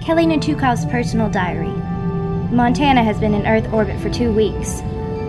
Kelly 0.00 0.24
Natukov's 0.24 0.86
personal 0.86 1.28
diary. 1.28 1.68
Montana 2.50 3.04
has 3.04 3.20
been 3.20 3.34
in 3.34 3.46
Earth 3.46 3.70
orbit 3.70 4.00
for 4.00 4.08
two 4.08 4.32
weeks. 4.32 4.80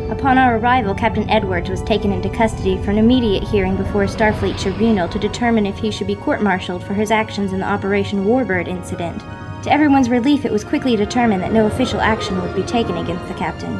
Upon 0.09 0.37
our 0.37 0.57
arrival, 0.57 0.95
Captain 0.95 1.29
Edwards 1.29 1.69
was 1.69 1.83
taken 1.83 2.13
into 2.13 2.29
custody 2.29 2.77
for 2.77 2.91
an 2.91 2.97
immediate 2.97 3.43
hearing 3.43 3.75
before 3.75 4.03
a 4.03 4.07
Starfleet 4.07 4.57
tribunal 4.57 5.09
to 5.09 5.19
determine 5.19 5.65
if 5.65 5.77
he 5.77 5.91
should 5.91 6.07
be 6.07 6.15
court 6.15 6.41
martialed 6.41 6.85
for 6.85 6.93
his 6.93 7.11
actions 7.11 7.51
in 7.51 7.59
the 7.59 7.65
Operation 7.65 8.23
Warbird 8.23 8.69
incident. 8.69 9.19
To 9.63 9.71
everyone's 9.71 10.09
relief, 10.09 10.45
it 10.45 10.51
was 10.53 10.63
quickly 10.63 10.95
determined 10.95 11.43
that 11.43 11.51
no 11.51 11.67
official 11.67 11.99
action 11.99 12.41
would 12.41 12.55
be 12.55 12.63
taken 12.63 12.95
against 12.95 13.27
the 13.27 13.33
captain. 13.33 13.75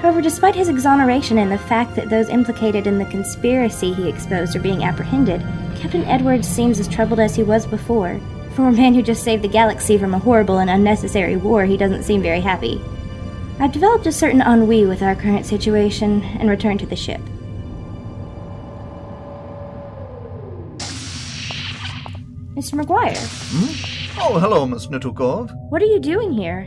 However, 0.00 0.20
despite 0.20 0.54
his 0.54 0.68
exoneration 0.68 1.38
and 1.38 1.50
the 1.50 1.56
fact 1.56 1.96
that 1.96 2.10
those 2.10 2.28
implicated 2.28 2.86
in 2.86 2.98
the 2.98 3.06
conspiracy 3.06 3.94
he 3.94 4.10
exposed 4.10 4.54
are 4.54 4.60
being 4.60 4.84
apprehended, 4.84 5.40
Captain 5.74 6.04
Edwards 6.04 6.46
seems 6.46 6.78
as 6.78 6.86
troubled 6.86 7.18
as 7.18 7.34
he 7.34 7.42
was 7.42 7.66
before. 7.66 8.20
For 8.54 8.68
a 8.68 8.72
man 8.72 8.94
who 8.94 9.02
just 9.02 9.24
saved 9.24 9.42
the 9.42 9.48
galaxy 9.48 9.98
from 9.98 10.14
a 10.14 10.18
horrible 10.18 10.58
and 10.58 10.70
unnecessary 10.70 11.36
war, 11.36 11.64
he 11.64 11.76
doesn't 11.76 12.04
seem 12.04 12.22
very 12.22 12.40
happy. 12.40 12.80
I've 13.58 13.72
developed 13.72 14.06
a 14.06 14.12
certain 14.12 14.40
ennui 14.40 14.86
with 14.86 15.02
our 15.02 15.16
current 15.16 15.44
situation 15.44 16.22
and 16.38 16.48
returned 16.48 16.78
to 16.80 16.86
the 16.86 16.94
ship. 16.94 17.20
Mr. 22.54 22.80
McGuire, 22.80 23.18
hmm? 23.50 24.20
Oh, 24.20 24.38
hello, 24.38 24.64
Miss 24.66 24.86
Natukov. 24.86 25.50
what 25.70 25.82
are 25.82 25.86
you 25.86 25.98
doing 25.98 26.32
here? 26.32 26.62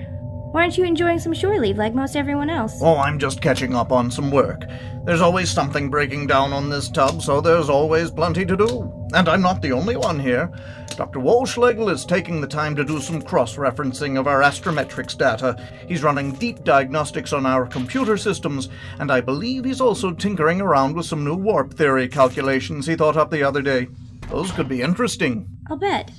Why 0.51 0.63
aren't 0.63 0.77
you 0.77 0.83
enjoying 0.83 1.19
some 1.19 1.33
shore 1.33 1.57
leave 1.57 1.77
like 1.77 1.93
most 1.95 2.17
everyone 2.17 2.49
else? 2.49 2.79
Oh, 2.81 2.97
I'm 2.97 3.19
just 3.19 3.41
catching 3.41 3.73
up 3.73 3.93
on 3.93 4.11
some 4.11 4.31
work. 4.31 4.63
There's 5.05 5.21
always 5.21 5.49
something 5.49 5.89
breaking 5.89 6.27
down 6.27 6.51
on 6.51 6.69
this 6.69 6.89
tub, 6.89 7.21
so 7.21 7.39
there's 7.39 7.69
always 7.69 8.11
plenty 8.11 8.45
to 8.45 8.57
do. 8.57 8.96
And 9.13 9.29
I'm 9.29 9.41
not 9.41 9.61
the 9.61 9.71
only 9.71 9.95
one 9.95 10.19
here. 10.19 10.51
Dr. 10.95 11.19
Walschlegel 11.19 11.91
is 11.91 12.05
taking 12.05 12.41
the 12.41 12.47
time 12.47 12.75
to 12.75 12.83
do 12.83 12.99
some 12.99 13.21
cross 13.21 13.55
referencing 13.55 14.19
of 14.19 14.27
our 14.27 14.41
astrometrics 14.41 15.17
data. 15.17 15.55
He's 15.87 16.03
running 16.03 16.31
deep 16.31 16.63
diagnostics 16.63 17.33
on 17.33 17.45
our 17.45 17.67
computer 17.67 18.17
systems, 18.17 18.69
and 18.99 19.11
I 19.11 19.21
believe 19.21 19.63
he's 19.63 19.79
also 19.79 20.11
tinkering 20.11 20.59
around 20.59 20.95
with 20.95 21.05
some 21.05 21.23
new 21.23 21.35
warp 21.35 21.75
theory 21.75 22.07
calculations 22.07 22.87
he 22.87 22.95
thought 22.95 23.15
up 23.15 23.29
the 23.29 23.43
other 23.43 23.61
day. 23.61 23.87
Those 24.29 24.51
could 24.51 24.67
be 24.67 24.81
interesting. 24.81 25.47
I'll 25.69 25.77
bet. 25.77 26.11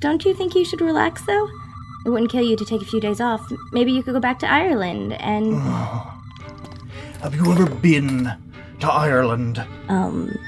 Don't 0.00 0.24
you 0.24 0.32
think 0.32 0.54
you 0.54 0.64
should 0.64 0.80
relax, 0.80 1.26
though? 1.26 1.48
It 2.06 2.10
wouldn't 2.10 2.30
kill 2.30 2.44
you 2.44 2.56
to 2.56 2.64
take 2.64 2.82
a 2.82 2.86
few 2.86 3.00
days 3.00 3.20
off. 3.20 3.50
Maybe 3.72 3.90
you 3.90 4.02
could 4.02 4.14
go 4.14 4.20
back 4.20 4.38
to 4.40 4.50
Ireland 4.50 5.14
and. 5.14 5.54
Have 7.20 7.34
you 7.34 7.50
ever 7.50 7.66
been 7.66 8.32
to 8.80 8.86
Ireland? 8.86 9.64
Um. 9.88 10.38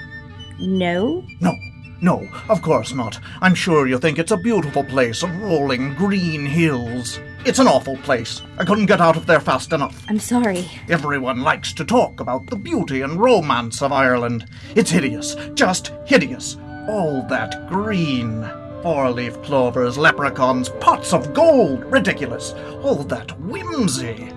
No? 0.59 1.25
No, 1.41 1.55
no, 2.01 2.29
of 2.49 2.63
course 2.63 2.93
not. 2.93 3.19
I'm 3.41 3.55
sure 3.55 3.87
you 3.87 3.99
think 3.99 4.19
it's 4.19 4.33
a 4.33 4.37
beautiful 4.37 4.85
place 4.85 5.23
of 5.23 5.35
rolling 5.41 5.95
green 5.95 6.47
hills. 6.47 7.21
It's 7.45 7.59
an 7.59 7.69
awful 7.69 7.97
place. 7.99 8.43
I 8.59 8.65
couldn't 8.65 8.87
get 8.87 9.01
out 9.01 9.17
of 9.17 9.27
there 9.27 9.41
fast 9.41 9.73
enough. 9.73 10.05
I'm 10.09 10.19
sorry. 10.19 10.69
Everyone 10.89 11.43
likes 11.43 11.73
to 11.75 11.85
talk 11.85 12.21
about 12.21 12.47
the 12.49 12.57
beauty 12.57 13.03
and 13.03 13.21
romance 13.21 13.83
of 13.83 13.93
Ireland. 13.93 14.47
It's 14.75 14.91
hideous, 14.91 15.37
just 15.55 15.93
hideous. 16.07 16.57
All 16.89 17.25
that 17.29 17.69
green. 17.69 18.49
Four 18.83 19.11
leaf 19.11 19.41
clovers, 19.43 19.97
leprechauns, 19.97 20.69
pots 20.69 21.13
of 21.13 21.33
gold. 21.35 21.85
Ridiculous. 21.85 22.53
All 22.83 23.03
that 23.05 23.39
whimsy. 23.41 24.33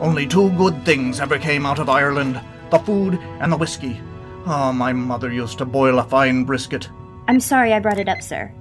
Only 0.00 0.26
two 0.26 0.50
good 0.50 0.84
things 0.84 1.20
ever 1.20 1.38
came 1.38 1.64
out 1.64 1.78
of 1.78 1.88
Ireland 1.88 2.40
the 2.70 2.78
food 2.78 3.14
and 3.40 3.50
the 3.50 3.56
whiskey. 3.56 4.00
Ah, 4.46 4.72
my 4.72 4.92
mother 4.92 5.32
used 5.32 5.58
to 5.58 5.64
boil 5.64 5.98
a 5.98 6.04
fine 6.04 6.44
brisket. 6.44 6.88
I'm 7.28 7.40
sorry 7.40 7.72
I 7.72 7.80
brought 7.80 7.98
it 7.98 8.08
up, 8.08 8.22
sir. 8.22 8.52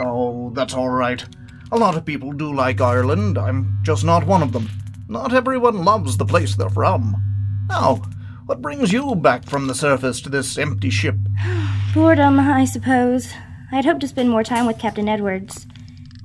Oh, 0.00 0.50
that's 0.54 0.74
all 0.74 0.90
right. 0.90 1.24
A 1.72 1.78
lot 1.78 1.96
of 1.96 2.04
people 2.04 2.32
do 2.32 2.52
like 2.54 2.80
Ireland. 2.80 3.38
I'm 3.38 3.78
just 3.82 4.04
not 4.04 4.26
one 4.26 4.42
of 4.42 4.52
them. 4.52 4.68
Not 5.08 5.32
everyone 5.32 5.84
loves 5.84 6.16
the 6.16 6.24
place 6.24 6.56
they're 6.56 6.68
from. 6.70 7.14
Now, 7.68 8.02
what 8.46 8.62
brings 8.62 8.92
you 8.92 9.14
back 9.14 9.44
from 9.44 9.66
the 9.66 9.74
surface 9.74 10.20
to 10.22 10.28
this 10.28 10.58
empty 10.58 10.90
ship? 10.90 11.16
Boredom, 11.94 12.38
I 12.40 12.64
suppose. 12.64 13.32
I 13.72 13.76
had 13.76 13.84
hoped 13.84 14.00
to 14.00 14.08
spend 14.08 14.30
more 14.30 14.44
time 14.44 14.66
with 14.66 14.78
Captain 14.78 15.08
Edwards. 15.08 15.66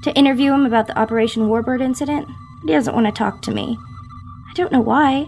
To 0.04 0.14
interview 0.16 0.54
him 0.54 0.66
about 0.66 0.88
the 0.88 0.98
Operation 0.98 1.44
Warbird 1.44 1.82
incident, 1.82 2.28
but 2.62 2.70
he 2.70 2.74
doesn't 2.74 2.94
want 2.96 3.06
to 3.08 3.12
talk 3.12 3.42
to 3.44 3.52
me. 3.52 3.78
I 4.50 4.54
don't 4.54 4.72
know 4.72 4.82
why. 4.82 5.28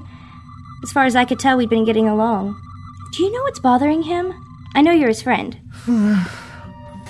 As 0.83 0.91
far 0.91 1.05
as 1.05 1.15
I 1.15 1.25
could 1.25 1.39
tell, 1.39 1.57
we'd 1.57 1.69
been 1.69 1.85
getting 1.85 2.07
along. 2.07 2.59
Do 3.13 3.23
you 3.23 3.31
know 3.31 3.43
what's 3.43 3.59
bothering 3.59 4.01
him? 4.01 4.33
I 4.73 4.81
know 4.81 4.91
you're 4.91 5.09
his 5.09 5.21
friend. 5.21 5.55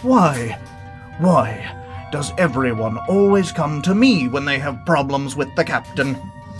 Why? 0.01 0.59
Why 1.17 2.09
does 2.11 2.33
everyone 2.37 2.97
always 3.07 3.53
come 3.53 3.81
to 3.83 3.95
me 3.95 4.27
when 4.27 4.43
they 4.43 4.59
have 4.59 4.85
problems 4.85 5.37
with 5.37 5.55
the 5.55 5.63
captain? 5.63 6.17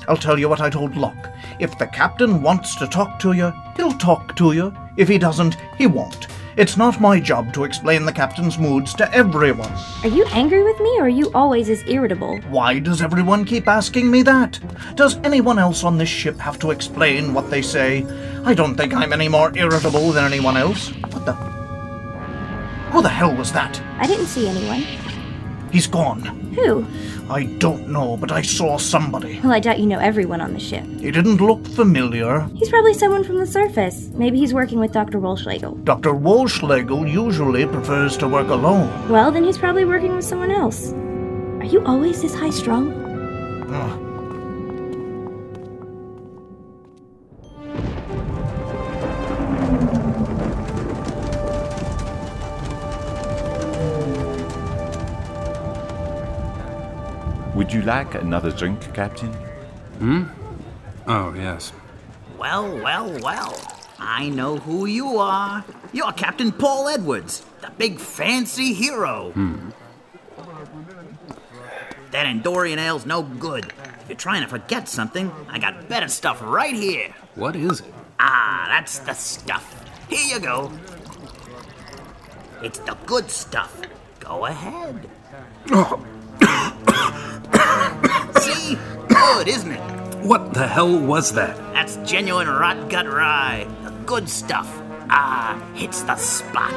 I'll 0.08 0.16
tell 0.16 0.40
you 0.40 0.48
what 0.48 0.62
I 0.62 0.70
told 0.70 0.96
Locke. 0.96 1.30
If 1.60 1.78
the 1.78 1.88
captain 1.88 2.42
wants 2.42 2.78
to 2.78 2.88
talk 2.88 3.20
to 3.20 3.34
you, 3.34 3.52
he'll 3.76 3.98
talk 3.98 4.34
to 4.38 4.54
you. 4.54 4.74
If 4.96 5.10
he 5.10 5.18
doesn't, 5.18 5.58
he 5.78 5.88
won't. 5.88 6.28
It's 6.56 6.78
not 6.78 7.02
my 7.02 7.20
job 7.20 7.52
to 7.54 7.64
explain 7.64 8.06
the 8.06 8.12
captain's 8.12 8.60
moods 8.60 8.94
to 8.96 9.12
everyone. 9.12 9.72
Are 10.04 10.08
you 10.08 10.24
angry 10.26 10.62
with 10.62 10.80
me, 10.80 11.00
or 11.00 11.06
are 11.06 11.10
you 11.10 11.32
always 11.34 11.68
as 11.68 11.84
irritable? 11.88 12.38
Why 12.50 12.78
does 12.78 13.02
everyone 13.02 13.44
keep 13.44 13.68
asking 13.68 14.12
me 14.12 14.22
that? 14.22 14.60
Does 14.96 15.18
anyone 15.24 15.58
else 15.58 15.84
on 15.84 15.98
this 15.98 16.10
ship 16.10 16.38
have 16.38 16.60
to 16.60 16.70
explain 16.70 17.34
what 17.34 17.50
they 17.50 17.64
say? 17.64 18.06
I 18.46 18.54
don't 18.54 18.76
think 18.76 18.94
I'm 18.94 19.14
any 19.14 19.30
more 19.30 19.52
irritable 19.58 20.12
than 20.12 20.26
anyone 20.26 20.56
else. 20.56 20.90
What 20.90 21.26
the? 21.26 21.34
Who 22.92 23.02
the 23.02 23.10
hell 23.10 23.36
was 23.36 23.52
that? 23.54 23.82
I 23.98 24.06
didn't 24.06 24.28
see 24.28 24.48
anyone. 24.48 24.84
He's 25.74 25.88
gone. 25.88 26.22
Who? 26.54 26.86
I 27.32 27.46
don't 27.58 27.90
know, 27.90 28.16
but 28.16 28.32
I 28.32 28.44
saw 28.44 28.78
somebody. 28.78 29.40
Well, 29.40 29.52
I 29.54 29.60
doubt 29.60 29.80
you 29.80 29.88
know 29.88 29.98
everyone 29.98 30.40
on 30.40 30.54
the 30.54 30.60
ship. 30.60 30.86
He 31.00 31.10
didn't 31.10 31.38
look 31.38 31.66
familiar. 31.66 32.48
He's 32.54 32.70
probably 32.70 32.94
someone 32.94 33.24
from 33.24 33.40
the 33.40 33.48
surface. 33.48 34.12
Maybe 34.14 34.38
he's 34.38 34.54
working 34.54 34.80
with 34.80 34.92
Dr. 34.92 35.20
Wolschlegel. 35.20 35.84
Dr. 35.84 36.12
Walschlegel 36.14 37.12
usually 37.12 37.66
prefers 37.66 38.16
to 38.18 38.28
work 38.28 38.50
alone. 38.50 39.10
Well, 39.10 39.32
then 39.32 39.44
he's 39.44 39.58
probably 39.58 39.84
working 39.84 40.16
with 40.16 40.24
someone 40.24 40.52
else. 40.52 40.94
Are 40.94 41.66
you 41.66 41.84
always 41.86 42.22
this 42.22 42.36
high 42.36 42.52
strung? 42.52 42.94
Ugh. 43.74 44.13
Would 57.56 57.72
you 57.72 57.84
like 57.84 58.16
another 58.16 58.52
drink, 58.52 58.82
Captain? 58.96 59.32
Hmm? 60.00 60.24
Oh, 61.06 61.34
yes. 61.34 61.72
Well, 62.36 62.80
well, 62.80 63.16
well. 63.22 63.56
I 64.00 64.30
know 64.30 64.58
who 64.58 64.88
you 64.88 65.20
are. 65.20 65.64
You're 65.92 66.12
Captain 66.14 66.52
Paul 66.52 66.88
Edwards, 66.88 67.46
the 67.62 67.70
big 67.78 68.00
fancy 68.00 68.74
hero. 68.74 69.32
Hmm. 69.34 69.70
That 72.10 72.26
Andorian 72.26 72.78
ale's 72.78 73.06
no 73.06 73.22
good. 73.22 73.66
If 74.02 74.10
you're 74.10 74.18
trying 74.18 74.42
to 74.42 74.48
forget 74.48 74.90
something, 74.90 75.32
I 75.48 75.60
got 75.60 75.88
better 75.88 76.08
stuff 76.08 76.42
right 76.42 76.74
here. 76.74 77.14
What 77.36 77.56
is 77.56 77.82
it? 77.82 77.94
Ah, 78.20 78.66
that's 78.68 78.98
the 79.00 79.14
stuff. 79.14 80.10
Here 80.10 80.36
you 80.36 80.40
go. 80.40 80.72
It's 82.64 82.80
the 82.80 82.98
good 83.06 83.30
stuff. 83.30 83.80
Go 84.20 84.48
ahead. 84.48 85.08
See? 88.42 88.78
Good, 89.08 89.48
isn't 89.48 89.72
it? 89.72 90.26
What 90.26 90.54
the 90.54 90.68
hell 90.68 90.98
was 90.98 91.34
that? 91.34 91.58
That's 91.74 91.98
genuine 92.10 92.48
rot 92.48 92.90
gut 92.90 93.06
rye. 93.08 93.68
The 93.84 93.92
good 94.06 94.30
stuff. 94.30 94.70
Ah, 95.10 95.62
hits 95.76 96.02
the 96.04 96.16
spot. 96.16 96.74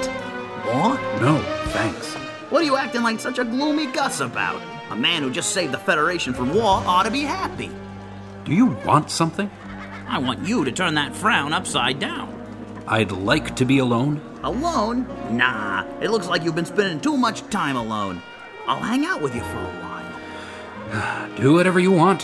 More? 0.64 0.94
No, 1.20 1.40
thanks. 1.68 2.14
What 2.50 2.62
are 2.62 2.64
you 2.64 2.76
acting 2.76 3.02
like 3.02 3.20
such 3.20 3.38
a 3.38 3.44
gloomy 3.44 3.86
Gus 3.86 4.20
about? 4.20 4.60
A 4.90 4.96
man 4.96 5.22
who 5.22 5.30
just 5.30 5.50
saved 5.50 5.72
the 5.72 5.78
Federation 5.78 6.32
from 6.34 6.54
war 6.54 6.82
ought 6.86 7.04
to 7.04 7.10
be 7.10 7.22
happy. 7.22 7.70
Do 8.44 8.52
you 8.52 8.66
want 8.84 9.10
something? 9.10 9.50
I 10.08 10.18
want 10.18 10.46
you 10.46 10.64
to 10.64 10.72
turn 10.72 10.94
that 10.94 11.14
frown 11.14 11.52
upside 11.52 11.98
down. 11.98 12.32
I'd 12.86 13.10
like 13.10 13.56
to 13.56 13.64
be 13.64 13.78
alone. 13.78 14.20
Alone? 14.44 15.06
Nah, 15.36 15.84
it 16.00 16.10
looks 16.10 16.28
like 16.28 16.44
you've 16.44 16.54
been 16.54 16.64
spending 16.64 17.00
too 17.00 17.16
much 17.16 17.42
time 17.50 17.76
alone. 17.76 18.22
I'll 18.68 18.80
hang 18.80 19.04
out 19.04 19.20
with 19.20 19.34
you 19.34 19.40
for 19.40 19.58
a 19.58 19.64
while. 19.80 19.85
Do 21.36 21.52
whatever 21.54 21.80
you 21.80 21.90
want. 21.90 22.22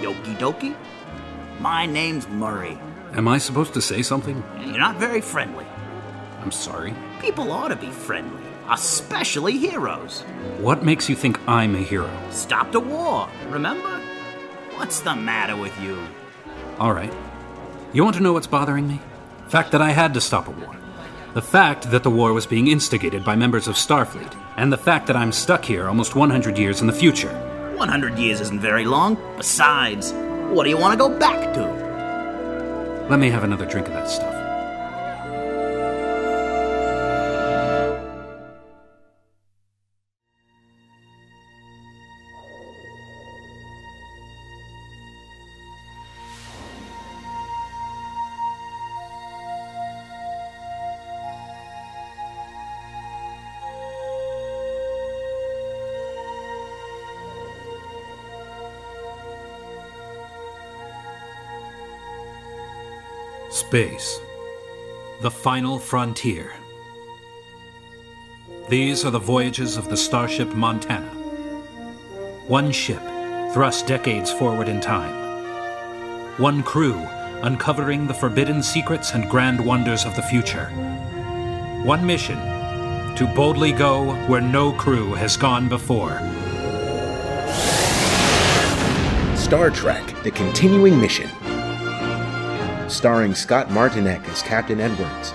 Yoki 0.00 0.36
dokie. 0.38 0.76
My 1.60 1.86
name's 1.86 2.28
Murray. 2.28 2.78
Am 3.14 3.26
I 3.26 3.38
supposed 3.38 3.74
to 3.74 3.82
say 3.82 4.02
something? 4.02 4.42
You're 4.60 4.78
not 4.78 4.96
very 4.96 5.20
friendly. 5.20 5.66
I'm 6.42 6.52
sorry. 6.52 6.94
People 7.20 7.50
ought 7.50 7.68
to 7.68 7.76
be 7.76 7.90
friendly, 7.90 8.42
especially 8.70 9.58
heroes. 9.58 10.22
What 10.58 10.84
makes 10.84 11.08
you 11.08 11.16
think 11.16 11.40
I'm 11.48 11.74
a 11.74 11.78
hero? 11.78 12.10
Stopped 12.30 12.74
a 12.76 12.80
war, 12.80 13.28
remember? 13.48 14.00
What's 14.76 15.00
the 15.00 15.16
matter 15.16 15.56
with 15.56 15.76
you? 15.80 15.98
All 16.78 16.92
right. 16.92 17.12
You 17.92 18.04
want 18.04 18.14
to 18.16 18.22
know 18.22 18.34
what's 18.34 18.46
bothering 18.46 18.86
me? 18.86 19.00
The 19.44 19.50
fact 19.50 19.72
that 19.72 19.82
I 19.82 19.90
had 19.90 20.14
to 20.14 20.20
stop 20.20 20.46
a 20.46 20.52
war. 20.52 20.76
The 21.34 21.42
fact 21.42 21.90
that 21.90 22.02
the 22.02 22.10
war 22.10 22.32
was 22.32 22.46
being 22.46 22.68
instigated 22.68 23.24
by 23.24 23.34
members 23.34 23.66
of 23.66 23.74
Starfleet. 23.74 24.32
And 24.56 24.72
the 24.72 24.78
fact 24.78 25.06
that 25.08 25.16
I'm 25.16 25.32
stuck 25.32 25.64
here 25.64 25.88
almost 25.88 26.14
100 26.14 26.56
years 26.58 26.80
in 26.80 26.86
the 26.86 26.92
future. 26.92 27.45
100 27.76 28.18
years 28.18 28.40
isn't 28.40 28.60
very 28.60 28.84
long. 28.84 29.16
Besides, 29.36 30.12
what 30.50 30.64
do 30.64 30.70
you 30.70 30.78
want 30.78 30.92
to 30.92 30.98
go 30.98 31.08
back 31.18 31.54
to? 31.54 33.06
Let 33.08 33.20
me 33.20 33.30
have 33.30 33.44
another 33.44 33.66
drink 33.66 33.86
of 33.86 33.94
that 33.94 34.08
stuff. 34.08 34.35
Space. 63.56 64.20
The 65.22 65.30
final 65.30 65.78
frontier. 65.78 66.52
These 68.68 69.02
are 69.06 69.10
the 69.10 69.18
voyages 69.18 69.78
of 69.78 69.88
the 69.88 69.96
starship 69.96 70.54
Montana. 70.54 71.08
One 72.48 72.70
ship, 72.70 73.00
thrust 73.54 73.86
decades 73.86 74.30
forward 74.30 74.68
in 74.68 74.82
time. 74.82 75.14
One 76.36 76.62
crew, 76.62 76.96
uncovering 77.42 78.06
the 78.06 78.12
forbidden 78.12 78.62
secrets 78.62 79.12
and 79.14 79.30
grand 79.30 79.64
wonders 79.64 80.04
of 80.04 80.14
the 80.16 80.22
future. 80.22 80.66
One 81.82 82.04
mission, 82.04 82.36
to 83.16 83.32
boldly 83.34 83.72
go 83.72 84.12
where 84.26 84.42
no 84.42 84.70
crew 84.72 85.14
has 85.14 85.34
gone 85.38 85.66
before. 85.70 86.20
Star 89.34 89.70
Trek 89.70 90.04
The 90.24 90.30
Continuing 90.30 91.00
Mission. 91.00 91.30
Starring 92.88 93.34
Scott 93.34 93.68
Martinek 93.70 94.24
as 94.28 94.42
Captain 94.42 94.80
Edwards, 94.80 95.34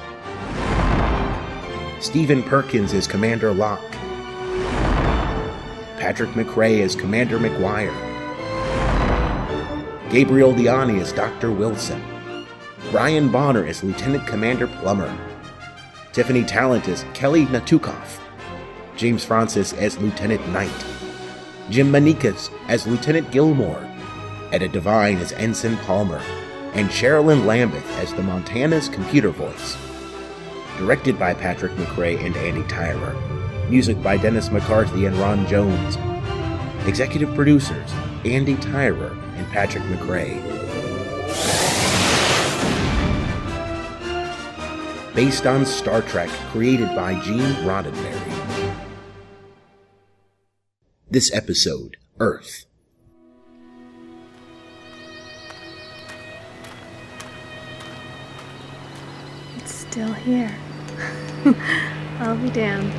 Stephen 1.99 2.41
Perkins 2.43 2.93
as 2.93 3.07
Commander 3.07 3.53
Locke, 3.53 3.91
Patrick 5.99 6.29
McRae 6.29 6.81
as 6.81 6.95
Commander 6.95 7.37
McGuire, 7.39 7.91
Gabriel 10.09 10.53
Diani 10.53 11.01
as 11.01 11.11
Dr. 11.11 11.51
Wilson, 11.51 12.01
Brian 12.89 13.29
Bonner 13.29 13.65
as 13.65 13.83
Lieutenant 13.83 14.25
Commander 14.25 14.67
Plummer, 14.67 15.13
Tiffany 16.13 16.45
Talent 16.45 16.87
as 16.87 17.05
Kelly 17.13 17.47
Natukov, 17.47 18.19
James 18.95 19.25
Francis 19.25 19.73
as 19.73 19.97
Lieutenant 19.97 20.47
Knight, 20.49 20.85
Jim 21.69 21.91
Manikas 21.91 22.49
as 22.69 22.87
Lieutenant 22.87 23.29
Gilmore, 23.29 23.85
Etta 24.53 24.69
Devine 24.69 25.17
as 25.17 25.33
Ensign 25.33 25.75
Palmer, 25.79 26.21
and 26.73 26.89
Sherilyn 26.89 27.45
Lambeth 27.45 27.89
as 27.99 28.13
the 28.13 28.23
Montana's 28.23 28.89
computer 28.89 29.29
voice. 29.29 29.77
Directed 30.77 31.19
by 31.19 31.33
Patrick 31.33 31.73
McRae 31.73 32.23
and 32.23 32.35
Andy 32.37 32.63
Tyler. 32.67 33.15
Music 33.69 34.01
by 34.01 34.17
Dennis 34.17 34.51
McCarthy 34.51 35.05
and 35.05 35.15
Ron 35.17 35.47
Jones. 35.47 35.97
Executive 36.87 37.33
producers 37.35 37.91
Andy 38.25 38.55
Tyler 38.55 39.15
and 39.35 39.47
Patrick 39.49 39.83
McRae. 39.85 40.41
Based 45.13 45.45
on 45.45 45.65
Star 45.65 46.01
Trek, 46.01 46.29
created 46.51 46.87
by 46.95 47.19
Gene 47.21 47.53
Roddenberry. 47.65 48.77
This 51.09 51.33
episode, 51.33 51.97
Earth. 52.19 52.65
It's 59.61 59.75
still 59.75 60.11
here. 60.11 60.51
I'll 62.19 62.35
be 62.35 62.49
damned. 62.49 62.91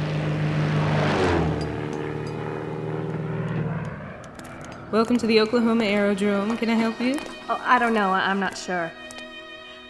Welcome 4.92 5.16
to 5.16 5.26
the 5.26 5.40
Oklahoma 5.40 5.84
Aerodrome. 5.84 6.56
Can 6.56 6.70
I 6.70 6.74
help 6.74 7.00
you? 7.00 7.18
Oh, 7.48 7.60
I 7.64 7.80
don't 7.80 7.94
know. 7.94 8.12
I'm 8.12 8.38
not 8.38 8.56
sure. 8.56 8.92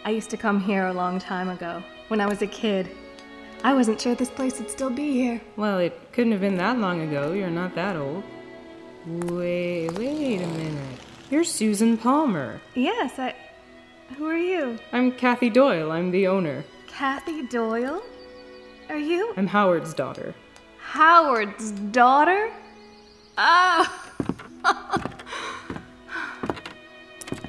I 0.03 0.09
used 0.09 0.31
to 0.31 0.37
come 0.37 0.59
here 0.59 0.87
a 0.87 0.93
long 0.93 1.19
time 1.19 1.49
ago, 1.49 1.83
when 2.07 2.19
I 2.19 2.25
was 2.25 2.41
a 2.41 2.47
kid. 2.47 2.89
I 3.63 3.75
wasn't 3.75 4.01
sure 4.01 4.15
this 4.15 4.31
place 4.31 4.57
would 4.57 4.71
still 4.71 4.89
be 4.89 5.13
here. 5.13 5.41
Well, 5.55 5.77
it 5.77 5.99
couldn't 6.11 6.31
have 6.31 6.41
been 6.41 6.57
that 6.57 6.79
long 6.79 7.01
ago. 7.01 7.33
You're 7.33 7.51
not 7.51 7.75
that 7.75 7.95
old. 7.95 8.23
Wait, 9.05 9.91
wait 9.91 10.41
a 10.41 10.47
minute. 10.47 10.99
You're 11.29 11.43
Susan 11.43 11.97
Palmer. 11.97 12.61
Yes, 12.73 13.19
I. 13.19 13.35
Who 14.17 14.25
are 14.27 14.37
you? 14.37 14.77
I'm 14.91 15.11
Kathy 15.11 15.49
Doyle. 15.49 15.91
I'm 15.91 16.11
the 16.11 16.27
owner. 16.27 16.63
Kathy 16.87 17.43
Doyle? 17.47 18.03
Are 18.89 18.97
you 18.97 19.33
I'm 19.37 19.47
Howard's 19.47 19.93
daughter. 19.93 20.35
Howard's 20.77 21.71
daughter? 21.71 22.51
Oh! 23.37 24.09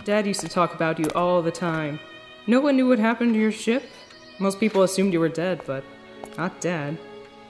Dad 0.04 0.26
used 0.26 0.40
to 0.40 0.48
talk 0.48 0.74
about 0.74 0.98
you 0.98 1.10
all 1.14 1.42
the 1.42 1.50
time. 1.50 1.98
No 2.46 2.60
one 2.60 2.76
knew 2.76 2.88
what 2.88 2.98
happened 2.98 3.34
to 3.34 3.40
your 3.40 3.52
ship. 3.52 3.84
Most 4.38 4.60
people 4.60 4.82
assumed 4.82 5.12
you 5.12 5.20
were 5.20 5.28
dead, 5.28 5.62
but 5.66 5.84
not 6.36 6.60
Dad. 6.60 6.98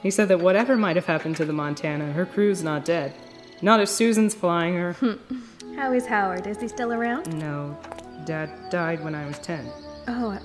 He 0.01 0.11
said 0.11 0.27
that 0.29 0.39
whatever 0.39 0.75
might 0.77 0.95
have 0.95 1.05
happened 1.05 1.35
to 1.37 1.45
the 1.45 1.53
Montana, 1.53 2.11
her 2.13 2.25
crew's 2.25 2.63
not 2.63 2.85
dead. 2.85 3.13
Not 3.61 3.79
if 3.79 3.89
Susan's 3.89 4.35
flying 4.35 4.75
her. 4.75 4.95
How 5.75 5.91
is 5.93 6.05
Howard? 6.05 6.47
Is 6.47 6.61
he 6.61 6.67
still 6.67 6.93
around? 6.93 7.37
no, 7.37 7.77
Dad 8.25 8.49
died 8.71 9.03
when 9.03 9.13
I 9.13 9.27
was 9.27 9.37
10. 9.39 9.69
Oh, 10.07 10.31
I, 10.31 10.39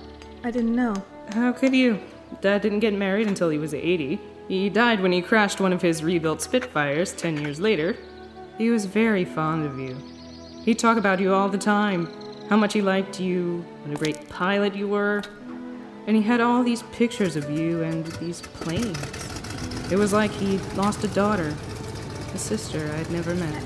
I 0.47 0.51
didn't 0.51 0.75
know. 0.75 0.93
How 1.33 1.51
could 1.51 1.75
you? 1.75 1.99
Dad 2.39 2.61
didn't 2.61 2.79
get 2.79 2.93
married 2.93 3.27
until 3.27 3.49
he 3.49 3.57
was 3.57 3.73
80. 3.73 4.19
He 4.47 4.69
died 4.69 5.01
when 5.01 5.11
he 5.11 5.21
crashed 5.21 5.59
one 5.59 5.73
of 5.73 5.81
his 5.81 6.03
rebuilt 6.03 6.41
Spitfires 6.41 7.11
10 7.13 7.37
years 7.37 7.59
later. 7.59 7.97
He 8.57 8.69
was 8.69 8.85
very 8.85 9.25
fond 9.25 9.65
of 9.65 9.79
you. 9.79 9.97
He'd 10.63 10.77
talk 10.77 10.97
about 10.97 11.19
you 11.19 11.33
all 11.33 11.49
the 11.49 11.57
time, 11.57 12.07
how 12.49 12.57
much 12.57 12.73
he 12.73 12.81
liked 12.81 13.19
you, 13.19 13.65
what 13.83 13.95
a 13.95 13.99
great 13.99 14.29
pilot 14.29 14.75
you 14.75 14.87
were. 14.87 15.23
And 16.05 16.15
he 16.15 16.21
had 16.21 16.39
all 16.39 16.63
these 16.63 16.83
pictures 16.91 17.35
of 17.35 17.49
you 17.49 17.81
and 17.81 18.05
these 18.05 18.41
planes. 18.41 18.99
It 19.91 19.97
was 19.97 20.13
like 20.13 20.31
he 20.31 20.59
lost 20.75 21.03
a 21.03 21.07
daughter, 21.09 21.55
a 22.33 22.37
sister 22.37 22.93
I'd 22.95 23.09
never 23.09 23.33
met. 23.33 23.63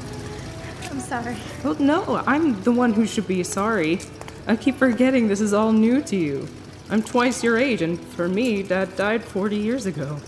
I'm 0.89 1.00
sorry. 1.01 1.36
Well, 1.63 1.75
no, 1.75 2.24
I'm 2.25 2.62
the 2.63 2.72
one 2.72 2.94
who 2.94 3.06
should 3.06 3.28
be 3.28 3.44
sorry. 3.44 4.00
I 4.48 4.56
keep 4.56 4.75
forgetting 4.75 5.28
this 5.28 5.42
is 5.42 5.54
all 5.54 5.72
new 5.72 6.02
to 6.04 6.16
you. 6.16 6.48
I'm 6.92 7.02
twice 7.02 7.44
your 7.44 7.58
age, 7.58 7.82
and 7.82 8.00
for 8.00 8.30
me, 8.30 8.62
Dad 8.62 8.96
died 8.96 9.24
40 9.24 9.56
years 9.56 9.88
ago. 9.88 10.20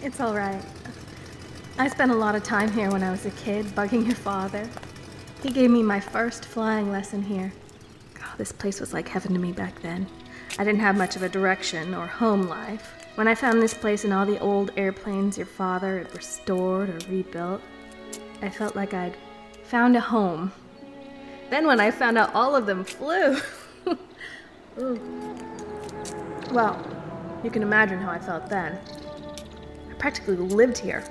It's 0.00 0.20
all 0.20 0.34
right. 0.34 0.62
I 1.76 1.88
spent 1.88 2.12
a 2.12 2.14
lot 2.14 2.36
of 2.36 2.44
time 2.44 2.70
here 2.70 2.92
when 2.92 3.02
I 3.02 3.10
was 3.10 3.26
a 3.26 3.32
kid, 3.32 3.66
bugging 3.66 4.06
your 4.06 4.14
father. 4.14 4.68
He 5.42 5.50
gave 5.50 5.72
me 5.72 5.82
my 5.82 5.98
first 5.98 6.44
flying 6.44 6.92
lesson 6.92 7.20
here. 7.20 7.52
Oh, 8.22 8.34
this 8.38 8.52
place 8.52 8.78
was 8.78 8.92
like 8.92 9.08
heaven 9.08 9.32
to 9.32 9.40
me 9.40 9.50
back 9.50 9.82
then. 9.82 10.06
I 10.56 10.62
didn't 10.62 10.80
have 10.80 10.96
much 10.96 11.16
of 11.16 11.24
a 11.24 11.28
direction 11.28 11.94
or 11.94 12.06
home 12.06 12.42
life. 12.42 13.04
When 13.16 13.26
I 13.26 13.34
found 13.34 13.60
this 13.60 13.74
place 13.74 14.04
and 14.04 14.12
all 14.12 14.24
the 14.24 14.38
old 14.38 14.70
airplanes 14.76 15.36
your 15.36 15.48
father 15.48 15.98
had 15.98 16.14
restored 16.14 16.90
or 16.90 17.10
rebuilt, 17.10 17.60
I 18.40 18.50
felt 18.50 18.76
like 18.76 18.94
I'd 18.94 19.16
found 19.64 19.96
a 19.96 20.00
home. 20.00 20.52
Then 21.50 21.66
when 21.66 21.80
I 21.80 21.90
found 21.90 22.18
out 22.18 22.34
all 22.34 22.54
of 22.54 22.66
them 22.66 22.84
flew, 22.84 23.36
Ooh. 24.78 25.00
well, 26.52 26.84
you 27.44 27.50
can 27.50 27.62
imagine 27.62 28.00
how 28.00 28.10
I 28.10 28.18
felt 28.18 28.48
then. 28.48 28.78
I 29.90 29.94
practically 29.94 30.36
lived 30.36 30.78
here. 30.78 31.04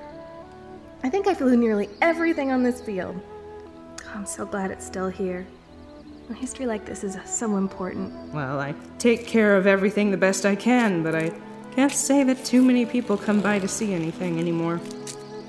I 1.04 1.10
think 1.10 1.28
I 1.28 1.34
flew 1.34 1.56
nearly 1.56 1.90
everything 2.02 2.52
on 2.52 2.64
this 2.64 2.82
field. 2.82 3.20
Oh, 4.06 4.12
I'm 4.14 4.26
so 4.26 4.46
glad 4.46 4.72
it's 4.72 4.86
still 4.86 5.10
here. 5.10 5.46
A 6.30 6.34
history 6.34 6.66
like 6.66 6.86
this 6.86 7.04
is 7.04 7.18
so 7.26 7.58
important. 7.58 8.14
Well, 8.34 8.60
I 8.60 8.74
take 8.98 9.28
care 9.28 9.56
of 9.56 9.68
everything 9.68 10.12
the 10.12 10.18
best 10.18 10.46
I 10.46 10.56
can, 10.56 11.04
but 11.04 11.16
I 11.16 11.32
can't 11.76 11.92
say 11.92 12.24
that 12.24 12.46
too 12.46 12.62
many 12.62 12.86
people 12.86 13.18
come 13.18 13.42
by 13.42 13.60
to 13.60 13.68
see 13.68 13.94
anything 13.94 14.40
anymore. 14.40 14.80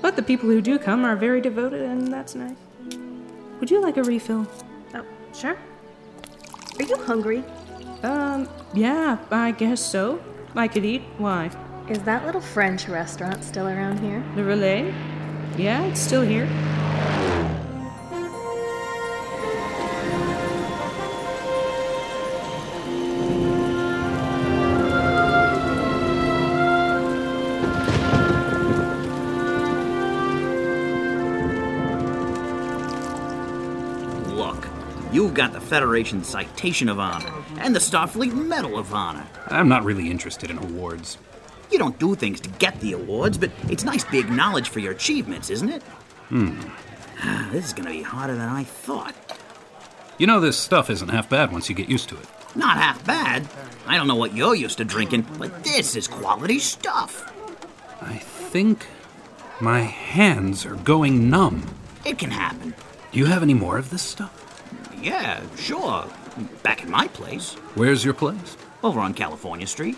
But 0.01 0.15
the 0.15 0.23
people 0.23 0.49
who 0.49 0.61
do 0.61 0.77
come 0.77 1.05
are 1.05 1.15
very 1.15 1.41
devoted, 1.41 1.81
and 1.81 2.11
that's 2.11 2.35
nice. 2.35 2.55
Would 3.59 3.71
you 3.71 3.81
like 3.81 3.97
a 3.97 4.03
refill? 4.03 4.45
Oh, 4.93 5.05
sure. 5.33 5.57
Are 6.77 6.83
you 6.83 6.97
hungry? 6.97 7.43
Um, 8.05 8.47
yeah, 8.75 9.17
I 9.31 9.49
guess 9.49 9.81
so. 9.81 10.21
I 10.55 10.67
could 10.67 10.85
eat. 10.85 11.01
Why? 11.17 11.49
Is 11.89 12.03
that 12.03 12.23
little 12.23 12.39
French 12.39 12.87
restaurant 12.87 13.43
still 13.43 13.67
around 13.67 13.99
here? 13.99 14.23
Le 14.35 14.43
Relais? 14.43 14.93
Yeah, 15.57 15.83
it's 15.85 16.01
still 16.01 16.21
here. 16.21 16.47
Got 35.35 35.51
the 35.51 35.59
Federation 35.59 36.23
Citation 36.23 36.87
of 36.87 36.97
Honor 36.97 37.31
and 37.59 37.75
the 37.75 37.79
Starfleet 37.79 38.33
Medal 38.33 38.79
of 38.79 38.93
Honor. 38.93 39.27
I'm 39.49 39.67
not 39.67 39.83
really 39.83 40.09
interested 40.09 40.49
in 40.49 40.57
awards. 40.57 41.17
You 41.69 41.77
don't 41.77 41.99
do 41.99 42.15
things 42.15 42.39
to 42.41 42.49
get 42.51 42.79
the 42.79 42.93
awards, 42.93 43.37
but 43.37 43.51
it's 43.69 43.83
nice 43.83 44.05
to 44.05 44.11
be 44.11 44.19
acknowledged 44.19 44.69
for 44.69 44.79
your 44.79 44.93
achievements, 44.93 45.49
isn't 45.49 45.69
it? 45.69 45.83
Hmm. 46.29 46.61
This 47.51 47.65
is 47.65 47.73
gonna 47.73 47.91
be 47.91 48.01
harder 48.01 48.35
than 48.35 48.47
I 48.47 48.63
thought. 48.63 49.15
You 50.17 50.27
know, 50.27 50.39
this 50.39 50.57
stuff 50.57 50.89
isn't 50.89 51.09
half 51.09 51.29
bad 51.29 51.51
once 51.51 51.69
you 51.69 51.75
get 51.75 51.89
used 51.89 52.09
to 52.09 52.15
it. 52.15 52.27
Not 52.55 52.77
half 52.77 53.05
bad. 53.05 53.47
I 53.85 53.97
don't 53.97 54.07
know 54.07 54.15
what 54.15 54.35
you're 54.35 54.55
used 54.55 54.77
to 54.77 54.85
drinking, 54.85 55.25
but 55.37 55.63
this 55.63 55.95
is 55.95 56.07
quality 56.07 56.59
stuff. 56.59 57.31
I 58.01 58.17
think 58.17 58.87
my 59.59 59.81
hands 59.81 60.65
are 60.65 60.75
going 60.75 61.29
numb. 61.29 61.65
It 62.05 62.17
can 62.17 62.31
happen. 62.31 62.73
Do 63.11 63.19
you 63.19 63.25
have 63.25 63.43
any 63.43 63.53
more 63.53 63.77
of 63.77 63.89
this 63.89 64.01
stuff? 64.01 64.44
Yeah, 65.05 65.39
sure. 65.55 66.07
Back 66.63 66.81
in 66.81 66.89
my 66.89 67.07
place, 67.07 67.53
Where's 67.75 68.03
your 68.03 68.15
place? 68.15 68.57
over 68.83 68.99
on 68.99 69.13
California 69.13 69.67
Street. 69.67 69.97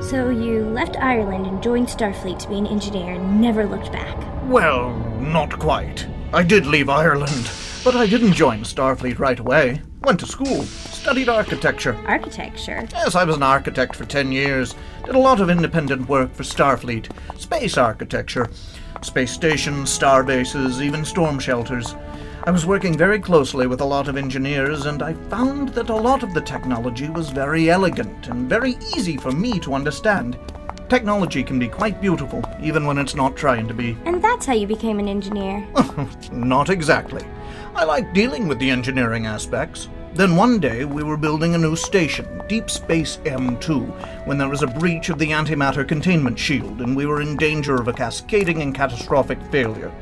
So 0.00 0.28
you 0.30 0.64
left 0.70 0.96
Ireland 0.96 1.46
and 1.46 1.60
joined 1.60 1.88
Starfleet 1.88 2.38
to 2.38 2.48
be 2.48 2.58
an 2.58 2.66
engineer 2.68 3.14
and 3.14 3.40
never 3.40 3.66
looked 3.66 3.90
back. 3.90 4.16
Well, 4.48 4.94
not 5.18 5.58
quite. 5.58 6.06
I 6.32 6.44
did 6.44 6.64
leave 6.64 6.88
Ireland, 6.88 7.50
but 7.82 7.96
I 7.96 8.06
didn't 8.06 8.34
join 8.34 8.60
Starfleet 8.60 9.18
right 9.18 9.40
away. 9.40 9.82
Went 10.02 10.20
to 10.20 10.26
school, 10.26 10.62
studied 10.62 11.28
architecture. 11.28 11.98
Architecture? 12.06 12.86
Yes, 12.92 13.16
I 13.16 13.24
was 13.24 13.34
an 13.34 13.42
architect 13.42 13.96
for 13.96 14.04
10 14.04 14.30
years. 14.30 14.76
Did 15.04 15.16
a 15.16 15.18
lot 15.18 15.40
of 15.40 15.50
independent 15.50 16.08
work 16.08 16.32
for 16.32 16.44
Starfleet, 16.44 17.10
space 17.36 17.76
architecture, 17.76 18.48
space 19.02 19.32
stations, 19.32 19.90
star 19.90 20.22
bases, 20.22 20.80
even 20.80 21.04
storm 21.04 21.40
shelters. 21.40 21.96
I 22.44 22.52
was 22.52 22.64
working 22.64 22.96
very 22.96 23.18
closely 23.18 23.66
with 23.66 23.80
a 23.80 23.84
lot 23.84 24.06
of 24.06 24.16
engineers, 24.16 24.86
and 24.86 25.02
I 25.02 25.14
found 25.14 25.70
that 25.70 25.90
a 25.90 25.96
lot 25.96 26.22
of 26.22 26.32
the 26.32 26.40
technology 26.40 27.08
was 27.08 27.30
very 27.30 27.70
elegant 27.70 28.28
and 28.28 28.48
very 28.48 28.76
easy 28.96 29.16
for 29.16 29.32
me 29.32 29.58
to 29.58 29.74
understand. 29.74 30.38
Technology 30.90 31.44
can 31.44 31.60
be 31.60 31.68
quite 31.68 32.00
beautiful, 32.00 32.42
even 32.60 32.84
when 32.84 32.98
it's 32.98 33.14
not 33.14 33.36
trying 33.36 33.68
to 33.68 33.72
be. 33.72 33.96
And 34.06 34.20
that's 34.20 34.44
how 34.44 34.54
you 34.54 34.66
became 34.66 34.98
an 34.98 35.06
engineer. 35.06 35.64
Not 36.32 36.68
exactly. 36.68 37.24
I 37.76 37.84
like 37.84 38.12
dealing 38.12 38.48
with 38.48 38.58
the 38.58 38.70
engineering 38.70 39.24
aspects. 39.24 39.88
Then 40.12 40.34
one 40.34 40.58
day 40.58 40.84
we 40.84 41.04
were 41.04 41.16
building 41.16 41.54
a 41.54 41.58
new 41.58 41.76
station, 41.76 42.42
Deep 42.48 42.68
Space 42.68 43.18
M2, 43.18 44.26
when 44.26 44.38
there 44.38 44.48
was 44.48 44.62
a 44.62 44.66
breach 44.66 45.08
of 45.08 45.20
the 45.20 45.30
antimatter 45.30 45.86
containment 45.86 46.36
shield 46.36 46.80
and 46.80 46.96
we 46.96 47.06
were 47.06 47.22
in 47.22 47.36
danger 47.36 47.76
of 47.76 47.86
a 47.86 47.92
cascading 47.92 48.60
and 48.60 48.74
catastrophic 48.74 49.40
failure. 49.52 49.92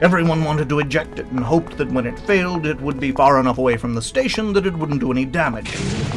Everyone 0.00 0.44
wanted 0.44 0.70
to 0.70 0.78
eject 0.78 1.18
it 1.18 1.26
and 1.26 1.40
hoped 1.40 1.76
that 1.76 1.92
when 1.92 2.06
it 2.06 2.18
failed, 2.20 2.64
it 2.64 2.80
would 2.80 2.98
be 2.98 3.12
far 3.12 3.38
enough 3.38 3.58
away 3.58 3.76
from 3.76 3.94
the 3.94 4.00
station 4.00 4.54
that 4.54 4.64
it 4.64 4.74
wouldn't 4.74 5.00
do 5.00 5.12
any 5.12 5.26
damage. 5.26 5.76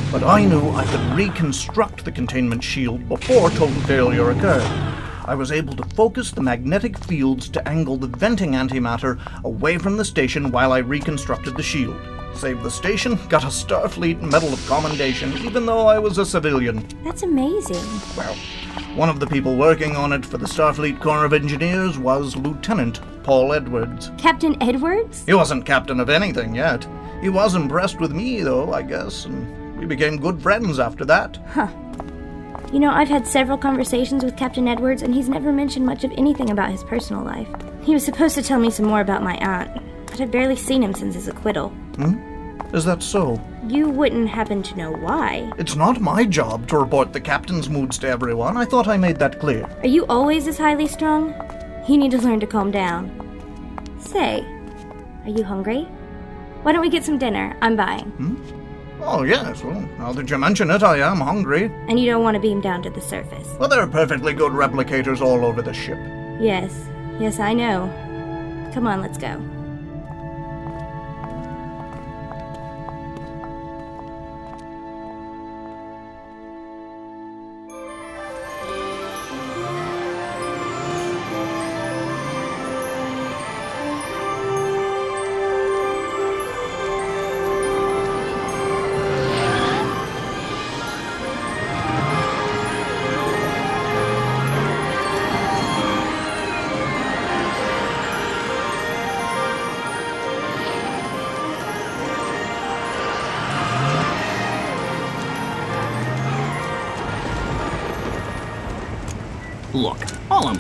But 0.10 0.24
I 0.24 0.46
knew 0.46 0.70
I 0.70 0.86
could 0.86 1.18
reconstruct 1.18 2.06
the 2.06 2.14
containment 2.14 2.64
shield 2.64 3.10
before 3.10 3.50
total 3.50 3.82
failure 3.82 4.30
occurred. 4.30 4.64
I 5.26 5.36
was 5.36 5.52
able 5.52 5.76
to 5.76 5.96
focus 5.96 6.32
the 6.32 6.42
magnetic 6.42 6.98
fields 6.98 7.50
to 7.50 7.68
angle 7.68 7.98
the 7.98 8.08
venting 8.08 8.54
antimatter 8.54 9.20
away 9.44 9.78
from 9.78 9.98
the 9.98 10.06
station 10.06 10.50
while 10.50 10.72
I 10.72 10.78
reconstructed 10.78 11.58
the 11.58 11.64
shield. 11.64 12.13
Saved 12.36 12.64
the 12.64 12.72
station, 12.72 13.18
got 13.30 13.44
a 13.44 13.48
Starfleet 13.48 14.22
Medal 14.22 14.52
of 14.54 14.66
Commendation, 14.68 15.34
even 15.38 15.66
though 15.66 15.88
I 15.88 16.00
was 16.00 16.18
a 16.18 16.26
civilian. 16.26 16.86
That's 17.04 17.24
amazing. 17.24 17.84
Well, 18.18 18.36
one 18.96 19.08
of 19.10 19.20
the 19.20 19.28
people 19.28 19.56
working 19.56 19.96
on 19.96 20.12
it 20.12 20.26
for 20.26 20.38
the 20.38 20.46
Starfleet 20.46 21.00
Corps 21.00 21.26
of 21.26 21.34
Engineers 21.34 21.98
was 21.98 22.36
Lieutenant 22.36 23.00
Paul 23.24 23.54
Edwards. 23.54 24.12
Captain 24.18 24.62
Edwards? 24.62 25.24
He 25.26 25.34
wasn't 25.34 25.66
captain 25.66 26.00
of 26.00 26.10
anything 26.10 26.54
yet. 26.56 26.86
He 27.22 27.30
was 27.30 27.56
impressed 27.56 28.02
with 28.02 28.12
me, 28.12 28.42
though, 28.42 28.74
I 28.74 28.82
guess, 28.82 29.26
and 29.26 29.80
we 29.80 29.86
became 29.86 30.18
good 30.18 30.42
friends 30.42 30.80
after 30.80 31.06
that. 31.06 31.38
Huh. 31.50 31.68
You 32.74 32.80
know, 32.80 32.92
I've 32.92 33.08
had 33.08 33.28
several 33.28 33.58
conversations 33.58 34.24
with 34.24 34.36
Captain 34.36 34.68
Edwards, 34.68 35.04
and 35.04 35.14
he's 35.14 35.30
never 35.30 35.52
mentioned 35.52 35.86
much 35.86 36.04
of 36.04 36.12
anything 36.18 36.50
about 36.50 36.72
his 36.72 36.84
personal 36.84 37.24
life. 37.24 37.48
He 37.84 37.94
was 37.94 38.04
supposed 38.04 38.36
to 38.36 38.42
tell 38.42 38.60
me 38.60 38.72
some 38.72 38.88
more 38.88 39.02
about 39.02 39.24
my 39.24 39.36
aunt, 39.38 39.72
but 40.08 40.20
I've 40.20 40.32
barely 40.32 40.56
seen 40.56 40.84
him 40.84 40.94
since 40.94 41.16
his 41.16 41.28
acquittal. 41.28 41.72
Hmm? 41.96 42.34
Is 42.76 42.86
that 42.86 43.04
so? 43.04 43.40
You 43.68 43.88
wouldn't 43.90 44.30
happen 44.30 44.64
to 44.64 44.76
know 44.76 44.92
why. 44.92 45.52
It's 45.58 45.76
not 45.76 46.02
my 46.02 46.26
job 46.26 46.68
to 46.70 46.78
report 46.78 47.14
the 47.14 47.22
captain's 47.22 47.70
moods 47.70 47.98
to 48.00 48.08
everyone. 48.08 48.58
I 48.58 48.66
thought 48.66 48.88
I 48.88 48.98
made 48.98 49.18
that 49.20 49.40
clear. 49.40 49.66
Are 49.82 49.88
you 49.88 50.06
always 50.08 50.46
this 50.46 50.58
highly 50.58 50.88
strung? 50.88 51.34
You 51.88 51.98
need 51.98 52.12
to 52.12 52.18
learn 52.18 52.40
to 52.40 52.48
calm 52.48 52.72
down. 52.72 53.12
Say, 54.00 54.42
are 55.24 55.30
you 55.30 55.44
hungry? 55.44 55.84
Why 56.64 56.72
don't 56.72 56.82
we 56.82 56.90
get 56.90 57.04
some 57.04 57.18
dinner? 57.18 57.56
I'm 57.62 57.76
buying. 57.76 58.12
Oh, 59.02 59.24
yes. 59.24 59.64
Well, 59.64 59.82
now 60.00 60.14
that 60.14 60.30
you 60.30 60.38
mention 60.38 60.72
it, 60.72 60.82
I 60.82 60.98
am 61.00 61.18
hungry. 61.18 61.66
And 61.90 62.00
you 62.00 62.06
don't 62.06 62.24
want 62.24 62.36
to 62.36 62.42
beam 62.42 62.62
down 62.62 62.82
to 62.84 62.90
the 62.90 63.02
surface. 63.02 63.48
Well, 63.60 63.70
there 63.70 63.82
are 63.82 63.88
perfectly 63.88 64.34
good 64.34 64.54
replicators 64.54 65.22
all 65.22 65.46
over 65.46 65.62
the 65.62 65.74
ship. 65.74 65.98
Yes, 66.40 66.74
yes, 67.20 67.40
I 67.40 67.54
know. 67.54 67.92
Come 68.74 68.88
on, 68.88 69.02
let's 69.02 69.18
go. 69.18 69.42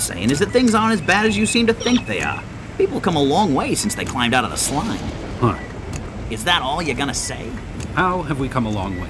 Saying 0.03 0.31
is 0.31 0.39
that 0.39 0.51
things 0.51 0.75
aren't 0.75 0.93
as 0.93 1.01
bad 1.01 1.25
as 1.25 1.37
you 1.37 1.45
seem 1.45 1.67
to 1.67 1.73
think 1.73 2.05
they 2.05 2.21
are. 2.21 2.43
People 2.77 2.99
come 2.99 3.15
a 3.15 3.21
long 3.21 3.53
way 3.53 3.75
since 3.75 3.95
they 3.95 4.05
climbed 4.05 4.33
out 4.33 4.43
of 4.43 4.51
the 4.51 4.57
slime. 4.57 4.99
Huh. 5.39 5.57
Is 6.29 6.43
that 6.45 6.61
all 6.61 6.81
you're 6.81 6.95
gonna 6.95 7.13
say? 7.13 7.49
How 7.95 8.23
have 8.23 8.39
we 8.39 8.49
come 8.49 8.65
a 8.65 8.69
long 8.69 8.99
way? 8.99 9.09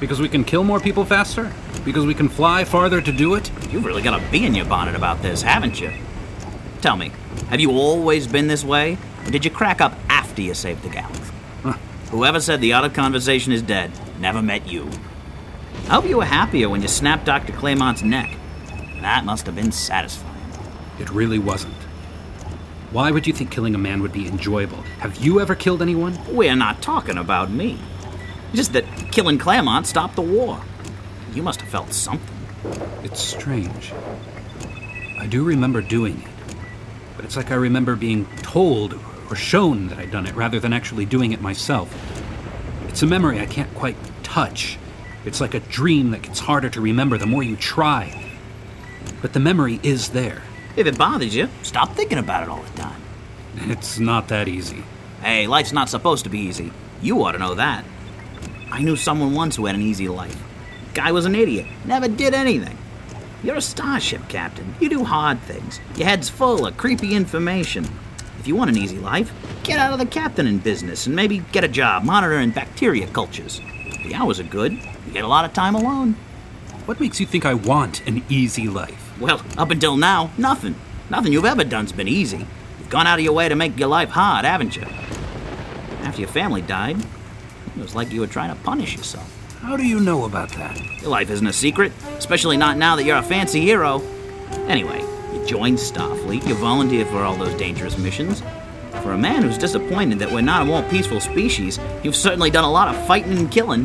Because 0.00 0.20
we 0.20 0.28
can 0.28 0.44
kill 0.44 0.64
more 0.64 0.80
people 0.80 1.04
faster? 1.04 1.52
Because 1.84 2.06
we 2.06 2.14
can 2.14 2.28
fly 2.28 2.64
farther 2.64 3.00
to 3.00 3.12
do 3.12 3.34
it? 3.34 3.50
You've 3.70 3.84
really 3.84 4.02
got 4.02 4.20
a 4.20 4.30
bee 4.30 4.46
in 4.46 4.54
your 4.54 4.66
bonnet 4.66 4.94
about 4.94 5.22
this, 5.22 5.42
haven't 5.42 5.80
you? 5.80 5.90
Tell 6.80 6.96
me, 6.96 7.12
have 7.48 7.60
you 7.60 7.70
always 7.70 8.26
been 8.26 8.46
this 8.48 8.64
way? 8.64 8.98
Or 9.24 9.30
did 9.30 9.44
you 9.44 9.50
crack 9.50 9.80
up 9.80 9.94
after 10.08 10.42
you 10.42 10.54
saved 10.54 10.82
the 10.82 10.88
galaxy? 10.88 11.32
Huh. 11.62 11.76
Whoever 12.10 12.40
said 12.40 12.60
the 12.60 12.72
art 12.72 12.84
of 12.84 12.92
conversation 12.92 13.52
is 13.52 13.62
dead 13.62 13.90
never 14.20 14.42
met 14.42 14.66
you. 14.68 14.88
I 15.88 15.94
hope 15.94 16.06
you 16.06 16.18
were 16.18 16.24
happier 16.24 16.68
when 16.68 16.82
you 16.82 16.88
snapped 16.88 17.24
Dr. 17.26 17.52
Claremont's 17.52 18.02
neck. 18.02 18.36
That 19.02 19.24
must 19.24 19.46
have 19.46 19.56
been 19.56 19.72
satisfying. 19.72 20.32
It 21.00 21.10
really 21.10 21.38
wasn't. 21.38 21.74
Why 22.92 23.10
would 23.10 23.26
you 23.26 23.32
think 23.32 23.50
killing 23.50 23.74
a 23.74 23.78
man 23.78 24.00
would 24.02 24.12
be 24.12 24.28
enjoyable? 24.28 24.82
Have 25.00 25.16
you 25.16 25.40
ever 25.40 25.54
killed 25.54 25.82
anyone? 25.82 26.18
We're 26.28 26.54
not 26.54 26.82
talking 26.82 27.18
about 27.18 27.50
me. 27.50 27.80
Just 28.54 28.74
that 28.74 28.84
killing 29.10 29.38
Claremont 29.38 29.86
stopped 29.86 30.14
the 30.14 30.22
war. 30.22 30.62
You 31.34 31.42
must 31.42 31.60
have 31.62 31.70
felt 31.70 31.92
something. 31.92 32.36
It's 33.02 33.20
strange. 33.20 33.92
I 35.18 35.26
do 35.26 35.42
remember 35.42 35.80
doing 35.80 36.20
it, 36.20 36.56
but 37.16 37.24
it's 37.24 37.36
like 37.36 37.50
I 37.50 37.54
remember 37.54 37.96
being 37.96 38.26
told 38.42 39.00
or 39.30 39.34
shown 39.34 39.88
that 39.88 39.98
I'd 39.98 40.10
done 40.10 40.26
it 40.26 40.34
rather 40.34 40.60
than 40.60 40.72
actually 40.72 41.06
doing 41.06 41.32
it 41.32 41.40
myself. 41.40 41.92
It's 42.88 43.02
a 43.02 43.06
memory 43.06 43.40
I 43.40 43.46
can't 43.46 43.74
quite 43.74 43.96
touch. 44.22 44.78
It's 45.24 45.40
like 45.40 45.54
a 45.54 45.60
dream 45.60 46.10
that 46.10 46.22
gets 46.22 46.38
harder 46.38 46.68
to 46.70 46.80
remember 46.80 47.18
the 47.18 47.26
more 47.26 47.42
you 47.42 47.56
try. 47.56 48.31
But 49.22 49.32
the 49.32 49.40
memory 49.40 49.80
is 49.82 50.10
there. 50.10 50.42
If 50.76 50.86
it 50.86 50.98
bothers 50.98 51.34
you, 51.34 51.48
stop 51.62 51.94
thinking 51.94 52.18
about 52.18 52.42
it 52.42 52.48
all 52.48 52.62
the 52.62 52.78
time. 52.78 53.00
It's 53.56 53.98
not 53.98 54.28
that 54.28 54.48
easy. 54.48 54.84
Hey, 55.22 55.46
life's 55.46 55.72
not 55.72 55.88
supposed 55.88 56.24
to 56.24 56.30
be 56.30 56.40
easy. 56.40 56.72
You 57.00 57.22
ought 57.22 57.32
to 57.32 57.38
know 57.38 57.54
that. 57.54 57.84
I 58.70 58.82
knew 58.82 58.96
someone 58.96 59.34
once 59.34 59.56
who 59.56 59.66
had 59.66 59.74
an 59.74 59.82
easy 59.82 60.08
life. 60.08 60.42
Guy 60.94 61.12
was 61.12 61.24
an 61.24 61.34
idiot, 61.34 61.66
never 61.84 62.08
did 62.08 62.34
anything. 62.34 62.76
You're 63.42 63.56
a 63.56 63.60
starship 63.60 64.28
captain. 64.28 64.74
You 64.80 64.88
do 64.88 65.04
hard 65.04 65.40
things. 65.42 65.80
Your 65.96 66.06
head's 66.06 66.28
full 66.28 66.66
of 66.66 66.76
creepy 66.76 67.14
information. 67.14 67.86
If 68.38 68.46
you 68.46 68.56
want 68.56 68.70
an 68.70 68.76
easy 68.76 68.98
life, 68.98 69.32
get 69.62 69.78
out 69.78 69.92
of 69.92 69.98
the 69.98 70.06
captaining 70.06 70.58
business 70.58 71.06
and 71.06 71.14
maybe 71.14 71.38
get 71.52 71.64
a 71.64 71.68
job 71.68 72.04
monitoring 72.04 72.50
bacteria 72.50 73.06
cultures. 73.08 73.60
The 74.04 74.14
hours 74.14 74.40
are 74.40 74.44
good. 74.44 74.72
You 74.72 75.12
get 75.12 75.24
a 75.24 75.28
lot 75.28 75.44
of 75.44 75.52
time 75.52 75.74
alone. 75.74 76.16
What 76.86 77.00
makes 77.00 77.20
you 77.20 77.26
think 77.26 77.44
I 77.44 77.54
want 77.54 78.06
an 78.06 78.24
easy 78.28 78.68
life? 78.68 79.01
Well, 79.22 79.40
up 79.56 79.70
until 79.70 79.96
now, 79.96 80.32
nothing. 80.36 80.74
Nothing 81.08 81.32
you've 81.32 81.44
ever 81.44 81.62
done's 81.62 81.92
been 81.92 82.08
easy. 82.08 82.38
You've 82.38 82.90
gone 82.90 83.06
out 83.06 83.20
of 83.20 83.24
your 83.24 83.34
way 83.34 83.48
to 83.48 83.54
make 83.54 83.78
your 83.78 83.88
life 83.88 84.08
hard, 84.08 84.44
haven't 84.44 84.74
you? 84.74 84.82
After 86.02 86.22
your 86.22 86.28
family 86.28 86.60
died, 86.60 86.98
it 86.98 87.80
was 87.80 87.94
like 87.94 88.10
you 88.10 88.18
were 88.18 88.26
trying 88.26 88.52
to 88.52 88.60
punish 88.64 88.96
yourself. 88.96 89.32
How 89.60 89.76
do 89.76 89.86
you 89.86 90.00
know 90.00 90.24
about 90.24 90.48
that? 90.54 90.76
Your 91.00 91.10
life 91.10 91.30
isn't 91.30 91.46
a 91.46 91.52
secret, 91.52 91.92
especially 92.18 92.56
not 92.56 92.78
now 92.78 92.96
that 92.96 93.04
you're 93.04 93.16
a 93.16 93.22
fancy 93.22 93.60
hero. 93.60 94.02
Anyway, 94.66 95.00
you 95.32 95.46
joined 95.46 95.78
Starfleet, 95.78 96.44
you 96.48 96.54
volunteered 96.56 97.06
for 97.06 97.22
all 97.22 97.36
those 97.36 97.54
dangerous 97.54 97.96
missions. 97.96 98.42
For 99.04 99.12
a 99.12 99.18
man 99.18 99.42
who's 99.42 99.56
disappointed 99.56 100.18
that 100.18 100.32
we're 100.32 100.40
not 100.40 100.62
a 100.62 100.64
more 100.64 100.82
peaceful 100.82 101.20
species, 101.20 101.78
you've 102.02 102.16
certainly 102.16 102.50
done 102.50 102.64
a 102.64 102.72
lot 102.72 102.92
of 102.92 103.06
fighting 103.06 103.38
and 103.38 103.52
killing. 103.52 103.84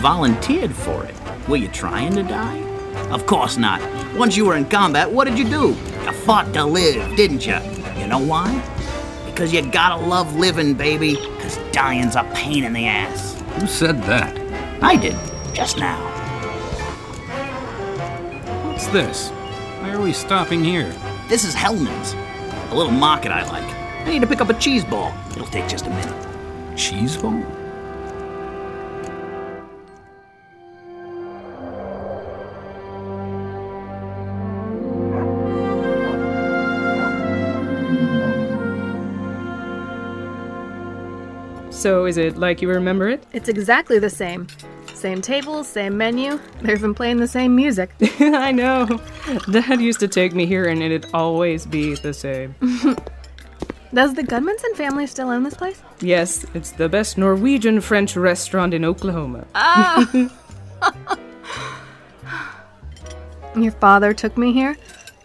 Volunteered 0.00 0.74
for 0.74 1.04
it. 1.04 1.14
Were 1.46 1.56
you 1.56 1.68
trying 1.68 2.14
to 2.14 2.22
die? 2.22 2.73
Of 3.10 3.26
course 3.26 3.56
not. 3.56 3.80
Once 4.16 4.36
you 4.36 4.44
were 4.44 4.56
in 4.56 4.64
combat, 4.64 5.10
what 5.10 5.26
did 5.26 5.38
you 5.38 5.44
do? 5.44 5.68
You 6.04 6.12
fought 6.12 6.52
to 6.54 6.64
live, 6.64 7.16
didn't 7.16 7.46
you? 7.46 7.58
You 7.98 8.06
know 8.06 8.18
why? 8.18 8.62
Because 9.26 9.52
you 9.52 9.62
gotta 9.62 10.04
love 10.04 10.36
living, 10.36 10.74
baby. 10.74 11.14
Because 11.14 11.58
dying's 11.72 12.16
a 12.16 12.24
pain 12.34 12.64
in 12.64 12.72
the 12.72 12.86
ass. 12.86 13.40
Who 13.60 13.66
said 13.66 14.02
that? 14.04 14.36
I 14.82 14.96
did, 14.96 15.16
just 15.52 15.78
now. 15.78 15.98
What's 18.68 18.86
this? 18.88 19.30
Why 19.80 19.90
are 19.92 20.00
we 20.00 20.12
stopping 20.12 20.64
here? 20.64 20.92
This 21.28 21.44
is 21.44 21.54
Hellman's. 21.54 22.14
A 22.72 22.74
little 22.74 22.92
market 22.92 23.30
I 23.30 23.44
like. 23.44 23.64
I 24.06 24.10
need 24.10 24.20
to 24.20 24.26
pick 24.26 24.40
up 24.40 24.50
a 24.50 24.54
cheese 24.54 24.84
ball. 24.84 25.14
It'll 25.30 25.46
take 25.46 25.68
just 25.68 25.86
a 25.86 25.90
minute. 25.90 26.76
Cheese 26.76 27.16
ball? 27.16 27.42
So 41.84 42.06
is 42.06 42.16
it 42.16 42.38
like 42.38 42.62
you 42.62 42.70
remember 42.70 43.10
it? 43.10 43.22
It's 43.34 43.50
exactly 43.50 43.98
the 43.98 44.08
same. 44.08 44.46
Same 44.94 45.20
tables, 45.20 45.68
same 45.68 45.98
menu. 45.98 46.40
They're 46.62 46.76
even 46.76 46.94
playing 46.94 47.18
the 47.18 47.28
same 47.28 47.54
music. 47.54 47.90
I 48.20 48.52
know. 48.52 49.02
Dad 49.50 49.82
used 49.82 50.00
to 50.00 50.08
take 50.08 50.32
me 50.32 50.46
here 50.46 50.64
and 50.64 50.82
it'd 50.82 51.04
always 51.12 51.66
be 51.66 51.94
the 51.94 52.14
same. 52.14 52.54
Does 53.92 54.14
the 54.14 54.22
Gudmundson 54.22 54.74
family 54.76 55.06
still 55.06 55.28
own 55.28 55.42
this 55.42 55.52
place? 55.52 55.82
Yes, 56.00 56.46
it's 56.54 56.70
the 56.70 56.88
best 56.88 57.18
Norwegian 57.18 57.82
French 57.82 58.16
restaurant 58.16 58.72
in 58.72 58.82
Oklahoma. 58.82 59.46
Ah 59.54 60.08
your 63.56 63.72
father 63.72 64.14
took 64.14 64.38
me 64.38 64.54
here 64.54 64.74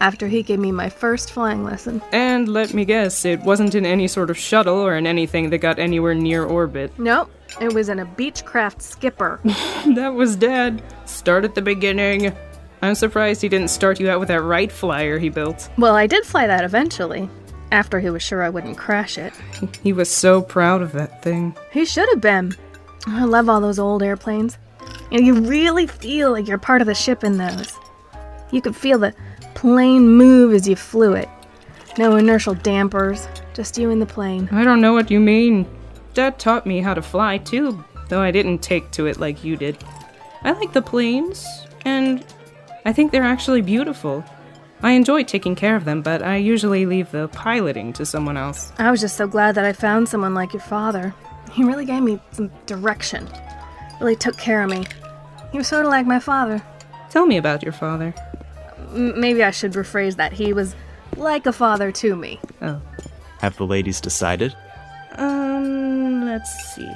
after 0.02 0.28
he 0.28 0.44
gave 0.44 0.60
me 0.60 0.72
my 0.72 0.90
first 0.90 1.32
flying 1.32 1.64
lesson. 1.64 2.02
And 2.12 2.48
let 2.48 2.74
me 2.74 2.86
guess, 2.86 3.26
it 3.26 3.42
wasn't 3.42 3.76
in 3.76 3.86
any 3.86 4.08
sort 4.08 4.30
of 4.30 4.38
shuttle 4.38 4.78
or 4.78 4.96
in 4.96 5.06
anything 5.06 5.50
that 5.50 5.58
got 5.60 5.80
anywhere 5.80 6.14
near 6.14 6.44
orbit. 6.46 6.92
Nope, 7.00 7.30
it 7.60 7.74
was 7.74 7.90
in 7.90 8.00
a 8.00 8.06
Beechcraft 8.06 8.82
skipper. 8.82 9.40
That 9.96 10.14
was 10.14 10.36
Dad. 10.36 10.82
Start 11.06 11.44
at 11.46 11.56
the 11.56 11.62
beginning. 11.62 12.36
I'm 12.82 12.96
surprised 12.96 13.42
he 13.42 13.50
didn't 13.50 13.70
start 13.70 14.00
you 14.00 14.10
out 14.10 14.20
with 14.20 14.30
that 14.30 14.42
Wright 14.42 14.72
flyer 14.72 15.18
he 15.20 15.30
built. 15.30 15.70
well, 15.78 15.96
I 15.96 16.08
did 16.08 16.26
fly 16.26 16.48
that 16.48 16.64
eventually, 16.64 17.30
after 17.72 18.00
he 18.00 18.10
was 18.10 18.24
sure 18.24 18.42
I 18.42 18.50
wouldn't 18.50 18.78
crash 18.78 19.18
it. 19.18 19.34
He 19.84 19.92
was 19.94 20.10
so 20.10 20.42
proud 20.42 20.82
of 20.82 20.92
that 20.94 21.22
thing. 21.24 21.56
He 21.72 21.84
should 21.86 22.08
have 22.10 22.22
been. 22.22 22.54
I 23.08 23.26
love 23.26 23.50
all 23.50 23.60
those 23.62 23.80
old 23.80 24.02
airplanes. 24.04 24.58
And 25.12 25.26
you 25.26 25.42
really 25.42 25.88
feel 25.88 26.32
like 26.32 26.48
you're 26.48 26.58
part 26.58 26.82
of 26.82 26.88
the 26.88 26.96
ship 26.96 27.24
in 27.24 27.38
those. 27.38 27.74
You 28.52 28.62
could 28.62 28.76
feel 28.76 29.00
the 29.00 29.14
plane 29.60 30.08
move 30.08 30.54
as 30.54 30.70
you 30.70 30.76
flew 30.78 31.12
it. 31.12 31.28
No 31.98 32.16
inertial 32.16 32.54
dampers, 32.54 33.28
just 33.54 33.78
you 33.78 33.92
and 33.92 34.02
the 34.02 34.06
plane. 34.06 34.48
I 34.54 34.64
don't 34.64 34.80
know 34.80 34.94
what 34.94 35.12
you 35.12 35.20
mean. 35.20 35.68
Dad 36.14 36.40
taught 36.40 36.66
me 36.66 36.80
how 36.80 36.94
to 36.94 37.02
fly 37.02 37.40
too, 37.40 37.84
though 38.08 38.22
I 38.22 38.32
didn't 38.32 38.60
take 38.60 38.90
to 38.92 39.06
it 39.06 39.20
like 39.20 39.44
you 39.44 39.58
did. 39.58 39.78
I 40.44 40.54
like 40.54 40.72
the 40.72 40.82
planes, 40.82 41.46
and 41.84 42.26
I 42.86 42.94
think 42.94 43.12
they're 43.12 43.22
actually 43.22 43.62
beautiful. 43.62 44.24
I 44.82 44.92
enjoy 44.92 45.24
taking 45.24 45.56
care 45.56 45.76
of 45.76 45.84
them, 45.84 46.02
but 46.04 46.24
I 46.24 46.38
usually 46.38 46.86
leave 46.86 47.12
the 47.12 47.28
piloting 47.28 47.92
to 47.94 48.06
someone 48.06 48.38
else. 48.38 48.72
I 48.78 48.90
was 48.90 49.02
just 49.02 49.18
so 49.18 49.28
glad 49.28 49.56
that 49.56 49.66
I 49.66 49.74
found 49.74 50.08
someone 50.08 50.34
like 50.34 50.54
your 50.54 50.62
father. 50.62 51.14
He 51.52 51.66
really 51.66 51.84
gave 51.84 52.02
me 52.02 52.22
some 52.32 52.50
direction. 52.66 53.28
Really 54.00 54.16
took 54.16 54.38
care 54.38 54.64
of 54.64 54.70
me. 54.70 54.86
He 55.52 55.58
was 55.58 55.68
sort 55.68 55.84
of 55.84 55.92
like 55.92 56.06
my 56.06 56.20
father. 56.20 56.62
Tell 57.10 57.26
me 57.26 57.36
about 57.36 57.62
your 57.62 57.74
father. 57.74 58.16
M- 58.94 59.20
maybe 59.20 59.44
I 59.44 59.52
should 59.52 59.74
rephrase 59.74 60.16
that. 60.18 60.34
He 60.34 60.54
was 60.54 60.76
like 61.18 61.46
a 61.46 61.54
father 61.54 61.92
to 61.92 62.16
me. 62.16 62.40
Oh. 62.62 62.82
Have 63.40 63.58
the 63.58 63.66
ladies 63.66 64.02
decided? 64.02 64.56
Um, 65.16 66.26
let's 66.26 66.52
see. 66.76 66.90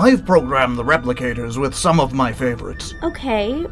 I've 0.00 0.24
programmed 0.24 0.78
the 0.78 0.82
replicators 0.82 1.58
with 1.58 1.74
some 1.74 2.00
of 2.00 2.14
my 2.14 2.32
favorites. 2.32 2.94
Okay. 3.02 3.66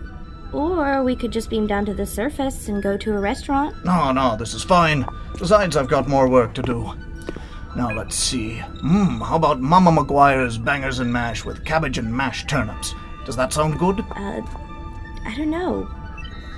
Or 0.53 1.03
we 1.03 1.17
could 1.17 1.31
just 1.31 1.49
beam 1.49 1.67
down 1.67 1.87
to 1.87 1.95
the 1.95 2.05
surface 2.05 2.69
and 2.69 2.83
go 2.83 2.99
to 2.99 3.15
a 3.15 3.19
restaurant. 3.19 3.83
No, 3.83 4.13
no, 4.13 4.37
this 4.37 4.53
is 4.53 4.63
fine. 4.63 5.07
Besides, 5.39 5.75
I've 5.75 5.89
got 5.89 6.07
more 6.07 6.29
work 6.29 6.53
to 6.53 6.63
do. 6.63 6.93
Now 7.75 7.93
let's 7.95 8.15
see. 8.15 8.59
Hmm, 8.59 9.23
how 9.23 9.37
about 9.37 9.63
Mama 9.63 9.91
McGuire's 9.91 10.59
bangers 10.59 10.99
and 10.99 11.11
mash 11.11 11.47
with 11.47 11.65
cabbage 11.65 11.97
and 11.97 12.15
mashed 12.15 12.47
turnips? 12.47 12.95
Does 13.25 13.37
that 13.37 13.55
sound 13.55 13.79
good? 13.79 14.01
Uh, 14.11 14.43
I 15.25 15.35
don't 15.35 15.49
know. 15.49 15.89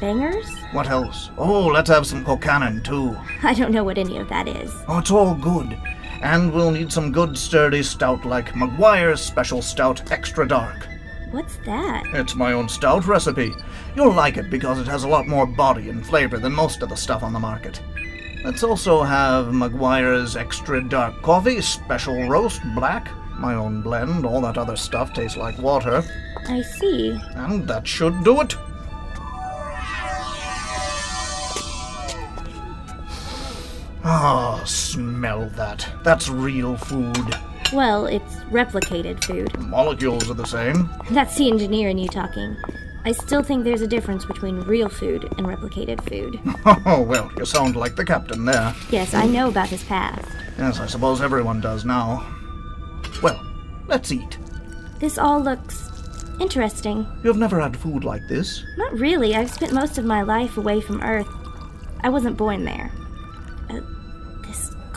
Bangers? 0.00 0.50
What 0.72 0.88
else? 0.88 1.30
Oh, 1.38 1.66
let's 1.66 1.90
have 1.90 2.09
some 2.09 2.24
Colcannon 2.24 2.83
too. 2.83 3.16
I 3.44 3.54
don't 3.54 3.70
know 3.70 3.85
what 3.85 3.98
any 3.98 4.18
of 4.18 4.28
that 4.30 4.48
is. 4.48 4.74
Oh, 4.88 4.98
it's 4.98 5.12
all 5.12 5.37
good. 5.37 5.78
And 6.20 6.52
we'll 6.52 6.70
need 6.70 6.92
some 6.92 7.12
good 7.12 7.37
sturdy 7.37 7.83
stout 7.83 8.24
like 8.24 8.52
McGuire's 8.52 9.20
Special 9.20 9.62
Stout 9.62 10.12
Extra 10.12 10.46
Dark. 10.46 10.87
What's 11.30 11.56
that? 11.64 12.04
It's 12.12 12.35
my 12.35 12.52
own 12.52 12.68
stout 12.68 13.06
recipe. 13.06 13.52
You'll 13.94 14.12
like 14.12 14.37
it 14.37 14.50
because 14.50 14.78
it 14.78 14.87
has 14.87 15.04
a 15.04 15.09
lot 15.09 15.26
more 15.26 15.46
body 15.46 15.88
and 15.88 16.04
flavor 16.04 16.38
than 16.38 16.52
most 16.52 16.83
of 16.83 16.88
the 16.88 16.96
stuff 16.96 17.22
on 17.22 17.33
the 17.33 17.38
market. 17.38 17.80
Let's 18.44 18.62
also 18.62 19.02
have 19.02 19.46
McGuire's 19.46 20.37
Extra 20.37 20.83
Dark 20.83 21.22
Coffee, 21.22 21.61
Special 21.61 22.28
Roast 22.28 22.62
Black, 22.74 23.11
my 23.38 23.54
own 23.54 23.80
blend. 23.80 24.26
All 24.26 24.40
that 24.42 24.59
other 24.59 24.76
stuff 24.76 25.12
tastes 25.12 25.37
like 25.37 25.59
water. 25.59 26.02
I 26.48 26.62
see. 26.62 27.18
And 27.35 27.66
that 27.68 27.87
should 27.87 28.24
do 28.24 28.40
it. 28.40 28.56
Ah, 34.04 34.62
smell 34.64 35.46
that. 35.56 35.86
That's 36.02 36.28
real 36.28 36.76
food. 36.76 37.34
Well, 37.72 38.06
it's 38.06 38.34
replicated 38.50 39.22
food. 39.24 39.56
Molecules 39.60 40.30
are 40.30 40.34
the 40.34 40.46
same. 40.46 40.88
That's 41.10 41.36
the 41.36 41.48
engineer 41.48 41.88
in 41.90 41.98
you 41.98 42.08
talking. 42.08 42.56
I 43.04 43.12
still 43.12 43.42
think 43.42 43.64
there's 43.64 43.80
a 43.82 43.86
difference 43.86 44.24
between 44.24 44.60
real 44.60 44.88
food 44.88 45.24
and 45.38 45.46
replicated 45.46 46.00
food. 46.08 46.40
Oh, 46.86 47.02
well, 47.02 47.30
you 47.38 47.44
sound 47.46 47.76
like 47.76 47.96
the 47.96 48.04
captain 48.04 48.44
there. 48.44 48.74
yes, 48.90 49.14
I 49.14 49.26
know 49.26 49.48
about 49.48 49.68
his 49.68 49.82
past. 49.84 50.26
Yes, 50.58 50.78
I 50.80 50.86
suppose 50.86 51.20
everyone 51.22 51.60
does 51.60 51.84
now. 51.84 52.26
Well, 53.22 53.40
let's 53.86 54.12
eat. 54.12 54.38
This 54.98 55.16
all 55.18 55.40
looks 55.40 55.88
interesting. 56.40 57.06
You've 57.22 57.38
never 57.38 57.60
had 57.60 57.76
food 57.76 58.04
like 58.04 58.26
this. 58.28 58.64
Not 58.76 58.98
really. 58.98 59.34
I've 59.34 59.50
spent 59.50 59.72
most 59.72 59.96
of 59.98 60.04
my 60.04 60.22
life 60.22 60.56
away 60.58 60.80
from 60.80 61.00
Earth. 61.02 61.28
I 62.02 62.08
wasn't 62.08 62.36
born 62.36 62.64
there. 62.64 62.90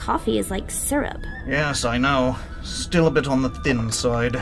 Coffee 0.04 0.38
is 0.38 0.52
like 0.52 0.70
syrup. 0.70 1.22
Yes, 1.48 1.86
I 1.86 1.98
know. 1.98 2.36
Still 2.62 3.08
a 3.08 3.12
bit 3.12 3.26
on 3.26 3.42
the 3.42 3.50
thin 3.50 3.90
side. 3.90 4.36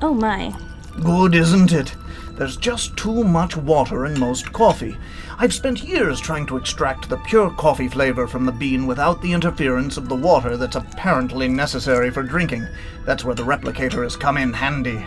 Oh 0.00 0.14
my. 0.14 0.58
Good, 1.04 1.34
isn't 1.34 1.72
it? 1.72 1.94
There's 2.32 2.56
just 2.56 2.96
too 2.96 3.22
much 3.22 3.58
water 3.58 4.06
in 4.06 4.18
most 4.18 4.54
coffee. 4.54 4.96
I've 5.36 5.52
spent 5.52 5.84
years 5.84 6.18
trying 6.18 6.46
to 6.46 6.56
extract 6.56 7.10
the 7.10 7.18
pure 7.18 7.50
coffee 7.50 7.88
flavor 7.88 8.26
from 8.26 8.46
the 8.46 8.52
bean 8.52 8.86
without 8.86 9.20
the 9.20 9.34
interference 9.34 9.98
of 9.98 10.08
the 10.08 10.14
water 10.14 10.56
that's 10.56 10.76
apparently 10.76 11.46
necessary 11.46 12.10
for 12.10 12.22
drinking. 12.22 12.66
That's 13.04 13.22
where 13.22 13.34
the 13.34 13.42
replicator 13.42 14.02
has 14.02 14.16
come 14.16 14.38
in 14.38 14.54
handy. 14.54 15.04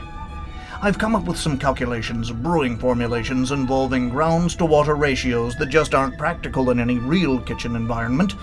I've 0.84 1.00
come 1.00 1.16
up 1.16 1.26
with 1.26 1.38
some 1.38 1.58
calculations 1.58 2.30
of 2.30 2.44
brewing 2.44 2.78
formulations 2.78 3.52
involving 3.52 4.10
grounds 4.10 4.56
to 4.58 4.66
water 4.66 4.94
ratios 4.94 5.56
that 5.56 5.70
just 5.70 5.96
aren't 5.96 6.20
practical 6.20 6.70
in 6.70 6.80
any 6.80 7.00
real 7.00 7.40
kitchen 7.40 7.76
environment. 7.76 8.36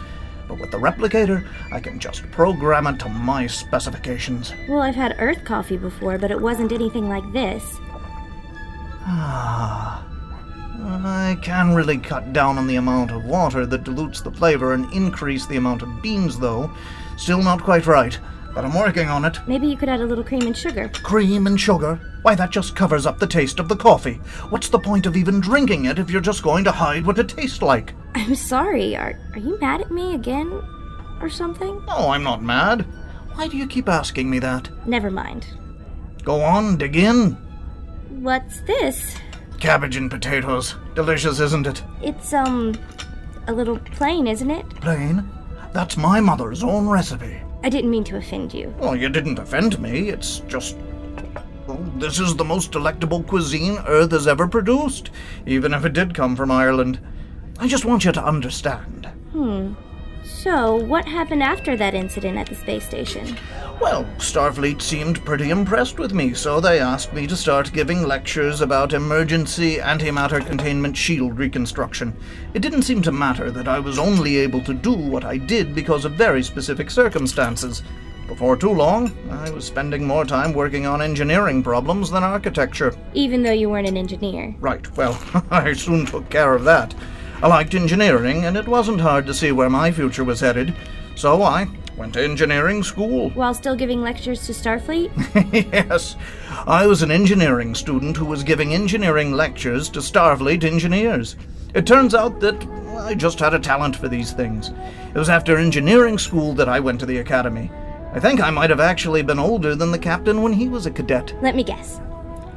But 0.49 0.59
with 0.59 0.71
the 0.71 0.79
replicator, 0.79 1.47
I 1.73 1.81
can 1.81 1.99
just 1.99 2.31
program 2.31 2.87
it 2.87 2.99
to 3.01 3.09
my 3.09 3.47
specifications. 3.47 4.53
Well, 4.69 4.83
I've 4.83 4.95
had 4.95 5.17
earth 5.19 5.45
coffee 5.45 5.77
before, 5.77 6.19
but 6.19 6.31
it 6.31 6.41
wasn't 6.41 6.73
anything 6.73 7.09
like 7.09 7.31
this. 7.33 7.79
Ah. 9.09 10.07
I 10.89 11.37
can 11.43 11.75
really 11.75 11.99
cut 11.99 12.33
down 12.33 12.59
on 12.59 12.67
the 12.67 12.77
amount 12.77 13.11
of 13.11 13.25
water 13.25 13.67
that 13.67 13.85
dilutes 13.85 14.21
the 14.21 14.31
flavor 14.31 14.73
and 14.73 14.93
increase 14.93 15.47
the 15.47 15.57
amount 15.57 15.83
of 15.83 16.03
beans, 16.03 16.39
though. 16.39 16.71
Still 17.17 17.43
not 17.43 17.63
quite 17.63 17.87
right, 17.87 18.19
but 18.55 18.65
I'm 18.65 18.75
working 18.75 19.09
on 19.09 19.25
it. 19.25 19.39
Maybe 19.47 19.67
you 19.67 19.77
could 19.77 19.89
add 19.89 20.01
a 20.01 20.07
little 20.07 20.25
cream 20.25 20.43
and 20.43 20.57
sugar. 20.57 20.89
Cream 21.03 21.47
and 21.47 21.61
sugar? 21.61 22.01
Why, 22.23 22.35
that 22.35 22.51
just 22.51 22.77
covers 22.77 23.07
up 23.07 23.19
the 23.19 23.27
taste 23.27 23.59
of 23.59 23.69
the 23.69 23.77
coffee. 23.77 24.21
What's 24.51 24.69
the 24.69 24.79
point 24.79 25.07
of 25.07 25.17
even 25.17 25.41
drinking 25.41 25.87
it 25.87 25.99
if 25.99 26.11
you're 26.11 26.21
just 26.21 26.43
going 26.43 26.65
to 26.65 26.73
hide 26.73 27.07
what 27.07 27.19
it 27.19 27.29
tastes 27.29 27.63
like? 27.63 27.95
I'm 28.17 28.35
sorry. 28.35 28.97
Are, 28.97 29.19
are 29.35 29.39
you 29.39 29.59
mad 29.61 29.83
at 29.83 29.91
me 29.91 30.15
again? 30.15 30.51
Or 31.21 31.29
something? 31.29 31.85
No, 31.87 32.09
I'm 32.09 32.23
not 32.23 32.43
mad. 32.43 32.87
Why 33.35 33.47
do 33.47 33.59
you 33.59 33.67
keep 33.67 33.91
asking 33.91 34.31
me 34.31 34.39
that? 34.39 34.71
Never 34.87 35.11
mind. 35.11 35.47
Go 36.25 36.41
on, 36.41 36.79
dig 36.79 36.97
in. 36.97 37.33
What's 38.09 38.61
this? 38.63 39.17
Cabbage 39.61 39.97
and 39.97 40.11
potatoes. 40.11 40.77
Delicious, 40.95 41.41
isn't 41.41 41.67
it? 41.67 41.83
It's, 42.03 42.33
um, 42.33 42.75
a 43.49 43.53
little 43.53 43.79
plain, 43.79 44.27
isn't 44.27 44.51
it? 44.51 44.69
Plain? 44.81 45.29
That's 45.75 45.99
my 45.99 46.19
mother's 46.19 46.65
own 46.65 46.89
recipe. 46.89 47.37
I 47.63 47.69
didn't 47.69 47.91
mean 47.91 48.05
to 48.05 48.17
offend 48.17 48.55
you. 48.55 48.75
Well, 48.79 48.97
you 48.97 49.11
didn't 49.11 49.39
offend 49.39 49.79
me. 49.79 50.09
It's 50.09 50.41
just. 50.49 50.77
Well, 51.67 51.85
this 51.97 52.19
is 52.19 52.35
the 52.35 52.45
most 52.45 52.73
delectable 52.73 53.23
cuisine 53.25 53.77
Earth 53.87 54.13
has 54.13 54.27
ever 54.27 54.49
produced, 54.49 55.11
even 55.45 55.75
if 55.75 55.85
it 55.85 55.93
did 55.93 56.15
come 56.15 56.35
from 56.35 56.51
Ireland. 56.51 56.99
I 57.59 57.69
just 57.69 57.85
want 57.85 58.05
you 58.05 58.13
to 58.13 58.25
understand. 58.25 59.07
Hmm. 59.33 59.75
So, 60.25 60.77
what 60.77 61.07
happened 61.07 61.43
after 61.43 61.77
that 61.77 61.95
incident 61.95 62.37
at 62.37 62.49
the 62.49 62.55
space 62.55 62.85
station? 62.85 63.37
Well, 63.81 64.05
Starfleet 64.19 64.83
seemed 64.83 65.25
pretty 65.25 65.51
impressed 65.51 65.99
with 65.99 66.13
me, 66.13 66.35
so 66.35 66.61
they 66.61 66.81
asked 66.81 67.13
me 67.13 67.27
to 67.27 67.37
start 67.37 67.73
giving 67.73 68.03
lectures 68.03 68.61
about 68.61 68.93
emergency 68.93 69.77
antimatter 69.77 70.45
containment 70.45 70.97
shield 70.97 71.39
reconstruction. 71.39 72.17
It 72.55 72.63
didn't 72.63 72.83
seem 72.83 73.03
to 73.03 73.13
matter 73.13 73.51
that 73.51 73.69
I 73.69 73.79
was 73.79 73.99
only 73.99 74.37
able 74.39 74.63
to 74.63 74.75
do 74.75 74.93
what 74.93 75.25
I 75.25 75.37
did 75.37 75.75
because 75.75 76.05
of 76.05 76.13
very 76.13 76.43
specific 76.43 76.91
circumstances. 76.91 77.83
Before 78.27 78.57
too 78.57 78.73
long, 78.73 79.17
I 79.31 79.51
was 79.51 79.65
spending 79.65 80.05
more 80.05 80.25
time 80.25 80.53
working 80.53 80.87
on 80.87 81.01
engineering 81.01 81.63
problems 81.63 82.11
than 82.11 82.25
architecture. 82.25 82.95
Even 83.15 83.43
though 83.43 83.53
you 83.53 83.71
weren't 83.71 83.89
an 83.89 83.97
engineer. 83.97 84.55
Right, 84.59 84.91
well, 84.97 85.21
I 85.51 85.73
soon 85.75 86.07
took 86.07 86.29
care 86.31 86.55
of 86.55 86.65
that. 86.65 86.95
I 87.43 87.49
liked 87.49 87.75
engineering, 87.75 88.47
and 88.47 88.57
it 88.57 88.67
wasn't 88.67 89.01
hard 89.01 89.27
to 89.27 89.35
see 89.35 89.53
where 89.53 89.69
my 89.69 89.93
future 89.93 90.25
was 90.25 90.41
headed, 90.41 90.75
so 91.15 91.43
I 91.43 91.69
went 91.97 92.15
to 92.15 92.25
engineering 92.25 92.83
school. 92.83 93.29
While 93.31 93.53
still 93.53 93.77
giving 93.77 94.01
lectures 94.01 94.47
to 94.47 94.53
Starfleet? 94.53 95.11
yes, 95.73 96.17
I 96.67 96.87
was 96.87 97.03
an 97.03 97.11
engineering 97.11 97.75
student 97.75 98.17
who 98.17 98.25
was 98.25 98.43
giving 98.43 98.73
engineering 98.73 99.33
lectures 99.33 99.91
to 99.91 100.01
Starfleet 100.01 100.65
engineers. 100.65 101.37
It 101.75 101.87
turns 101.87 102.15
out 102.15 102.41
that 102.41 102.67
I 102.99 103.15
just 103.15 103.39
had 103.39 103.53
a 103.53 103.59
talent 103.59 103.97
for 103.97 104.09
these 104.09 104.33
things. 104.33 104.71
It 105.15 105.19
was 105.19 105.29
after 105.29 105.59
engineering 105.59 106.17
school 106.17 106.55
that 106.55 106.71
I 106.71 106.81
went 106.81 107.01
to 107.01 107.07
the 107.07 107.19
academy. 107.19 107.71
I 108.15 108.21
think 108.21 108.41
I 108.41 108.49
might 108.49 108.71
have 108.71 108.81
actually 108.81 109.23
been 109.23 109.39
older 109.39 109.75
than 109.75 109.93
the 109.93 109.99
captain 109.99 110.41
when 110.41 110.55
he 110.55 110.71
was 110.71 110.87
a 110.87 110.91
cadet. 110.91 111.35
Let 111.43 111.55
me 111.55 111.65
guess. 111.65 112.01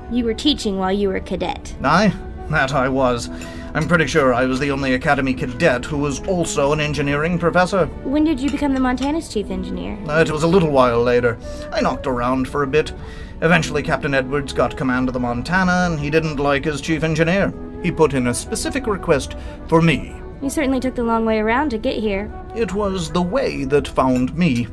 You 0.10 0.24
were 0.24 0.34
teaching 0.34 0.78
while 0.78 0.94
you 0.94 1.10
were 1.10 1.18
a 1.18 1.22
cadet. 1.22 1.76
Aye, 1.84 2.14
that 2.50 2.74
I 2.74 2.88
was. 2.88 3.30
I'm 3.74 3.88
pretty 3.88 4.08
sure 4.08 4.34
I 4.34 4.46
was 4.46 4.60
the 4.60 4.72
only 4.72 4.96
Academy 4.96 5.34
cadet 5.34 5.86
who 5.86 5.98
was 5.98 6.26
also 6.28 6.74
an 6.74 6.80
engineering 6.80 7.38
professor. 7.38 7.86
When 8.04 8.24
did 8.24 8.40
you 8.40 8.50
become 8.50 8.74
the 8.74 8.80
Montana's 8.80 9.32
chief 9.32 9.52
engineer? 9.52 9.96
Uh, 10.08 10.22
it 10.22 10.32
was 10.32 10.42
a 10.42 10.48
little 10.48 10.72
while 10.72 11.04
later. 11.04 11.38
I 11.72 11.82
knocked 11.82 12.08
around 12.08 12.48
for 12.48 12.64
a 12.64 12.68
bit. 12.68 12.94
Eventually, 13.42 13.84
Captain 13.84 14.16
Edwards 14.16 14.54
got 14.54 14.76
command 14.76 15.08
of 15.08 15.14
the 15.14 15.20
Montana, 15.20 15.88
and 15.90 16.00
he 16.00 16.10
didn't 16.10 16.38
like 16.38 16.66
his 16.66 16.82
chief 16.82 17.04
engineer. 17.04 17.54
He 17.84 17.92
put 17.92 18.14
in 18.14 18.28
a 18.28 18.34
specific 18.34 18.88
request 18.88 19.36
for 19.68 19.82
me. 19.82 20.20
You 20.42 20.50
certainly 20.50 20.80
took 20.80 20.96
the 20.96 21.04
long 21.04 21.24
way 21.24 21.38
around 21.38 21.70
to 21.70 21.78
get 21.78 21.98
here. 21.98 22.32
It 22.56 22.74
was 22.74 23.12
the 23.12 23.22
way 23.22 23.66
that 23.66 23.88
found 23.88 24.36
me. 24.36 24.68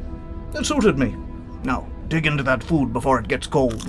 It 0.54 0.64
suited 0.64 0.98
me. 0.98 1.14
Now, 1.64 1.87
dig 2.09 2.26
into 2.26 2.42
that 2.44 2.62
food 2.62 2.94
before 2.94 3.20
it 3.20 3.28
gets 3.28 3.46
cold. 3.46 3.82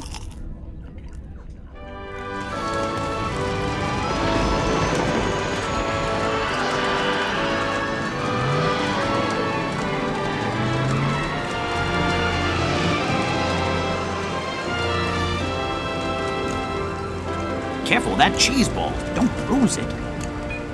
Careful 17.87 18.17
that 18.17 18.37
cheese 18.37 18.67
ball. 18.67 18.91
Don't 19.15 19.33
bruise 19.47 19.77
it. 19.77 19.89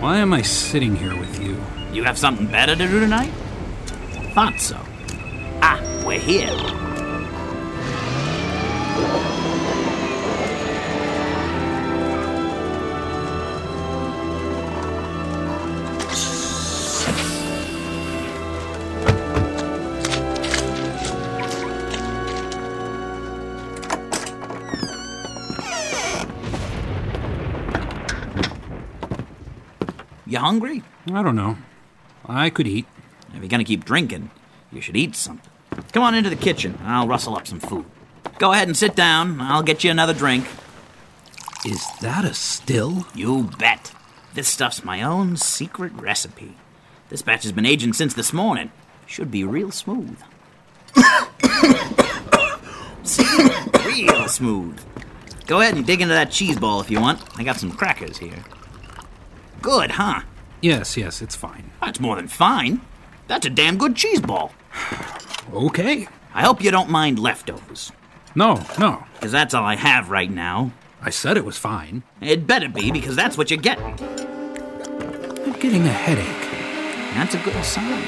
Why 0.02 0.18
am 0.18 0.34
I 0.34 0.42
sitting 0.42 0.96
here 0.96 1.16
with 1.16 1.40
you? 1.40 1.56
You 1.92 2.04
have 2.06 2.18
something 2.18 2.48
better 2.48 2.76
to 2.76 2.88
do 2.88 3.00
tonight? 3.00 3.32
Thought 4.34 4.60
so. 4.60 4.80
Ah, 5.62 5.80
we're 6.04 6.18
here. 6.18 6.50
Hungry? 30.44 30.84
I 31.12 31.24
don't 31.24 31.36
know. 31.36 31.58
I 32.26 32.50
could 32.50 32.68
eat. 32.68 32.86
If 33.34 33.40
you're 33.40 33.48
gonna 33.48 33.64
keep 33.64 33.86
drinking, 33.86 34.30
you 34.72 34.82
should 34.82 34.98
eat 34.98 35.16
something. 35.16 35.50
Come 35.94 36.04
on 36.04 36.16
into 36.16 36.30
the 36.30 36.36
kitchen, 36.36 36.78
and 36.80 36.90
I'll 36.90 37.08
rustle 37.08 37.36
up 37.36 37.48
some 37.48 37.60
food. 37.60 37.86
Go 38.40 38.52
ahead 38.52 38.68
and 38.68 38.76
sit 38.76 38.96
down. 38.96 39.40
I'll 39.40 39.64
get 39.64 39.84
you 39.84 39.92
another 39.92 40.14
drink. 40.14 40.46
Is 41.66 41.82
that 42.02 42.26
a 42.26 42.34
still? 42.34 43.08
You 43.16 43.50
bet. 43.58 43.94
This 44.34 44.50
stuff's 44.50 44.84
my 44.84 45.02
own 45.02 45.38
secret 45.38 45.94
recipe. 45.94 46.58
This 47.10 47.22
batch 47.22 47.44
has 47.44 47.52
been 47.52 47.66
aging 47.66 47.94
since 47.94 48.14
this 48.14 48.34
morning. 48.34 48.72
Should 49.06 49.32
be 49.32 49.44
real 49.44 49.72
smooth. 49.72 50.18
See? 53.04 53.26
Real 53.86 54.28
smooth. 54.28 54.80
Go 55.46 55.62
ahead 55.62 55.76
and 55.76 55.86
dig 55.86 56.02
into 56.02 56.14
that 56.14 56.32
cheese 56.32 56.58
ball 56.58 56.82
if 56.82 56.90
you 56.90 57.00
want. 57.00 57.22
I 57.38 57.44
got 57.44 57.58
some 57.58 57.72
crackers 57.72 58.18
here. 58.18 58.44
Good, 59.62 59.92
huh? 59.92 60.22
Yes, 60.64 60.96
yes, 60.96 61.22
it's 61.22 61.36
fine. 61.36 61.72
That's 61.82 62.00
more 62.00 62.16
than 62.16 62.30
fine. 62.30 62.80
That's 63.28 63.46
a 63.46 63.50
damn 63.50 63.78
good 63.78 63.98
cheese 63.98 64.22
ball. 64.22 64.54
Okay. 65.54 66.08
I 66.34 66.42
hope 66.44 66.64
you 66.64 66.72
don't 66.72 66.90
mind 66.90 67.20
leftovers, 67.20 67.92
No, 68.34 68.64
no. 68.80 69.04
because 69.16 69.34
that's 69.34 69.54
all 69.54 69.66
I 69.66 69.76
have 69.76 70.10
right 70.10 70.32
now. 70.32 70.72
I 71.02 71.10
said 71.10 71.36
it 71.36 71.44
was 71.44 71.58
fine. 71.58 72.04
It 72.22 72.48
better 72.48 72.70
be, 72.70 72.92
because 72.92 73.18
that's 73.18 73.38
what 73.38 73.52
you're 73.52 73.60
getting. 73.60 73.86
I'm 75.46 75.52
getting 75.60 75.86
a 75.86 75.92
headache. 75.92 76.50
That's 77.14 77.36
a 77.36 77.40
good 77.40 77.62
sign. 77.66 78.02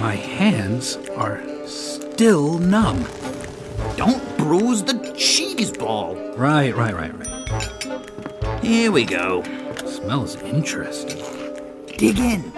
My 0.00 0.14
hands 0.14 0.96
are 1.16 1.42
still 1.66 2.58
numb. 2.58 3.04
Don't 3.96 4.22
bruise 4.38 4.84
the 4.84 5.12
cheese 5.18 5.72
ball. 5.76 6.14
Right, 6.36 6.72
right, 6.76 6.94
right, 6.94 7.12
right. 7.18 8.64
Here 8.64 8.92
we 8.92 9.04
go. 9.04 9.42
Smells 9.96 10.36
interesting. 10.42 11.22
Dig 11.96 12.18
in. 12.18 12.52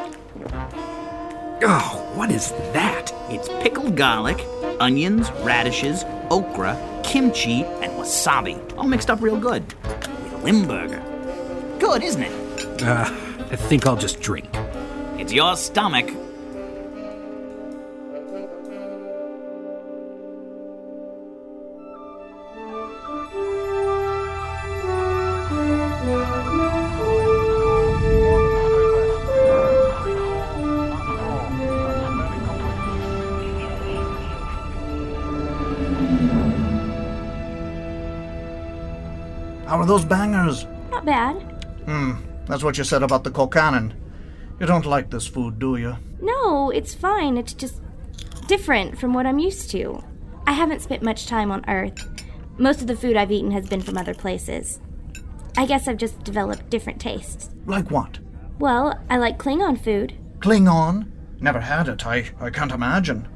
Oh, 1.62 2.10
what 2.14 2.32
is 2.32 2.50
that? 2.72 3.12
It's 3.30 3.48
pickled 3.62 3.96
garlic, 3.96 4.44
onions, 4.80 5.30
radishes, 5.44 6.04
okra, 6.30 6.76
kimchi, 7.04 7.62
and 7.62 7.92
wasabi. 7.92 8.58
All 8.76 8.88
mixed 8.88 9.08
up 9.08 9.22
real 9.22 9.38
good. 9.38 9.62
With 9.84 10.32
a 10.32 10.38
Limburger. 10.38 11.00
Good, 11.78 12.02
isn't 12.02 12.22
it? 12.22 12.82
Uh, 12.82 13.04
I 13.52 13.56
think 13.56 13.86
I'll 13.86 13.96
just 13.96 14.20
drink. 14.20 14.48
It's 15.16 15.32
your 15.32 15.56
stomach. 15.56 16.10
Those 39.88 40.04
bangers? 40.04 40.66
Not 40.90 41.04
bad. 41.04 41.34
Hmm, 41.86 42.12
that's 42.46 42.62
what 42.62 42.78
you 42.78 42.84
said 42.84 43.02
about 43.02 43.24
the 43.24 43.30
Colcannon. 43.30 43.94
You 44.60 44.66
don't 44.66 44.86
like 44.86 45.10
this 45.10 45.26
food, 45.26 45.58
do 45.58 45.76
you? 45.76 45.96
No, 46.20 46.70
it's 46.70 46.94
fine. 46.94 47.36
It's 47.36 47.54
just 47.54 47.80
different 48.46 48.98
from 48.98 49.14
what 49.14 49.26
I'm 49.26 49.38
used 49.38 49.70
to. 49.70 50.02
I 50.46 50.52
haven't 50.52 50.82
spent 50.82 51.02
much 51.02 51.26
time 51.26 51.50
on 51.50 51.64
Earth. 51.68 51.98
Most 52.58 52.80
of 52.80 52.86
the 52.86 52.96
food 52.96 53.16
I've 53.16 53.32
eaten 53.32 53.50
has 53.52 53.68
been 53.68 53.80
from 53.80 53.96
other 53.96 54.14
places. 54.14 54.80
I 55.56 55.64
guess 55.64 55.88
I've 55.88 55.96
just 55.96 56.22
developed 56.22 56.70
different 56.70 57.00
tastes. 57.00 57.50
Like 57.66 57.90
what? 57.90 58.18
Well, 58.58 58.98
I 59.08 59.16
like 59.16 59.38
Klingon 59.38 59.82
food. 59.82 60.14
Klingon? 60.40 61.10
Never 61.40 61.60
had 61.60 61.88
it. 61.88 62.06
I, 62.06 62.30
I 62.40 62.50
can't 62.50 62.72
imagine. 62.72 63.28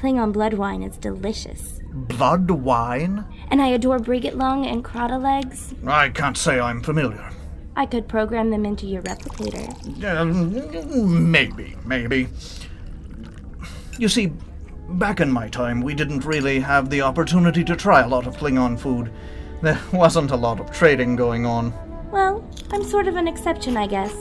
Klingon 0.00 0.32
blood 0.32 0.54
wine 0.54 0.82
is 0.82 0.96
delicious. 0.96 1.78
Blood 1.92 2.50
wine? 2.50 3.22
And 3.50 3.60
I 3.60 3.68
adore 3.68 3.98
bregit 3.98 4.34
lung 4.34 4.64
and 4.64 4.82
krada 4.82 5.22
legs. 5.22 5.74
I 5.86 6.08
can't 6.08 6.38
say 6.38 6.58
I'm 6.58 6.80
familiar. 6.80 7.30
I 7.76 7.84
could 7.84 8.08
program 8.08 8.48
them 8.48 8.64
into 8.64 8.86
your 8.86 9.02
replicator. 9.02 9.68
Um, 10.04 11.30
maybe, 11.30 11.76
maybe. 11.84 12.28
You 13.98 14.08
see, 14.08 14.32
back 14.88 15.20
in 15.20 15.30
my 15.30 15.48
time, 15.48 15.82
we 15.82 15.92
didn't 15.92 16.24
really 16.24 16.60
have 16.60 16.88
the 16.88 17.02
opportunity 17.02 17.62
to 17.64 17.76
try 17.76 18.00
a 18.00 18.08
lot 18.08 18.26
of 18.26 18.38
Klingon 18.38 18.80
food. 18.80 19.12
There 19.60 19.78
wasn't 19.92 20.30
a 20.30 20.36
lot 20.36 20.60
of 20.60 20.70
trading 20.70 21.14
going 21.14 21.44
on. 21.44 21.74
Well, 22.10 22.42
I'm 22.72 22.84
sort 22.84 23.06
of 23.06 23.16
an 23.16 23.28
exception, 23.28 23.76
I 23.76 23.86
guess. 23.86 24.14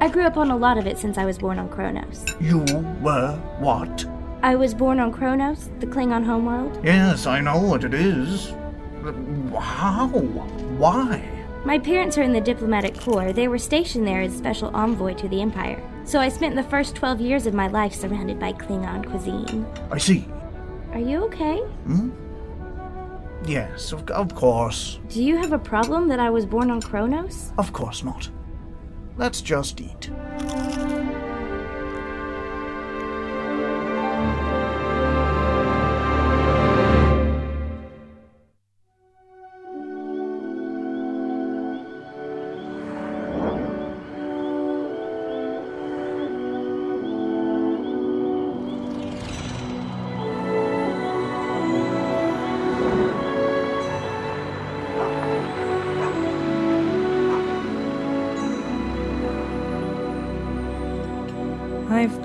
I 0.00 0.08
grew 0.08 0.24
up 0.24 0.38
on 0.38 0.50
a 0.50 0.56
lot 0.56 0.78
of 0.78 0.86
it 0.86 0.96
since 0.96 1.18
I 1.18 1.26
was 1.26 1.36
born 1.36 1.58
on 1.58 1.68
Kronos. 1.68 2.24
You 2.40 2.60
were 3.02 3.36
what? 3.58 4.06
I 4.44 4.56
was 4.56 4.74
born 4.74 5.00
on 5.00 5.10
Kronos, 5.10 5.70
the 5.80 5.86
Klingon 5.86 6.22
homeworld. 6.22 6.78
Yes, 6.84 7.26
I 7.26 7.40
know 7.40 7.56
what 7.56 7.82
it 7.82 7.94
is. 7.94 8.50
How? 9.58 10.06
Why? 10.76 11.26
My 11.64 11.78
parents 11.78 12.18
are 12.18 12.22
in 12.22 12.34
the 12.34 12.42
diplomatic 12.42 12.94
corps. 12.94 13.32
They 13.32 13.48
were 13.48 13.56
stationed 13.56 14.06
there 14.06 14.20
as 14.20 14.36
special 14.36 14.68
envoy 14.76 15.14
to 15.14 15.28
the 15.28 15.40
Empire. 15.40 15.82
So 16.04 16.20
I 16.20 16.28
spent 16.28 16.56
the 16.56 16.62
first 16.62 16.94
12 16.94 17.22
years 17.22 17.46
of 17.46 17.54
my 17.54 17.68
life 17.68 17.94
surrounded 17.94 18.38
by 18.38 18.52
Klingon 18.52 19.08
cuisine. 19.08 19.64
I 19.90 19.96
see. 19.96 20.28
Are 20.92 21.00
you 21.00 21.24
okay? 21.24 21.60
Hmm? 21.86 22.10
Yes, 23.46 23.92
of, 23.92 24.10
of 24.10 24.34
course. 24.34 24.98
Do 25.08 25.24
you 25.24 25.38
have 25.38 25.54
a 25.54 25.58
problem 25.58 26.06
that 26.08 26.20
I 26.20 26.28
was 26.28 26.44
born 26.44 26.70
on 26.70 26.82
Kronos? 26.82 27.50
Of 27.56 27.72
course 27.72 28.04
not. 28.04 28.28
Let's 29.16 29.40
just 29.40 29.80
eat. 29.80 30.10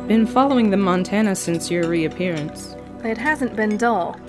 Been 0.09 0.25
following 0.25 0.71
the 0.71 0.77
Montana 0.77 1.35
since 1.35 1.69
your 1.69 1.87
reappearance. 1.87 2.75
It 3.03 3.15
hasn't 3.17 3.55
been 3.55 3.77
dull. 3.77 4.19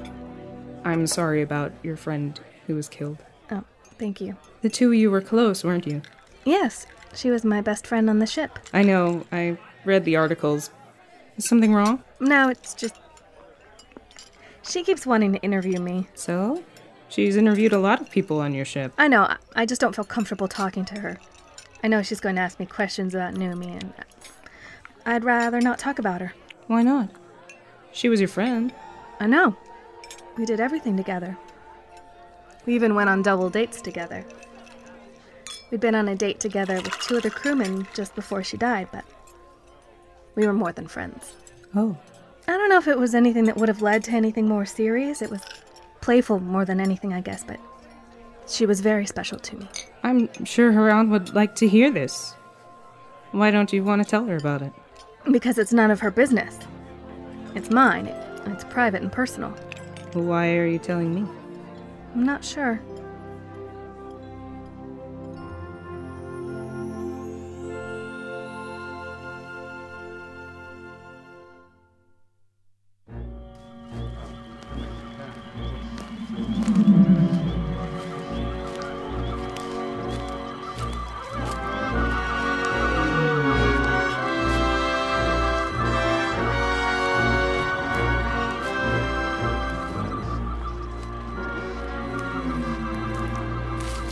I'm 0.85 1.07
sorry 1.07 1.41
about 1.41 1.73
your 1.83 1.97
friend 1.97 2.39
who 2.67 2.75
was 2.75 2.87
killed. 2.87 3.17
Oh, 3.51 3.65
thank 3.99 4.21
you. 4.21 4.37
The 4.61 4.69
two 4.69 4.89
of 4.89 4.95
you 4.95 5.11
were 5.11 5.23
close, 5.23 5.65
weren't 5.65 5.87
you? 5.87 6.03
Yes, 6.45 6.87
she 7.15 7.31
was 7.31 7.45
my 7.45 7.63
best 7.63 7.87
friend 7.87 8.11
on 8.11 8.19
the 8.19 8.27
ship. 8.27 8.59
I 8.75 8.83
know, 8.83 9.25
I 9.33 9.57
read 9.87 10.05
the 10.05 10.17
articles. 10.17 10.71
Is 11.39 11.49
something 11.49 11.73
wrong? 11.73 12.05
No, 12.21 12.51
it's 12.51 12.75
just. 12.75 12.97
She 14.63 14.83
keeps 14.85 15.07
wanting 15.07 15.33
to 15.33 15.39
interview 15.41 15.81
me. 15.81 16.09
So? 16.15 16.63
She's 17.09 17.37
interviewed 17.37 17.73
a 17.73 17.79
lot 17.79 18.03
of 18.03 18.11
people 18.11 18.39
on 18.39 18.53
your 18.53 18.67
ship. 18.67 18.93
I 18.99 19.09
know, 19.09 19.23
I- 19.23 19.37
I 19.57 19.65
just 19.65 19.81
don't 19.81 19.97
feel 19.97 20.05
comfortable 20.05 20.47
talking 20.47 20.85
to 20.85 21.01
her. 21.01 21.19
I 21.83 21.89
know 21.89 22.03
she's 22.03 22.21
going 22.21 22.35
to 22.37 22.43
ask 22.43 22.61
me 22.61 22.67
questions 22.67 23.15
about 23.15 23.33
Numi, 23.35 23.81
and 23.81 23.95
I'd 25.07 25.25
rather 25.25 25.61
not 25.61 25.79
talk 25.79 25.99
about 25.99 26.21
her. 26.21 26.35
Why 26.67 26.83
not? 26.83 27.11
She 27.93 28.09
was 28.09 28.21
your 28.21 28.29
friend. 28.29 28.73
I 29.19 29.27
know. 29.27 29.57
We 30.37 30.45
did 30.45 30.61
everything 30.61 30.97
together. 30.97 31.37
We 32.67 32.75
even 32.75 32.95
went 32.95 33.11
on 33.11 33.23
double 33.23 33.51
dates 33.51 33.81
together. 33.81 34.25
We'd 35.71 35.81
been 35.81 35.95
on 35.95 36.09
a 36.09 36.17
date 36.17 36.41
together 36.41 36.77
with 36.77 36.99
two 37.01 37.17
other 37.17 37.31
crewmen 37.31 37.87
just 37.95 38.15
before 38.15 38.43
she 38.43 38.57
died, 38.57 38.89
but 38.93 39.05
we 40.35 40.47
were 40.47 40.53
more 40.53 40.73
than 40.73 40.89
friends. 40.89 41.35
Oh. 41.75 41.97
I 42.49 42.57
don't 42.57 42.69
know 42.69 42.79
if 42.79 42.89
it 42.89 42.99
was 42.99 43.15
anything 43.15 43.45
that 43.45 43.57
would 43.57 43.69
have 43.69 43.83
led 43.83 44.05
to 44.05 44.13
anything 44.13 44.49
more 44.49 44.67
serious. 44.67 45.23
It 45.23 45.31
was 45.31 45.43
playful 46.01 46.41
more 46.41 46.65
than 46.65 46.81
anything, 46.81 47.13
I 47.13 47.21
guess, 47.21 47.45
but 47.45 47.61
she 48.49 48.67
was 48.67 48.81
very 48.81 49.07
special 49.07 49.39
to 49.39 49.57
me. 49.57 49.69
I'm 50.03 50.45
sure 50.45 50.73
her 50.73 50.91
aunt 50.91 51.11
would 51.11 51.35
like 51.35 51.55
to 51.57 51.69
hear 51.69 51.91
this. 51.91 52.35
Why 53.31 53.51
don't 53.51 53.73
you 53.73 53.85
want 53.85 54.03
to 54.03 54.09
tell 54.09 54.25
her 54.25 54.37
about 54.37 54.63
it? 54.63 54.73
Because 55.31 55.59
it's 55.59 55.73
none 55.73 55.91
of 55.91 56.01
her 56.01 56.11
business. 56.11 56.57
It's 57.55 57.71
mine. 57.71 58.07
It's 58.47 58.65
private 58.65 59.03
and 59.03 59.13
personal. 59.13 59.51
Why 60.13 60.57
are 60.57 60.67
you 60.67 60.79
telling 60.79 61.15
me? 61.15 61.27
I'm 62.15 62.25
not 62.25 62.45
sure. 62.45 62.81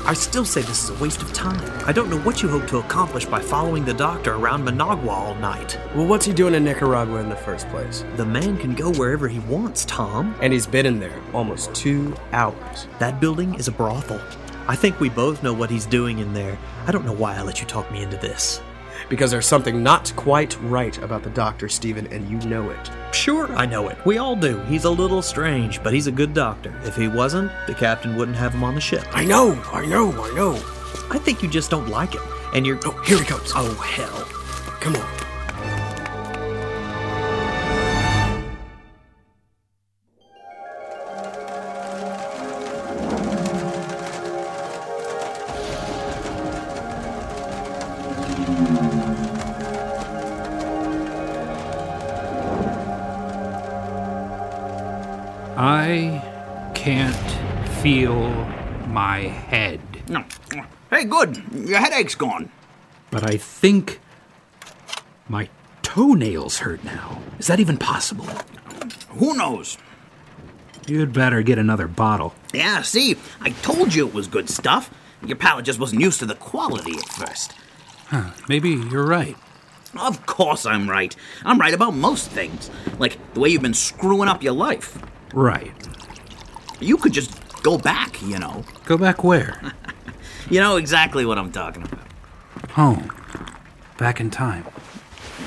I 0.09 0.14
still 0.14 0.47
say 0.47 0.62
this 0.62 0.85
is 0.85 0.88
a 0.88 1.03
waste 1.03 1.21
of 1.21 1.35
time. 1.35 1.61
I 1.87 1.92
don't 1.92 2.09
know 2.09 2.18
what 2.21 2.42
you 2.42 2.49
hope 2.49 2.66
to 2.68 2.79
accomplish 2.79 3.27
by 3.27 3.40
following 3.40 3.85
the 3.85 3.92
doctor 3.92 4.37
around 4.37 4.64
Managua 4.64 5.11
all 5.11 5.35
night. 5.35 5.79
Well, 5.94 6.07
what's 6.07 6.25
he 6.25 6.33
doing 6.33 6.55
in 6.55 6.64
Nicaragua 6.64 7.21
in 7.21 7.29
the 7.29 7.37
first 7.37 7.68
place? 7.68 8.07
The 8.16 8.25
man 8.25 8.57
can 8.57 8.75
go 8.75 8.90
wherever 8.90 9.29
he 9.29 9.40
wants, 9.40 9.85
Tom. 9.85 10.35
And 10.40 10.51
he's 10.51 10.66
been 10.66 10.87
in 10.87 10.99
there 10.99 11.21
almost 11.35 11.75
two 11.75 12.16
hours. 12.33 12.88
That 12.99 13.21
building 13.21 13.57
is 13.57 13.68
a 13.68 13.71
brothel. 13.71 14.18
I 14.66 14.77
think 14.77 14.99
we 14.99 15.11
both 15.11 15.42
know 15.42 15.53
what 15.53 15.68
he's 15.68 15.85
doing 15.85 16.21
in 16.21 16.33
there. 16.33 16.57
I 16.87 16.90
don't 16.90 17.05
know 17.05 17.12
why 17.12 17.37
I 17.37 17.42
let 17.42 17.61
you 17.61 17.66
talk 17.66 17.92
me 17.92 18.03
into 18.03 18.16
this. 18.16 18.62
Because 19.09 19.31
there's 19.31 19.47
something 19.47 19.83
not 19.83 20.12
quite 20.16 20.61
right 20.61 20.97
about 20.99 21.23
the 21.23 21.31
doctor, 21.31 21.68
Stephen, 21.68 22.07
and 22.09 22.29
you 22.29 22.38
know 22.49 22.71
it. 22.71 22.90
Sure, 23.12 23.51
I 23.55 23.64
know 23.66 23.88
it. 23.88 23.99
We 24.05 24.18
all 24.18 24.37
do. 24.37 24.59
He's 24.64 24.85
a 24.85 24.90
little 24.90 25.23
strange, 25.23 25.83
but 25.83 25.94
he's 25.94 26.07
a 26.07 26.12
good 26.12 26.35
doctor. 26.35 26.79
If 26.85 26.97
he 26.97 27.09
wasn't, 27.09 27.51
the 27.66 27.75
captain 27.75 28.16
wouldn't 28.16 28.37
have 28.37 28.55
him 28.55 28.64
on 28.64 28.75
the 28.75 28.81
ship. 28.81 29.05
I 29.12 29.25
know, 29.25 29.61
I 29.73 29.87
know, 29.87 30.11
I 30.12 30.35
know. 30.35 30.55
I 31.11 31.18
think 31.18 31.42
you 31.42 31.49
just 31.49 31.71
don't 31.71 31.88
like 31.88 32.12
him. 32.14 32.23
And 32.55 32.66
you're. 32.66 32.79
Oh, 32.85 32.92
here 33.05 33.18
he 33.18 33.25
comes. 33.25 33.53
Oh, 33.55 33.75
hell. 33.75 34.25
Come 34.81 34.97
on. 34.97 35.17
Gone. 62.18 62.50
but 63.11 63.24
I 63.28 63.37
think 63.37 64.00
my 65.28 65.48
toenails 65.83 66.59
hurt 66.59 66.85
now. 66.85 67.20
Is 67.38 67.46
that 67.46 67.61
even 67.61 67.76
possible? 67.78 68.26
Who 69.11 69.35
knows? 69.37 69.78
You'd 70.87 71.12
better 71.12 71.42
get 71.42 71.59
another 71.59 71.87
bottle. 71.87 72.35
Yeah, 72.54 72.83
see, 72.83 73.16
I 73.40 73.50
told 73.50 73.94
you 73.94 74.07
it 74.07 74.14
was 74.14 74.26
good 74.26 74.48
stuff. 74.48 74.90
Your 75.24 75.37
palate 75.37 75.64
just 75.64 75.78
wasn't 75.78 76.00
used 76.02 76.18
to 76.20 76.26
the 76.26 76.35
quality 76.35 76.92
at 76.92 77.09
first. 77.09 77.52
Huh, 78.07 78.31
maybe 78.48 78.70
you're 78.70 79.07
right. 79.07 79.37
Of 79.98 80.24
course 80.26 80.64
I'm 80.64 80.88
right. 80.88 81.14
I'm 81.44 81.59
right 81.59 81.74
about 81.74 81.94
most 81.94 82.31
things. 82.31 82.70
Like 82.98 83.18
the 83.35 83.40
way 83.40 83.48
you've 83.50 83.62
been 83.62 83.74
screwing 83.74 84.28
up 84.28 84.42
your 84.42 84.52
life. 84.54 84.98
Right. 85.35 85.72
You 86.81 86.96
could 86.96 87.12
just 87.12 87.62
go 87.62 87.76
back, 87.78 88.22
you 88.22 88.38
know. 88.38 88.64
Go 88.85 88.96
back 88.98 89.24
where? 89.24 89.61
You 90.50 90.61
know 90.61 90.76
exactly 90.76 91.26
what 91.26 91.37
I'm 91.37 91.52
talking 91.52 91.83
about. 91.83 92.08
Home. 92.70 93.11
Back 93.96 94.20
in 94.20 94.31
time. 94.31 94.64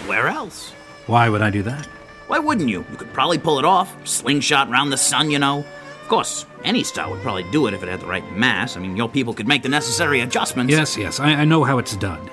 Where 0.07 0.27
else? 0.27 0.71
Why 1.07 1.29
would 1.29 1.41
I 1.41 1.49
do 1.49 1.63
that? 1.63 1.86
Why 2.27 2.39
wouldn't 2.39 2.69
you? 2.69 2.86
You 2.89 2.97
could 2.97 3.13
probably 3.13 3.38
pull 3.38 3.60
it 3.60 3.65
off. 3.65 3.93
Slingshot 4.07 4.69
round 4.69 4.91
the 4.91 4.97
sun, 4.97 5.31
you 5.31 5.39
know. 5.39 5.60
Of 5.60 6.07
course, 6.07 6.45
any 6.63 6.84
star 6.84 7.10
would 7.10 7.21
probably 7.21 7.43
do 7.51 7.67
it 7.67 7.73
if 7.73 7.84
it 7.84 7.89
had 7.89 8.01
the 8.01 8.05
right 8.07 8.29
mass. 8.36 8.75
I 8.75 8.79
mean, 8.79 8.97
your 8.97 9.07
people 9.10 9.34
could 9.34 9.47
make 9.47 9.63
the 9.63 9.69
necessary 9.69 10.21
adjustments. 10.21 10.71
Yes, 10.71 10.97
yes, 10.97 11.19
I, 11.19 11.31
I 11.34 11.45
know 11.45 11.63
how 11.63 11.77
it's 11.77 11.95
done. 11.95 12.29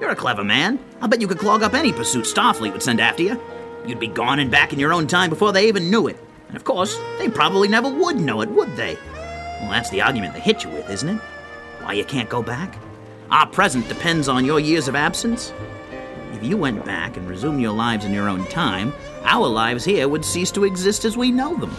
You're 0.00 0.10
a 0.10 0.16
clever 0.16 0.44
man. 0.44 0.78
I'll 1.02 1.08
bet 1.08 1.20
you 1.20 1.28
could 1.28 1.38
clog 1.38 1.62
up 1.62 1.74
any 1.74 1.92
pursuit 1.92 2.24
Starfleet 2.24 2.72
would 2.72 2.82
send 2.82 3.00
after 3.00 3.22
you. 3.22 3.40
You'd 3.86 4.00
be 4.00 4.08
gone 4.08 4.38
and 4.38 4.50
back 4.50 4.72
in 4.72 4.78
your 4.78 4.92
own 4.92 5.06
time 5.06 5.28
before 5.30 5.52
they 5.52 5.68
even 5.68 5.90
knew 5.90 6.06
it. 6.06 6.16
And 6.48 6.56
of 6.56 6.64
course, 6.64 6.98
they 7.18 7.28
probably 7.28 7.68
never 7.68 7.90
would 7.90 8.16
know 8.16 8.40
it, 8.40 8.50
would 8.50 8.74
they? 8.76 8.96
Well, 9.60 9.70
that's 9.70 9.90
the 9.90 10.00
argument 10.00 10.34
they 10.34 10.40
hit 10.40 10.64
you 10.64 10.70
with, 10.70 10.88
isn't 10.88 11.08
it? 11.08 11.20
Why 11.82 11.92
you 11.92 12.04
can't 12.04 12.28
go 12.28 12.42
back? 12.42 12.76
Our 13.30 13.46
present 13.46 13.86
depends 13.88 14.28
on 14.28 14.44
your 14.44 14.58
years 14.58 14.88
of 14.88 14.96
absence. 14.96 15.52
If 16.32 16.42
you 16.42 16.56
went 16.56 16.84
back 16.84 17.16
and 17.16 17.28
resumed 17.28 17.60
your 17.60 17.72
lives 17.72 18.04
in 18.04 18.12
your 18.12 18.28
own 18.28 18.44
time, 18.46 18.92
our 19.22 19.46
lives 19.46 19.84
here 19.84 20.08
would 20.08 20.24
cease 20.24 20.50
to 20.52 20.64
exist 20.64 21.04
as 21.04 21.16
we 21.16 21.30
know 21.30 21.54
them. 21.56 21.74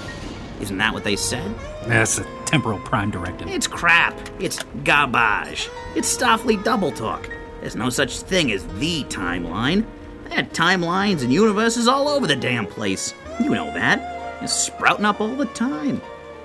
Isn't 0.62 0.78
that 0.78 0.94
what 0.94 1.04
they 1.04 1.18
said? 1.18 1.54
That's 1.88 2.20
a 2.20 2.24
temporal 2.46 2.80
prime 2.80 3.12
directive. 3.12 3.50
It's 3.50 3.68
crap. 3.68 4.18
It's 4.40 4.64
garbage. 4.86 5.70
It's 5.94 6.16
Starfleet 6.16 6.64
double 6.64 6.92
talk. 6.92 7.30
There's 7.60 7.76
no 7.76 7.90
such 7.90 8.20
thing 8.22 8.52
as 8.54 8.66
the 8.80 9.04
timeline. 9.06 9.86
They 10.26 10.36
had 10.36 10.54
timelines 10.54 11.22
and 11.22 11.34
universes 11.34 11.88
all 11.88 12.08
over 12.08 12.28
the 12.28 12.36
damn 12.36 12.66
place. 12.66 13.14
You 13.42 13.50
know 13.50 13.74
that. 13.74 14.42
It's 14.42 14.54
sprouting 14.54 15.06
up 15.06 15.20
all 15.20 15.36
the 15.36 15.48
time. 15.48 16.02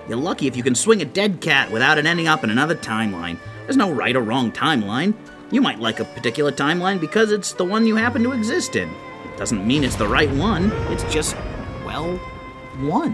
You're 0.08 0.18
lucky 0.18 0.48
if 0.48 0.56
you 0.56 0.64
can 0.64 0.74
swing 0.74 1.00
a 1.00 1.04
dead 1.04 1.40
cat 1.40 1.70
without 1.70 1.96
it 1.98 2.06
ending 2.06 2.26
up 2.26 2.42
in 2.42 2.50
another 2.50 2.74
timeline. 2.74 3.38
There's 3.66 3.76
no 3.76 3.90
right 3.90 4.14
or 4.14 4.20
wrong 4.20 4.52
timeline. 4.52 5.12
You 5.50 5.60
might 5.60 5.80
like 5.80 5.98
a 5.98 6.04
particular 6.04 6.52
timeline 6.52 7.00
because 7.00 7.32
it's 7.32 7.52
the 7.52 7.64
one 7.64 7.84
you 7.84 7.96
happen 7.96 8.22
to 8.22 8.30
exist 8.30 8.76
in. 8.76 8.88
It 8.88 9.36
doesn't 9.36 9.66
mean 9.66 9.82
it's 9.82 9.96
the 9.96 10.06
right 10.06 10.30
one. 10.30 10.70
It's 10.92 11.02
just, 11.12 11.34
well, 11.84 12.16
one. 12.78 13.12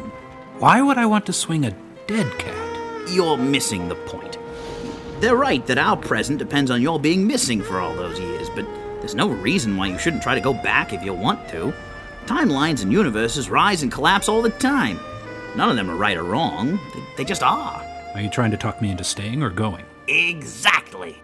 Why 0.59 0.83
would 0.83 0.99
I 0.99 1.07
want 1.07 1.25
to 1.27 1.33
swing 1.33 1.65
a 1.65 1.75
dead 2.07 2.31
cat? 2.39 3.09
You're 3.09 3.39
missing 3.39 3.89
the 3.89 3.95
point. 3.95 4.37
They're 5.21 5.37
right 5.37 5.65
that 5.67 5.79
our 5.79 5.97
present 5.97 6.39
depends 6.39 6.71
on 6.71 6.83
your 6.83 7.01
being 7.01 7.27
missing 7.27 7.63
for 7.63 7.81
all 7.81 7.95
those 7.95 8.21
years, 8.21 8.51
but 8.51 8.67
there's 9.01 9.15
no 9.15 9.31
reason 9.31 9.79
why 9.79 9.87
you 9.87 9.99
shouldn't 9.99 10.23
try 10.23 10.35
to 10.35 10.41
go 10.41 10.53
back 10.53 10.93
if 10.93 11.03
you 11.03 11.15
want 11.15 11.49
to. 11.49 11.73
Timelines 12.27 12.83
and 12.83 12.93
universes 12.93 13.49
rise 13.49 13.83
and 13.83 13.91
collapse 13.91 14.29
all 14.29 14.43
the 14.43 14.51
time. 14.51 15.01
None 15.57 15.71
of 15.71 15.77
them 15.77 15.91
are 15.91 15.97
right 15.97 16.17
or 16.17 16.25
wrong, 16.25 16.79
they, 16.93 17.03
they 17.17 17.25
just 17.25 17.43
are. 17.43 17.83
Are 18.15 18.21
you 18.21 18.29
trying 18.29 18.51
to 18.51 18.57
talk 18.59 18.83
me 18.83 18.91
into 18.91 19.05
staying 19.05 19.43
or 19.43 19.49
going? 19.51 19.85
Exactly. 20.09 21.23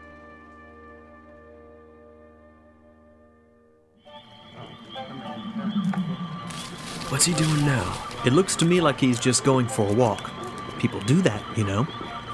What's 7.09 7.25
he 7.25 7.35
doing 7.35 7.64
now? 7.64 8.09
It 8.27 8.33
looks 8.33 8.55
to 8.57 8.64
me 8.64 8.81
like 8.81 9.01
he's 9.01 9.19
just 9.19 9.45
going 9.45 9.67
for 9.67 9.88
a 9.88 9.93
walk. 9.93 10.31
People 10.79 11.01
do 11.01 11.23
that, 11.23 11.43
you 11.57 11.64
know. 11.64 11.87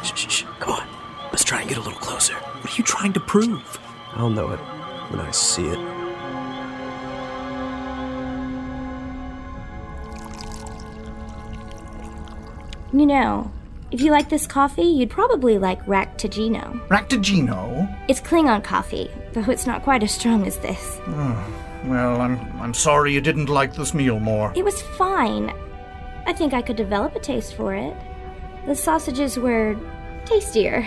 Shh, 0.03 0.13
shh, 0.15 0.31
shh. 0.31 0.45
Come 0.59 0.73
on. 0.73 0.89
Let's 1.31 1.45
try 1.45 1.61
and 1.61 1.69
get 1.69 1.79
a 1.79 1.81
little 1.81 1.99
closer. 1.99 2.35
What 2.35 2.73
are 2.73 2.77
you 2.77 2.85
trying 2.85 3.13
to 3.15 3.21
prove? 3.21 3.79
I'll 4.13 4.31
know 4.31 4.51
it 4.51 4.59
when 5.11 5.21
I 5.21 5.31
see 5.31 5.67
it. 5.67 5.79
You 12.93 13.07
know, 13.07 13.51
if 13.95 14.01
you 14.01 14.11
like 14.11 14.29
this 14.29 14.45
coffee, 14.45 14.83
you'd 14.83 15.09
probably 15.09 15.57
like 15.57 15.81
Raktajino. 15.87 16.85
Raktajino? 16.89 17.97
It's 18.09 18.21
Klingon 18.21 18.65
coffee, 18.65 19.09
though 19.33 19.49
it's 19.49 19.69
not 19.69 19.85
quite 19.85 20.03
as 20.03 20.13
strong 20.13 20.49
as 20.49 20.59
this. 20.59 20.99
Hmm, 21.05 21.89
well, 21.89 22.21
I'm 22.21 22.37
I'm 22.61 22.75
sorry 22.75 23.15
you 23.15 23.21
didn't 23.21 23.49
like 23.49 23.73
this 23.75 23.95
meal 23.95 24.19
more. 24.19 24.53
It 24.57 24.65
was 24.65 24.83
fine. 24.99 25.53
I 26.27 26.33
think 26.33 26.55
I 26.55 26.61
could 26.61 26.75
develop 26.75 27.15
a 27.15 27.21
taste 27.21 27.55
for 27.55 27.73
it. 27.73 27.95
The 28.67 28.75
sausages 28.75 29.39
were 29.39 29.77
tastier. 30.25 30.85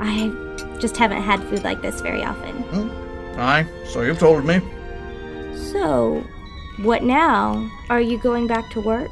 I 0.00 0.32
just 0.80 0.96
haven't 0.96 1.20
had 1.20 1.42
food 1.42 1.62
like 1.62 1.82
this 1.82 2.00
very 2.00 2.24
often. 2.24 2.54
Hmm, 2.72 3.38
aye, 3.38 3.66
so 3.92 4.00
you've 4.00 4.18
told 4.18 4.46
me. 4.46 4.62
So, 5.72 6.24
what 6.78 7.02
now? 7.02 7.70
Are 7.90 8.00
you 8.00 8.16
going 8.16 8.46
back 8.46 8.70
to 8.70 8.80
work? 8.80 9.10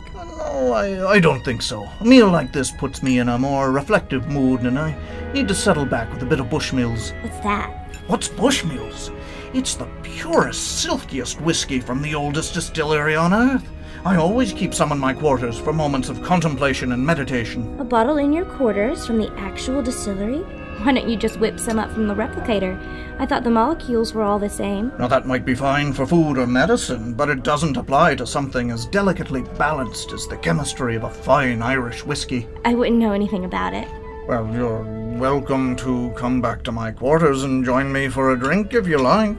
No, 0.56 0.72
I, 0.72 1.16
I 1.16 1.20
don't 1.20 1.44
think 1.44 1.60
so. 1.60 1.86
A 2.00 2.04
meal 2.04 2.30
like 2.30 2.50
this 2.50 2.70
puts 2.70 3.02
me 3.02 3.18
in 3.18 3.28
a 3.28 3.38
more 3.38 3.70
reflective 3.70 4.28
mood, 4.28 4.62
and 4.62 4.78
I 4.78 4.96
need 5.34 5.48
to 5.48 5.54
settle 5.54 5.84
back 5.84 6.10
with 6.10 6.22
a 6.22 6.26
bit 6.26 6.40
of 6.40 6.46
Bushmills. 6.46 7.12
What's 7.22 7.40
that? 7.40 7.94
What's 8.06 8.28
Bushmills? 8.28 9.14
It's 9.52 9.74
the 9.74 9.86
purest, 10.02 10.80
silkiest 10.80 11.42
whiskey 11.42 11.78
from 11.78 12.00
the 12.00 12.14
oldest 12.14 12.54
distillery 12.54 13.14
on 13.14 13.34
Earth. 13.34 13.68
I 14.06 14.16
always 14.16 14.54
keep 14.54 14.72
some 14.72 14.92
in 14.92 14.98
my 14.98 15.12
quarters 15.12 15.58
for 15.58 15.74
moments 15.74 16.08
of 16.08 16.22
contemplation 16.22 16.92
and 16.92 17.04
meditation. 17.04 17.78
A 17.78 17.84
bottle 17.84 18.16
in 18.16 18.32
your 18.32 18.46
quarters 18.46 19.06
from 19.06 19.18
the 19.18 19.30
actual 19.36 19.82
distillery? 19.82 20.42
Why 20.82 20.92
don't 20.92 21.08
you 21.08 21.16
just 21.16 21.40
whip 21.40 21.58
some 21.58 21.78
up 21.78 21.90
from 21.90 22.06
the 22.06 22.14
replicator? 22.14 22.78
I 23.18 23.26
thought 23.26 23.44
the 23.44 23.50
molecules 23.50 24.12
were 24.12 24.22
all 24.22 24.38
the 24.38 24.48
same. 24.48 24.92
Now, 24.98 25.08
that 25.08 25.26
might 25.26 25.44
be 25.44 25.54
fine 25.54 25.92
for 25.92 26.06
food 26.06 26.36
or 26.36 26.46
medicine, 26.46 27.14
but 27.14 27.30
it 27.30 27.42
doesn't 27.42 27.78
apply 27.78 28.14
to 28.16 28.26
something 28.26 28.70
as 28.70 28.86
delicately 28.86 29.42
balanced 29.56 30.12
as 30.12 30.26
the 30.26 30.36
chemistry 30.36 30.94
of 30.94 31.04
a 31.04 31.10
fine 31.10 31.62
Irish 31.62 32.04
whiskey. 32.04 32.46
I 32.64 32.74
wouldn't 32.74 32.98
know 32.98 33.12
anything 33.12 33.44
about 33.44 33.72
it. 33.72 33.88
Well, 34.28 34.52
you're 34.52 34.82
welcome 35.18 35.76
to 35.76 36.12
come 36.16 36.42
back 36.42 36.62
to 36.64 36.72
my 36.72 36.92
quarters 36.92 37.42
and 37.42 37.64
join 37.64 37.90
me 37.90 38.08
for 38.08 38.32
a 38.32 38.38
drink 38.38 38.74
if 38.74 38.86
you 38.86 38.98
like. 38.98 39.36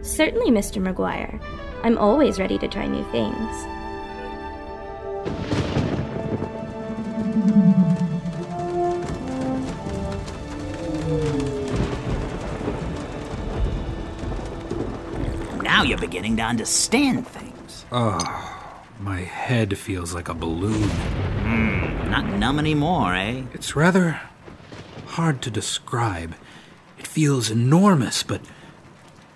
Certainly, 0.00 0.50
Mr. 0.50 0.82
McGuire. 0.82 1.40
I'm 1.82 1.98
always 1.98 2.38
ready 2.38 2.56
to 2.58 2.68
try 2.68 2.86
new 2.86 3.04
things. 3.12 3.81
Now 15.82 15.88
you're 15.88 15.98
beginning 15.98 16.36
to 16.36 16.44
understand 16.44 17.26
things. 17.26 17.86
Oh, 17.90 18.20
my 19.00 19.18
head 19.18 19.76
feels 19.76 20.14
like 20.14 20.28
a 20.28 20.34
balloon. 20.34 20.88
Hmm, 20.88 22.08
not 22.08 22.24
numb 22.24 22.60
anymore, 22.60 23.16
eh? 23.16 23.42
It's 23.52 23.74
rather 23.74 24.20
hard 25.06 25.42
to 25.42 25.50
describe. 25.50 26.36
It 27.00 27.06
feels 27.08 27.50
enormous, 27.50 28.22
but 28.22 28.42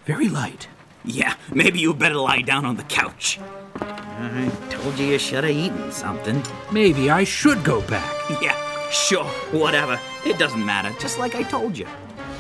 very 0.05 0.29
light. 0.29 0.69
Yeah, 1.05 1.35
maybe 1.53 1.81
you 1.81 1.93
better 1.93 2.15
lie 2.15 2.43
down 2.43 2.65
on 2.65 2.77
the 2.77 2.85
couch. 2.85 3.41
I 3.81 4.49
told 4.71 4.97
you 5.01 5.07
you 5.07 5.19
should 5.19 5.43
have 5.43 5.53
eaten 5.53 5.91
something. 5.91 6.41
Maybe 6.71 7.11
I 7.11 7.25
should 7.25 7.65
go 7.65 7.81
back. 7.89 8.15
Yeah, 8.41 8.55
sure, 8.93 9.25
whatever. 9.51 9.99
It 10.25 10.39
doesn't 10.39 10.65
matter, 10.65 10.95
just 11.01 11.19
like 11.19 11.35
I 11.35 11.43
told 11.43 11.77
you. 11.77 11.89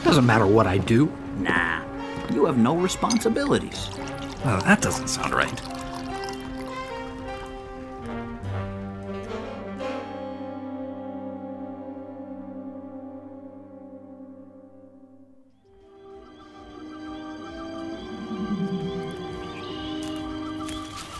Doesn't 0.04 0.26
matter 0.26 0.46
what 0.46 0.68
I 0.68 0.78
do. 0.78 1.12
Nah, 1.38 1.82
you 2.32 2.44
have 2.46 2.58
no 2.58 2.76
responsibilities. 2.76 3.90
Well, 4.44 4.60
that 4.62 4.80
doesn't 4.82 5.08
sound 5.08 5.32
right. 5.34 5.62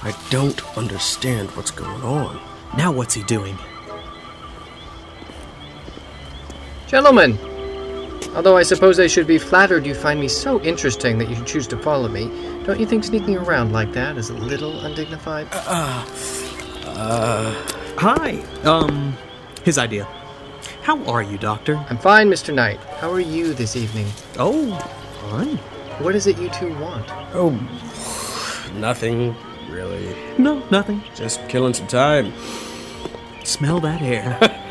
I 0.03 0.15
don't 0.31 0.79
understand 0.79 1.51
what's 1.57 1.71
going 1.73 2.03
on. 2.03 2.41
Now 2.77 2.93
what's 2.93 3.15
he 3.15 3.25
doing? 3.25 3.59
Gentlemen, 6.87 7.37
although 8.35 8.57
I 8.57 8.63
suppose 8.63 8.99
I 8.99 9.07
should 9.07 9.27
be 9.27 9.39
flattered 9.39 9.87
you 9.87 9.95
find 9.95 10.19
me 10.21 10.29
so 10.29 10.61
interesting 10.63 11.19
that 11.19 11.29
you 11.29 11.43
choose 11.45 11.67
to 11.69 11.79
follow 11.79 12.09
me, 12.09 12.31
don't 12.65 12.81
you 12.81 12.87
think 12.87 13.05
sneaking 13.05 13.37
around 13.37 13.73
like 13.73 13.93
that 13.93 14.17
is 14.17 14.31
a 14.31 14.35
little 14.35 14.81
undignified? 14.85 15.49
Uh, 15.53 16.07
uh, 16.87 17.55
hi. 17.97 18.43
Um, 18.65 19.17
his 19.65 19.79
idea. 19.79 20.05
How 20.83 21.05
are 21.05 21.23
you, 21.23 21.39
Doctor? 21.39 21.77
I'm 21.91 21.99
fine, 21.99 22.29
Mr. 22.31 22.55
Knight. 22.55 22.79
How 23.01 23.11
are 23.11 23.21
you 23.21 23.55
this 23.55 23.77
evening? 23.77 24.07
Oh, 24.39 24.77
fine. 25.31 25.57
What 26.03 26.15
is 26.15 26.27
it 26.27 26.39
you 26.39 26.49
two 26.51 26.73
want? 26.79 27.07
Oh, 27.35 27.51
nothing 28.75 29.35
really. 29.69 30.15
No, 30.39 30.63
nothing. 30.71 31.03
Just 31.15 31.47
killing 31.49 31.75
some 31.75 31.87
time. 31.87 32.33
Smell 33.45 33.81
that 33.81 34.03
air. 34.03 34.63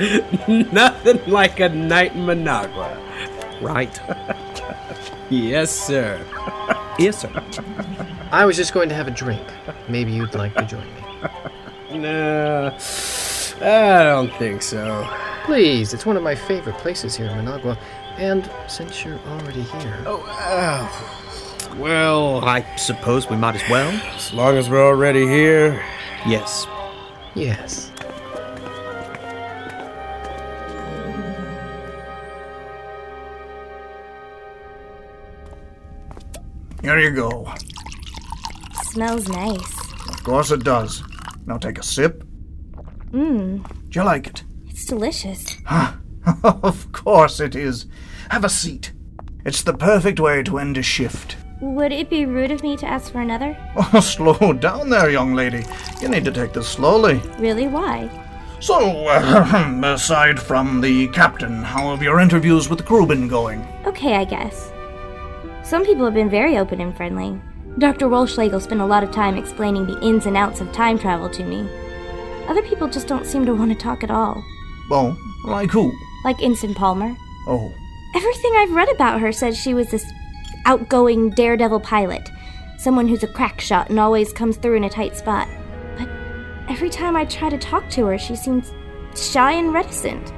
nothing 0.48 1.20
like 1.30 1.60
a 1.60 1.68
night 1.68 2.14
in 2.14 2.24
Managua. 2.24 2.98
Right. 3.60 4.00
yes, 5.30 5.70
sir. 5.70 6.24
yes, 6.98 7.18
sir. 7.20 7.44
I 8.32 8.46
was 8.46 8.56
just 8.56 8.72
going 8.72 8.88
to 8.88 8.94
have 8.94 9.08
a 9.08 9.10
drink. 9.10 9.42
Maybe 9.88 10.12
you'd 10.12 10.34
like 10.34 10.54
to 10.54 10.64
join 10.64 10.86
me. 10.94 11.98
No, 11.98 12.74
I 13.60 14.02
don't 14.04 14.32
think 14.38 14.62
so. 14.62 15.06
Please, 15.44 15.92
it's 15.92 16.06
one 16.06 16.16
of 16.16 16.22
my 16.22 16.34
favorite 16.34 16.78
places 16.78 17.16
here 17.16 17.26
in 17.26 17.36
Managua. 17.44 17.76
And 18.16 18.50
since 18.68 19.04
you're 19.04 19.18
already 19.18 19.62
here. 19.62 20.02
Oh, 20.06 20.24
uh, 20.28 21.76
well. 21.76 22.44
I 22.44 22.64
suppose 22.76 23.28
we 23.28 23.36
might 23.36 23.56
as 23.56 23.68
well. 23.68 23.90
As 24.14 24.32
long 24.32 24.56
as 24.56 24.70
we're 24.70 24.86
already 24.86 25.26
here. 25.26 25.84
Yes. 26.26 26.66
Yes. 27.34 27.89
Here 36.90 36.98
you 36.98 37.12
go. 37.12 37.46
Smells 38.82 39.28
nice. 39.28 39.78
Of 40.08 40.24
course 40.24 40.50
it 40.50 40.64
does. 40.64 41.04
Now 41.46 41.56
take 41.56 41.78
a 41.78 41.84
sip. 41.84 42.24
Mmm, 43.12 43.62
Do 43.90 44.00
you 44.00 44.04
like 44.04 44.26
it? 44.26 44.42
it's 44.66 44.86
delicious. 44.86 45.56
of 46.42 46.90
course 46.90 47.38
it 47.38 47.54
is. 47.54 47.86
Have 48.30 48.42
a 48.44 48.48
seat. 48.48 48.90
It's 49.44 49.62
the 49.62 49.72
perfect 49.72 50.18
way 50.18 50.42
to 50.42 50.58
end 50.58 50.76
a 50.78 50.82
shift. 50.82 51.36
Would 51.60 51.92
it 51.92 52.10
be 52.10 52.26
rude 52.26 52.50
of 52.50 52.64
me 52.64 52.76
to 52.78 52.86
ask 52.86 53.12
for 53.12 53.20
another? 53.20 53.56
Oh, 53.94 54.00
slow 54.00 54.52
down 54.52 54.90
there, 54.90 55.10
young 55.10 55.32
lady. 55.36 55.64
You 56.02 56.08
need 56.08 56.24
to 56.24 56.32
take 56.32 56.52
this 56.54 56.66
slowly. 56.66 57.22
Really? 57.38 57.68
Why? 57.68 58.10
So, 58.58 59.06
uh, 59.06 59.80
aside 59.94 60.40
from 60.40 60.80
the 60.80 61.06
captain, 61.08 61.62
how 61.62 61.92
have 61.92 62.02
your 62.02 62.18
interviews 62.18 62.68
with 62.68 62.80
the 62.80 62.84
crew 62.84 63.06
been 63.06 63.28
going? 63.28 63.64
Okay, 63.86 64.16
I 64.16 64.24
guess. 64.24 64.72
Some 65.70 65.86
people 65.86 66.04
have 66.04 66.14
been 66.14 66.28
very 66.28 66.58
open 66.58 66.80
and 66.80 66.96
friendly. 66.96 67.40
Dr. 67.78 68.08
Wolschlegel 68.08 68.60
spent 68.60 68.80
a 68.80 68.84
lot 68.84 69.04
of 69.04 69.12
time 69.12 69.36
explaining 69.36 69.86
the 69.86 70.00
ins 70.04 70.26
and 70.26 70.36
outs 70.36 70.60
of 70.60 70.72
time 70.72 70.98
travel 70.98 71.30
to 71.30 71.44
me. 71.44 71.60
Other 72.48 72.60
people 72.60 72.88
just 72.88 73.06
don't 73.06 73.24
seem 73.24 73.46
to 73.46 73.54
want 73.54 73.70
to 73.70 73.78
talk 73.78 74.02
at 74.02 74.10
all. 74.10 74.42
Oh, 74.90 75.16
like 75.44 75.70
who? 75.70 75.96
Like 76.24 76.42
Ensign 76.42 76.74
Palmer. 76.74 77.16
Oh, 77.46 77.72
Everything 78.16 78.52
I've 78.56 78.72
read 78.72 78.90
about 78.90 79.20
her 79.20 79.30
says 79.30 79.56
she 79.56 79.72
was 79.72 79.88
this 79.92 80.04
outgoing 80.66 81.30
daredevil 81.30 81.78
pilot. 81.78 82.28
Someone 82.76 83.06
who's 83.06 83.22
a 83.22 83.28
crack 83.28 83.60
shot 83.60 83.90
and 83.90 84.00
always 84.00 84.32
comes 84.32 84.56
through 84.56 84.74
in 84.74 84.82
a 84.82 84.90
tight 84.90 85.16
spot. 85.16 85.46
But 85.96 86.08
every 86.68 86.90
time 86.90 87.14
I 87.14 87.26
try 87.26 87.48
to 87.48 87.58
talk 87.58 87.88
to 87.90 88.06
her, 88.06 88.18
she 88.18 88.34
seems 88.34 88.72
shy 89.14 89.52
and 89.52 89.72
reticent. 89.72 90.32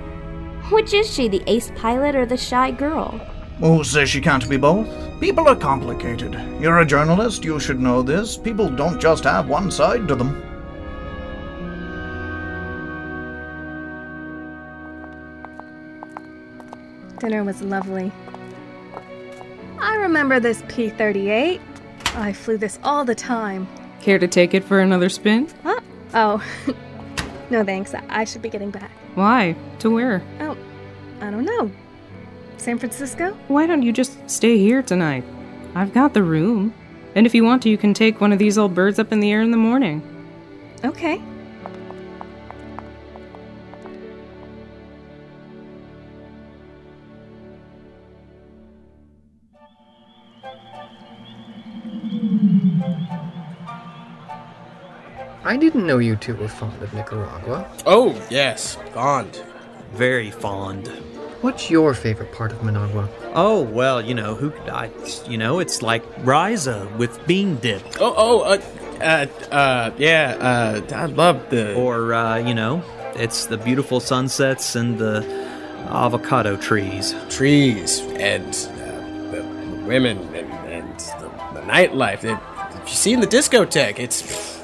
Which 0.70 0.93
is 0.93 1.11
she, 1.11 1.26
the 1.28 1.43
ace 1.47 1.72
pilot 1.74 2.14
or 2.14 2.26
the 2.26 2.37
shy 2.37 2.70
girl? 2.70 3.18
Who 3.59 3.85
says 3.85 4.09
she 4.09 4.21
can't 4.21 4.49
be 4.49 4.57
both? 4.57 4.89
People 5.21 5.49
are 5.49 5.57
complicated. 5.57 6.35
You're 6.61 6.81
a 6.81 6.87
journalist, 6.87 7.45
you 7.45 7.61
should 7.61 7.81
know 7.81 8.03
this. 8.03 8.37
People 8.37 8.69
don't 8.69 9.01
just 9.01 9.25
have 9.25 9.49
one 9.49 9.71
side 9.71 10.09
to 10.09 10.15
them. 10.15 10.43
Dinner 17.19 17.45
was 17.45 17.63
lovely. 17.63 18.11
I 19.79 19.97
remember 19.97 20.41
this 20.41 20.63
P 20.69 20.89
38. 20.91 21.61
I 22.17 22.33
flew 22.33 22.59
this 22.59 22.79
all 22.83 23.05
the 23.05 23.15
time. 23.15 23.69
Care 24.01 24.19
to 24.19 24.27
take 24.29 24.55
it 24.55 24.65
for 24.65 24.81
another 24.81 25.09
spin? 25.09 25.49
Huh? 25.63 25.81
Oh. 26.15 26.45
no 27.51 27.65
thanks. 27.65 27.95
I- 27.95 28.03
I 28.09 28.25
should 28.25 28.43
be 28.43 28.49
getting 28.49 28.71
back. 28.71 28.91
Why? 29.15 29.55
To 29.81 29.91
where? 29.91 30.23
Oh, 30.41 30.57
I 31.21 31.31
don't 31.31 31.45
know. 31.45 31.71
San 32.63 32.79
Francisco? 32.79 33.37
Why 33.49 33.67
don't 33.67 33.83
you 33.83 33.93
just 33.93 34.17
stay 34.31 34.57
here 34.57 34.83
tonight? 34.83 35.25
I've 35.75 35.93
got 35.93 36.15
the 36.15 36.23
room. 36.23 36.73
And 37.17 37.27
if 37.27 37.35
you 37.35 37.43
want 37.43 37.63
to, 37.65 37.69
you 37.69 37.77
can 37.77 37.93
take 37.93 38.21
one 38.21 38.33
of 38.33 38.39
these 38.39 38.57
old 38.57 38.73
birds 38.73 39.01
up 39.01 39.11
in 39.11 39.19
the 39.19 39.33
air 39.33 39.43
in 39.43 39.51
the 39.51 39.57
morning. 39.57 40.01
Okay. 40.85 41.21
I 55.45 55.57
didn't 55.57 55.85
know 55.85 55.99
you 55.99 56.15
two 56.15 56.37
were 56.37 56.47
fond 56.47 56.81
of 56.81 56.95
Nicaragua. 56.95 57.69
Oh, 57.87 58.15
yes. 58.31 58.77
Fond. 58.93 59.43
Very 59.95 60.31
fond. 60.31 60.91
What's 61.43 61.68
your 61.68 61.93
favorite 61.93 62.30
part 62.30 62.53
of 62.53 62.62
Managua? 62.62 63.09
Oh, 63.34 63.62
well, 63.62 64.01
you 64.01 64.14
know, 64.14 64.36
who 64.36 64.51
could 64.51 64.68
I, 64.68 64.90
you 65.26 65.36
know, 65.36 65.59
it's 65.59 65.82
like 65.82 66.05
Riza 66.18 66.88
with 66.97 67.26
bean 67.26 67.57
dip. 67.57 67.82
Oh, 68.01 68.14
oh, 68.16 68.40
uh, 68.43 68.59
uh, 69.01 69.26
uh 69.53 69.90
yeah, 69.99 70.36
uh, 70.40 70.95
I 70.95 71.07
love 71.07 71.51
the. 71.51 71.74
Or, 71.74 72.14
uh, 72.14 72.36
you 72.36 72.55
know, 72.55 72.84
it's 73.16 73.47
the 73.47 73.57
beautiful 73.57 73.99
sunsets 73.99 74.76
and 74.76 74.99
the 74.99 75.26
avocado 75.88 76.57
trees. 76.57 77.12
trees 77.28 77.99
and 78.20 78.47
uh, 78.47 79.32
the, 79.32 79.43
the 79.43 79.84
women 79.84 80.18
and, 80.36 80.53
and 80.70 81.01
the, 81.01 81.28
the 81.55 81.66
nightlife. 81.66 82.22
It, 82.22 82.38
if 82.76 82.88
you've 82.88 82.90
seen 82.90 83.18
the 83.18 83.26
discotheque, 83.26 83.99
it's 83.99 84.62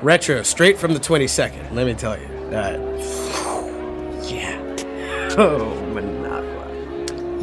retro, 0.00 0.42
straight 0.42 0.78
from 0.78 0.94
the 0.94 1.00
22nd. 1.00 1.72
Let 1.72 1.84
me 1.84 1.92
tell 1.92 2.18
you. 2.18 2.28
Uh, 2.50 2.80
yeah. 4.26 5.34
Oh, 5.36 5.74
Managua. 5.74 5.83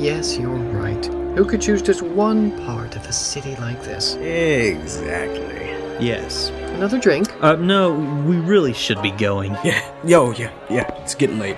Yes, 0.02 0.36
you're 0.36 0.50
right. 0.50 1.06
Who 1.36 1.46
could 1.46 1.62
choose 1.62 1.84
just 1.84 2.02
one 2.02 2.60
part 2.66 2.96
of 2.96 3.06
a 3.06 3.14
city 3.14 3.56
like 3.58 3.84
this? 3.84 4.16
Exactly. 4.16 5.70
Yes. 6.04 6.50
Another 6.74 6.98
drink? 6.98 7.32
Uh, 7.40 7.56
no, 7.58 7.94
we 8.26 8.38
really 8.38 8.74
should 8.74 9.00
be 9.04 9.12
going. 9.12 9.56
Yeah. 9.64 9.80
Yo, 10.04 10.32
yeah, 10.32 10.52
yeah. 10.72 10.92
It's 11.04 11.14
getting 11.14 11.38
late. 11.38 11.56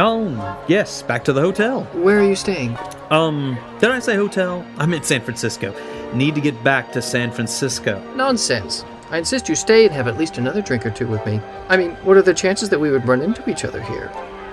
Oh, 0.00 0.64
yes, 0.66 1.04
back 1.04 1.22
to 1.26 1.32
the 1.32 1.40
hotel. 1.40 1.84
Where 1.92 2.18
are 2.18 2.24
you 2.24 2.34
staying? 2.34 2.76
Um, 3.10 3.56
did 3.78 3.92
I 3.92 4.00
say 4.00 4.16
hotel? 4.16 4.66
I'm 4.78 4.92
in 4.92 5.04
San 5.04 5.20
Francisco. 5.20 5.72
Need 6.12 6.34
to 6.34 6.40
get 6.40 6.64
back 6.64 6.90
to 6.94 7.00
San 7.00 7.30
Francisco. 7.30 8.02
Nonsense. 8.16 8.84
I 9.10 9.18
insist 9.18 9.48
you 9.48 9.54
stay 9.54 9.84
and 9.84 9.94
have 9.94 10.08
at 10.08 10.18
least 10.18 10.38
another 10.38 10.60
drink 10.60 10.84
or 10.84 10.90
two 10.90 11.06
with 11.06 11.24
me. 11.24 11.40
I 11.68 11.76
mean, 11.76 11.92
what 12.02 12.16
are 12.16 12.22
the 12.22 12.34
chances 12.34 12.68
that 12.70 12.80
we 12.80 12.90
would 12.90 13.06
run 13.06 13.22
into 13.22 13.48
each 13.48 13.64
other 13.64 13.80
here? 13.80 14.10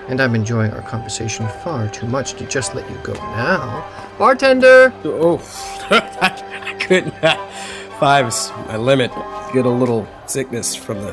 And 0.08 0.20
I'm 0.20 0.34
enjoying 0.34 0.70
our 0.72 0.82
conversation 0.82 1.48
far 1.62 1.88
too 1.88 2.06
much 2.06 2.34
to 2.34 2.46
just 2.46 2.74
let 2.74 2.88
you 2.90 2.96
go 3.02 3.14
now. 3.14 3.88
Bartender! 4.18 4.92
Oh, 5.04 5.38
I 5.90 6.76
couldn't. 6.78 7.14
Five 7.98 8.28
is 8.28 8.50
my 8.68 8.76
limit. 8.76 9.10
Get 9.52 9.64
a 9.64 9.70
little 9.70 10.06
sickness 10.26 10.74
from 10.74 11.00
the 11.00 11.12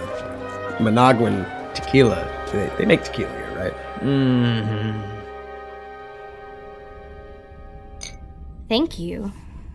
Managuan 0.80 1.46
tequila. 1.74 2.28
They, 2.52 2.70
they 2.78 2.86
make 2.86 3.04
tequila 3.04 3.32
here, 3.32 3.56
right? 3.58 3.74
Mm-hmm. 4.02 5.12
Thank 8.68 9.00
you. 9.00 9.32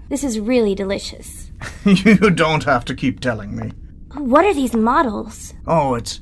This 0.08 0.24
is 0.24 0.38
really 0.38 0.74
delicious. 0.74 1.50
you 1.84 2.30
don't 2.30 2.64
have 2.64 2.84
to 2.86 2.94
keep 2.94 3.20
telling 3.20 3.56
me. 3.56 3.72
What 4.14 4.44
are 4.44 4.54
these 4.54 4.74
models? 4.74 5.54
Oh, 5.66 5.94
it's 5.94 6.20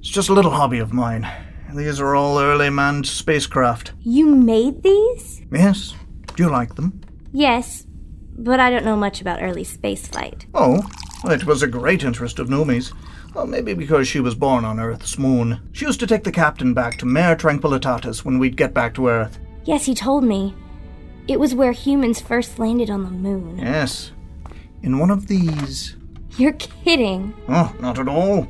it's 0.00 0.08
just 0.08 0.28
a 0.28 0.32
little 0.32 0.50
hobby 0.50 0.78
of 0.78 0.92
mine. 0.92 1.28
These 1.74 2.00
are 2.00 2.14
all 2.14 2.38
early 2.38 2.70
manned 2.70 3.06
spacecraft. 3.06 3.92
You 4.00 4.26
made 4.26 4.82
these? 4.82 5.42
Yes. 5.52 5.94
Do 6.34 6.42
you 6.42 6.50
like 6.50 6.74
them? 6.74 7.00
Yes, 7.32 7.86
but 8.36 8.58
I 8.58 8.70
don't 8.70 8.84
know 8.84 8.96
much 8.96 9.20
about 9.20 9.42
early 9.42 9.64
spaceflight. 9.64 10.46
Oh, 10.54 10.80
it 11.24 11.44
was 11.44 11.62
a 11.62 11.66
great 11.68 12.04
interest 12.04 12.38
of 12.38 12.48
Numi's. 12.48 12.92
Well, 13.34 13.46
maybe 13.46 13.74
because 13.74 14.08
she 14.08 14.20
was 14.20 14.34
born 14.34 14.64
on 14.64 14.80
Earth's 14.80 15.18
moon. 15.18 15.60
She 15.72 15.84
used 15.84 16.00
to 16.00 16.06
take 16.06 16.24
the 16.24 16.32
captain 16.32 16.72
back 16.72 16.96
to 16.98 17.06
Mare 17.06 17.36
Tranquillitatis 17.36 18.24
when 18.24 18.38
we'd 18.38 18.56
get 18.56 18.72
back 18.72 18.94
to 18.94 19.08
Earth. 19.08 19.38
Yes, 19.64 19.84
he 19.84 19.94
told 19.94 20.24
me. 20.24 20.54
It 21.28 21.38
was 21.38 21.54
where 21.54 21.72
humans 21.72 22.20
first 22.20 22.58
landed 22.58 22.88
on 22.88 23.02
the 23.02 23.10
moon. 23.10 23.58
Yes. 23.58 24.12
In 24.82 24.98
one 24.98 25.10
of 25.10 25.26
these. 25.26 25.96
You're 26.38 26.52
kidding. 26.52 27.34
Oh, 27.48 27.74
not 27.80 27.98
at 27.98 28.08
all. 28.08 28.48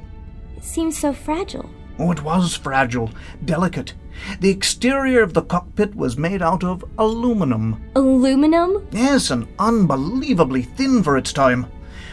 It 0.56 0.62
seems 0.62 0.96
so 0.96 1.12
fragile. 1.12 1.68
Oh, 1.98 2.12
it 2.12 2.22
was 2.22 2.54
fragile, 2.54 3.10
delicate. 3.44 3.94
The 4.40 4.50
exterior 4.50 5.22
of 5.22 5.34
the 5.34 5.42
cockpit 5.42 5.94
was 5.94 6.16
made 6.16 6.42
out 6.42 6.62
of 6.62 6.84
aluminum. 6.98 7.82
Aluminum? 7.94 8.86
Yes, 8.92 9.30
and 9.30 9.48
unbelievably 9.58 10.62
thin 10.62 11.02
for 11.02 11.16
its 11.16 11.32
time. 11.32 11.66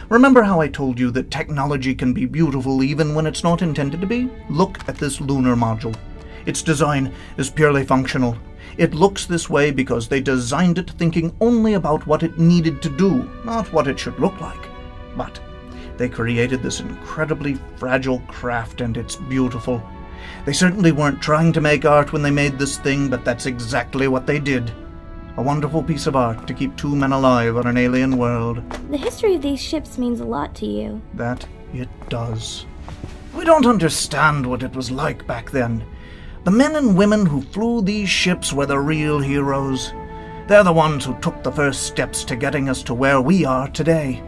Remember 0.08 0.42
how 0.42 0.60
I 0.60 0.68
told 0.68 0.98
you 0.98 1.10
that 1.12 1.30
technology 1.30 1.94
can 1.94 2.12
be 2.12 2.26
beautiful 2.26 2.82
even 2.82 3.14
when 3.14 3.26
it's 3.26 3.42
not 3.42 3.62
intended 3.62 4.00
to 4.00 4.06
be? 4.06 4.30
Look 4.48 4.88
at 4.88 4.96
this 4.96 5.20
lunar 5.20 5.56
module. 5.56 5.96
Its 6.46 6.62
design 6.62 7.12
is 7.38 7.50
purely 7.50 7.84
functional. 7.84 8.36
It 8.78 8.94
looks 8.94 9.26
this 9.26 9.50
way 9.50 9.70
because 9.70 10.06
they 10.06 10.20
designed 10.20 10.78
it 10.78 10.90
thinking 10.90 11.34
only 11.40 11.74
about 11.74 12.06
what 12.06 12.22
it 12.22 12.38
needed 12.38 12.82
to 12.82 12.88
do, 12.88 13.28
not 13.44 13.72
what 13.72 13.88
it 13.88 13.98
should 13.98 14.18
look 14.20 14.40
like. 14.40 14.68
But 15.16 15.40
they 15.98 16.08
created 16.08 16.62
this 16.62 16.80
incredibly 16.80 17.54
fragile 17.76 18.20
craft 18.28 18.80
and 18.80 18.96
it's 18.96 19.16
beautiful. 19.16 19.82
They 20.44 20.52
certainly 20.52 20.92
weren't 20.92 21.22
trying 21.22 21.52
to 21.54 21.60
make 21.60 21.84
art 21.84 22.12
when 22.12 22.22
they 22.22 22.30
made 22.30 22.58
this 22.58 22.78
thing, 22.78 23.08
but 23.08 23.24
that's 23.24 23.46
exactly 23.46 24.08
what 24.08 24.26
they 24.26 24.38
did. 24.38 24.72
A 25.36 25.42
wonderful 25.42 25.82
piece 25.82 26.06
of 26.06 26.16
art 26.16 26.46
to 26.46 26.54
keep 26.54 26.76
two 26.76 26.96
men 26.96 27.12
alive 27.12 27.56
on 27.56 27.66
an 27.66 27.76
alien 27.76 28.16
world. 28.16 28.62
The 28.90 28.96
history 28.96 29.34
of 29.34 29.42
these 29.42 29.60
ships 29.60 29.98
means 29.98 30.20
a 30.20 30.24
lot 30.24 30.54
to 30.56 30.66
you. 30.66 31.02
That 31.14 31.46
it 31.74 31.88
does. 32.08 32.64
We 33.34 33.44
don't 33.44 33.66
understand 33.66 34.46
what 34.46 34.62
it 34.62 34.74
was 34.74 34.90
like 34.90 35.26
back 35.26 35.50
then, 35.50 35.84
The 36.44 36.52
men 36.52 36.76
and 36.76 36.96
women 36.96 37.26
who 37.26 37.42
flew 37.42 37.82
these 37.82 38.08
ships 38.08 38.52
were 38.52 38.66
the 38.66 38.78
real 38.78 39.18
heroes. 39.18 39.92
They're 40.46 40.62
the 40.62 40.72
ones 40.72 41.04
who 41.04 41.18
took 41.18 41.42
the 41.42 41.50
first 41.50 41.82
steps 41.82 42.22
to 42.24 42.36
getting 42.36 42.68
us 42.68 42.84
to 42.84 42.94
where 42.94 43.20
we 43.20 43.44
are 43.44 43.68
today. 43.68 44.22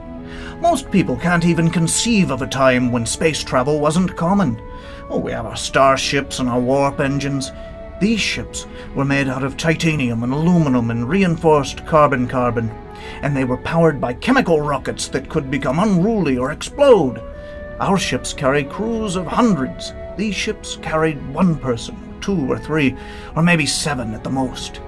Most 0.61 0.91
people 0.91 1.17
can't 1.17 1.45
even 1.45 1.71
conceive 1.71 2.33
of 2.33 2.43
a 2.43 2.47
time 2.47 2.91
when 2.91 3.07
space 3.07 3.45
travel 3.45 3.79
wasn't 3.79 4.17
common. 4.17 4.61
Oh, 5.09 5.19
we 5.19 5.31
have 5.31 5.47
our 5.47 5.57
starships 5.57 6.41
and 6.41 6.49
our 6.49 6.59
warp 6.59 6.99
engines. 6.99 7.53
These 8.01 8.21
ships 8.21 8.67
were 8.97 9.05
made 9.05 9.29
out 9.29 9.45
of 9.45 9.57
titanium 9.57 10.25
and 10.25 10.33
aluminum 10.33 10.91
and 10.91 11.09
reinforced 11.09 11.87
carbon 11.87 12.27
carbon, 12.27 12.71
and 13.23 13.37
they 13.37 13.45
were 13.45 13.57
powered 13.59 14.01
by 14.01 14.15
chemical 14.15 14.61
rockets 14.61 15.07
that 15.09 15.29
could 15.29 15.49
become 15.49 15.79
unruly 15.79 16.37
or 16.37 16.51
explode. 16.51 17.23
Our 17.79 17.97
ships 17.97 18.33
carry 18.33 18.65
crews 18.65 19.15
of 19.15 19.27
hundreds. 19.27 19.93
These 20.17 20.35
ships 20.35 20.77
carried 20.83 21.25
one 21.33 21.57
person, 21.57 21.97
two 22.21 22.51
or 22.51 22.59
three, 22.59 22.97
or 23.37 23.45
maybe 23.45 23.67
seven 23.67 24.13
at 24.13 24.25
the 24.25 24.31
most. 24.31 24.81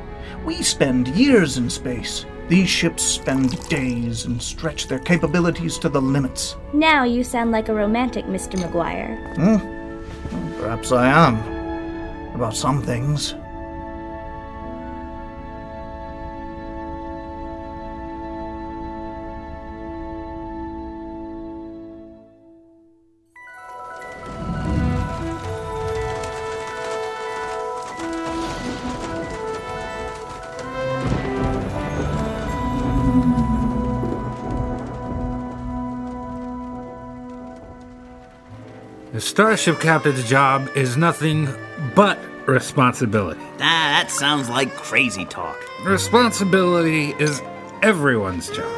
We 0.45 0.63
spend 0.63 1.07
years 1.09 1.59
in 1.59 1.71
space. 1.71 2.27
These 2.51 2.69
ships 2.69 3.05
spend 3.05 3.57
days 3.69 4.25
and 4.25 4.43
stretch 4.43 4.89
their 4.89 4.99
capabilities 4.99 5.79
to 5.79 5.89
the 5.89 6.03
limits. 6.03 6.57
Now 6.73 7.05
you 7.05 7.23
sound 7.23 7.53
like 7.53 7.69
a 7.69 7.75
romantic, 7.75 8.25
Mr. 8.25 8.59
McGuire. 8.59 9.37
Hmm? 9.37 10.35
Well, 10.35 10.61
perhaps 10.61 10.91
I 10.91 11.07
am. 11.07 12.35
About 12.35 12.57
some 12.57 12.83
things. 12.83 13.37
Starship 39.31 39.79
captain's 39.79 40.29
job 40.29 40.69
is 40.75 40.97
nothing 40.97 41.49
but 41.95 42.19
responsibility. 42.49 43.41
Ah, 43.61 43.95
that 43.95 44.11
sounds 44.11 44.51
like 44.51 44.75
crazy 44.75 45.25
talk. 45.25 45.57
Responsibility 45.85 47.15
is 47.21 47.41
everyone's 47.81 48.51
job. 48.51 48.69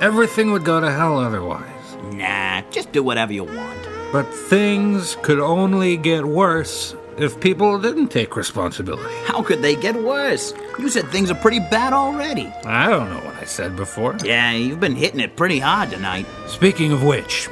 Everything 0.00 0.52
would 0.52 0.64
go 0.64 0.80
to 0.80 0.88
hell 0.88 1.18
otherwise. 1.18 1.96
Nah, 2.12 2.62
just 2.70 2.92
do 2.92 3.02
whatever 3.02 3.32
you 3.32 3.42
want. 3.42 3.88
But 4.12 4.32
things 4.32 5.16
could 5.22 5.40
only 5.40 5.96
get 5.96 6.24
worse 6.24 6.94
if 7.18 7.40
people 7.40 7.80
didn't 7.80 8.08
take 8.08 8.36
responsibility. 8.36 9.12
How 9.24 9.42
could 9.42 9.62
they 9.62 9.74
get 9.74 9.96
worse? 9.96 10.54
You 10.78 10.88
said 10.88 11.08
things 11.08 11.28
are 11.28 11.34
pretty 11.34 11.58
bad 11.58 11.92
already. 11.92 12.46
I 12.64 12.88
don't 12.88 13.10
know 13.10 13.18
what 13.18 13.34
I 13.34 13.44
said 13.44 13.74
before. 13.74 14.16
Yeah, 14.22 14.52
you've 14.52 14.78
been 14.78 14.94
hitting 14.94 15.18
it 15.18 15.34
pretty 15.34 15.58
hard 15.58 15.90
tonight. 15.90 16.26
Speaking 16.46 16.92
of 16.92 17.02
which, 17.02 17.48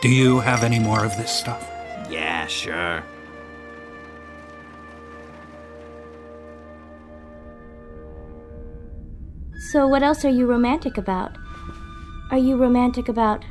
do 0.00 0.08
you 0.08 0.40
have 0.40 0.64
any 0.64 0.78
more 0.78 1.04
of 1.04 1.16
this 1.16 1.30
stuff? 1.30 1.68
Yeah, 2.10 2.46
sure. 2.46 3.02
So, 9.70 9.86
what 9.86 10.02
else 10.02 10.24
are 10.24 10.30
you 10.30 10.46
romantic 10.46 10.98
about? 10.98 11.36
Are 12.30 12.38
you 12.38 12.56
romantic 12.56 13.08
about 13.08 13.44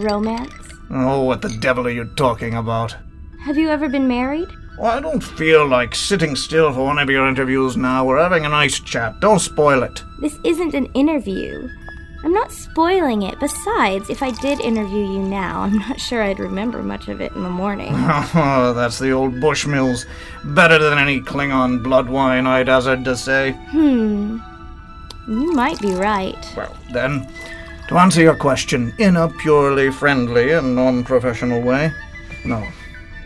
romance? 0.00 0.52
Oh, 0.90 1.22
what 1.22 1.42
the 1.42 1.56
devil 1.60 1.86
are 1.86 1.90
you 1.90 2.06
talking 2.16 2.54
about? 2.54 2.96
Have 3.40 3.56
you 3.56 3.68
ever 3.68 3.88
been 3.88 4.08
married? 4.08 4.48
Well, 4.78 4.90
I 4.90 5.00
don't 5.00 5.22
feel 5.22 5.66
like 5.66 5.94
sitting 5.94 6.34
still 6.34 6.72
for 6.72 6.84
one 6.84 6.98
of 6.98 7.08
your 7.08 7.28
interviews 7.28 7.76
now. 7.76 8.04
We're 8.04 8.22
having 8.22 8.44
a 8.44 8.48
nice 8.48 8.80
chat. 8.80 9.20
Don't 9.20 9.38
spoil 9.38 9.82
it. 9.82 10.02
This 10.20 10.36
isn't 10.44 10.74
an 10.74 10.86
interview. 10.94 11.68
I'm 12.24 12.32
not 12.32 12.50
spoiling 12.50 13.22
it. 13.22 13.38
Besides, 13.38 14.08
if 14.08 14.22
I 14.22 14.30
did 14.30 14.58
interview 14.60 15.04
you 15.04 15.18
now, 15.18 15.60
I'm 15.62 15.76
not 15.78 16.00
sure 16.00 16.22
I'd 16.22 16.40
remember 16.40 16.82
much 16.82 17.08
of 17.08 17.20
it 17.20 17.32
in 17.32 17.42
the 17.42 17.50
morning. 17.50 17.92
Oh, 18.36 18.72
that's 18.74 18.98
the 18.98 19.10
old 19.12 19.34
Bushmills. 19.34 20.06
Better 20.44 20.78
than 20.78 20.98
any 20.98 21.20
Klingon 21.20 21.82
blood 21.82 22.08
wine, 22.08 22.46
I'd 22.46 22.68
hazard 22.68 23.04
to 23.04 23.16
say. 23.16 23.52
Hmm. 23.70 24.38
You 25.28 25.52
might 25.52 25.80
be 25.80 25.94
right. 25.94 26.52
Well, 26.56 26.74
then, 26.92 27.28
to 27.88 27.96
answer 27.96 28.20
your 28.22 28.34
question 28.34 28.92
in 28.98 29.16
a 29.16 29.28
purely 29.28 29.90
friendly 29.90 30.52
and 30.52 30.74
non 30.74 31.04
professional 31.04 31.60
way, 31.60 31.92
no, 32.44 32.66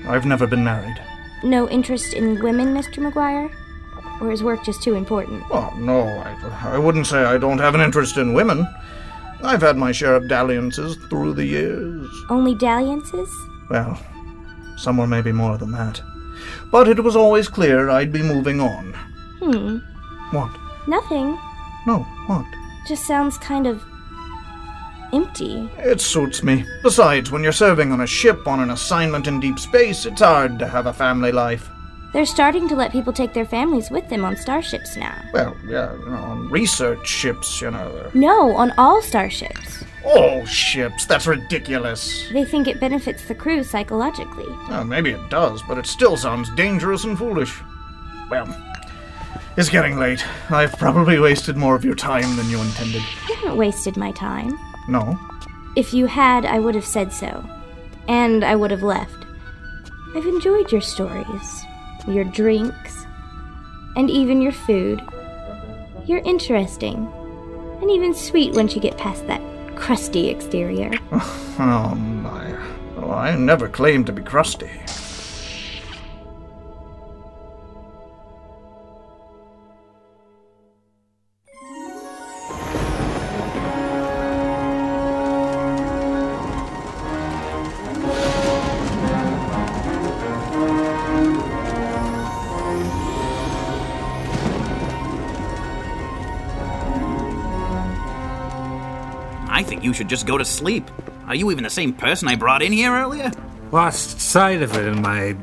I've 0.07 0.26
never 0.26 0.46
been 0.46 0.64
married. 0.64 1.01
No 1.42 1.68
interest 1.68 2.14
in 2.14 2.42
women, 2.42 2.74
Mr. 2.74 2.99
McGuire? 2.99 3.53
Or 4.20 4.32
is 4.32 4.42
work 4.42 4.64
just 4.64 4.82
too 4.82 4.94
important? 4.94 5.44
Oh, 5.51 5.72
no, 5.76 6.01
I, 6.01 6.74
I 6.74 6.78
wouldn't 6.78 7.07
say 7.07 7.18
I 7.18 7.38
don't 7.38 7.59
have 7.59 7.74
an 7.74 7.80
interest 7.80 8.16
in 8.16 8.34
women. 8.34 8.66
I've 9.43 9.62
had 9.62 9.76
my 9.76 9.93
share 9.93 10.14
of 10.14 10.28
dalliances 10.28 10.97
through 11.09 11.34
the 11.34 11.45
years. 11.45 12.09
Only 12.28 12.55
dalliances? 12.55 13.30
Well, 13.70 13.99
some 14.76 14.97
were 14.97 15.07
maybe 15.07 15.32
more 15.32 15.57
than 15.57 15.72
that. 15.72 16.01
But 16.70 16.89
it 16.89 17.03
was 17.03 17.16
always 17.16 17.49
clear 17.49 17.89
I'd 17.91 18.12
be 18.12 18.22
moving 18.22 18.61
on. 18.61 18.95
Hmm. 19.41 19.78
What? 20.36 20.51
Nothing. 20.86 21.39
No, 21.86 22.01
what? 22.26 22.45
Just 22.86 23.07
sounds 23.07 23.39
kind 23.39 23.66
of 23.66 23.82
empty. 25.12 25.70
It 25.78 26.01
suits 26.01 26.43
me. 26.43 26.64
Besides, 26.82 27.30
when 27.30 27.43
you're 27.43 27.53
serving 27.53 27.93
on 27.93 28.01
a 28.01 28.07
ship 28.07 28.47
on 28.47 28.61
an 28.61 28.70
assignment 28.70 29.26
in 29.26 29.41
deep 29.41 29.59
space, 29.59 30.05
it's 30.05 30.20
hard 30.20 30.59
to 30.59 30.66
have 30.66 30.86
a 30.86 30.93
family 30.93 31.32
life. 31.32 31.68
They're 32.18 32.26
starting 32.26 32.66
to 32.70 32.74
let 32.74 32.90
people 32.90 33.12
take 33.12 33.32
their 33.32 33.44
families 33.46 33.92
with 33.92 34.08
them 34.08 34.24
on 34.24 34.34
starships 34.34 34.96
now. 34.96 35.22
Well, 35.32 35.56
yeah, 35.64 35.92
you 35.92 36.06
know, 36.06 36.16
on 36.16 36.50
research 36.50 37.06
ships, 37.06 37.60
you 37.60 37.70
know. 37.70 38.10
No, 38.12 38.56
on 38.56 38.72
all 38.76 39.00
starships. 39.00 39.84
All 40.04 40.44
ships? 40.44 41.06
That's 41.06 41.28
ridiculous. 41.28 42.28
They 42.32 42.44
think 42.44 42.66
it 42.66 42.80
benefits 42.80 43.28
the 43.28 43.36
crew 43.36 43.62
psychologically. 43.62 44.52
Well, 44.68 44.82
maybe 44.82 45.12
it 45.12 45.30
does, 45.30 45.62
but 45.62 45.78
it 45.78 45.86
still 45.86 46.16
sounds 46.16 46.52
dangerous 46.56 47.04
and 47.04 47.16
foolish. 47.16 47.56
Well, 48.28 48.48
it's 49.56 49.68
getting 49.68 49.96
late. 49.96 50.26
I've 50.50 50.76
probably 50.76 51.20
wasted 51.20 51.56
more 51.56 51.76
of 51.76 51.84
your 51.84 51.94
time 51.94 52.34
than 52.34 52.50
you 52.50 52.60
intended. 52.60 53.04
You 53.28 53.36
haven't 53.36 53.56
wasted 53.56 53.96
my 53.96 54.10
time. 54.10 54.58
No? 54.88 55.16
If 55.76 55.94
you 55.94 56.06
had, 56.06 56.44
I 56.44 56.58
would 56.58 56.74
have 56.74 56.84
said 56.84 57.12
so. 57.12 57.48
And 58.08 58.42
I 58.44 58.56
would 58.56 58.72
have 58.72 58.82
left. 58.82 59.24
I've 60.16 60.26
enjoyed 60.26 60.72
your 60.72 60.80
stories, 60.80 61.64
your 62.12 62.24
drinks, 62.24 63.06
and 63.96 64.11
even 64.11 64.40
your 64.40 64.52
food. 64.52 65.02
You're 66.06 66.20
interesting. 66.20 67.11
And 67.80 67.90
even 67.90 68.14
sweet 68.14 68.54
once 68.54 68.74
you 68.74 68.80
get 68.80 68.96
past 68.98 69.26
that 69.26 69.40
crusty 69.76 70.28
exterior. 70.28 70.92
Oh, 71.61 71.92
my. 71.96 72.56
Oh, 72.98 73.11
I 73.11 73.34
never 73.34 73.68
claimed 73.68 74.06
to 74.06 74.12
be 74.12 74.22
crusty. 74.22 74.70
You 99.89 99.95
should 99.95 100.09
just 100.09 100.26
go 100.26 100.36
to 100.36 100.45
sleep. 100.45 100.91
Are 101.26 101.34
you 101.34 101.51
even 101.51 101.64
the 101.64 101.70
same 101.70 101.95
person 101.95 102.28
I 102.28 102.36
brought 102.36 102.62
in 102.62 102.72
here 102.72 102.93
earlier? 102.93 103.32
Lost 103.72 104.20
sight 104.20 104.61
of 104.61 104.76
it 104.76 104.84
in 104.86 105.01
my 105.01 105.34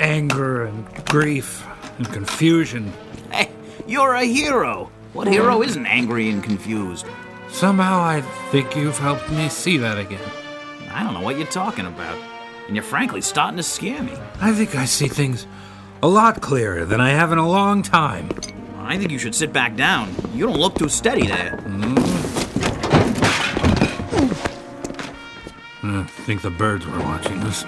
anger 0.00 0.64
and 0.64 1.06
grief 1.06 1.64
and 1.96 2.12
confusion. 2.12 2.92
Hey, 3.30 3.50
you're 3.86 4.14
a 4.14 4.24
hero. 4.24 4.90
What 5.12 5.28
hero 5.28 5.62
isn't 5.62 5.86
angry 5.86 6.28
and 6.28 6.42
confused? 6.42 7.06
Somehow 7.50 8.00
I 8.00 8.20
think 8.50 8.74
you've 8.74 8.98
helped 8.98 9.30
me 9.30 9.48
see 9.48 9.76
that 9.76 9.96
again. 9.96 10.28
I 10.90 11.04
don't 11.04 11.14
know 11.14 11.20
what 11.20 11.38
you're 11.38 11.46
talking 11.46 11.86
about. 11.86 12.18
And 12.66 12.74
you're 12.74 12.82
frankly 12.82 13.20
starting 13.20 13.58
to 13.58 13.62
scare 13.62 14.02
me. 14.02 14.14
I 14.40 14.52
think 14.52 14.74
I 14.74 14.86
see 14.86 15.06
things 15.06 15.46
a 16.02 16.08
lot 16.08 16.40
clearer 16.40 16.84
than 16.84 17.00
I 17.00 17.10
have 17.10 17.30
in 17.30 17.38
a 17.38 17.48
long 17.48 17.82
time. 17.82 18.28
I 18.78 18.98
think 18.98 19.12
you 19.12 19.18
should 19.18 19.36
sit 19.36 19.52
back 19.52 19.76
down. 19.76 20.12
You 20.34 20.46
don't 20.46 20.58
look 20.58 20.74
too 20.74 20.88
steady 20.88 21.28
there. 21.28 21.62
Mm-hmm. 21.64 22.03
I 25.84 26.04
think 26.04 26.40
the 26.40 26.50
birds 26.50 26.86
were 26.86 26.98
watching 27.00 27.38
us. 27.42 27.64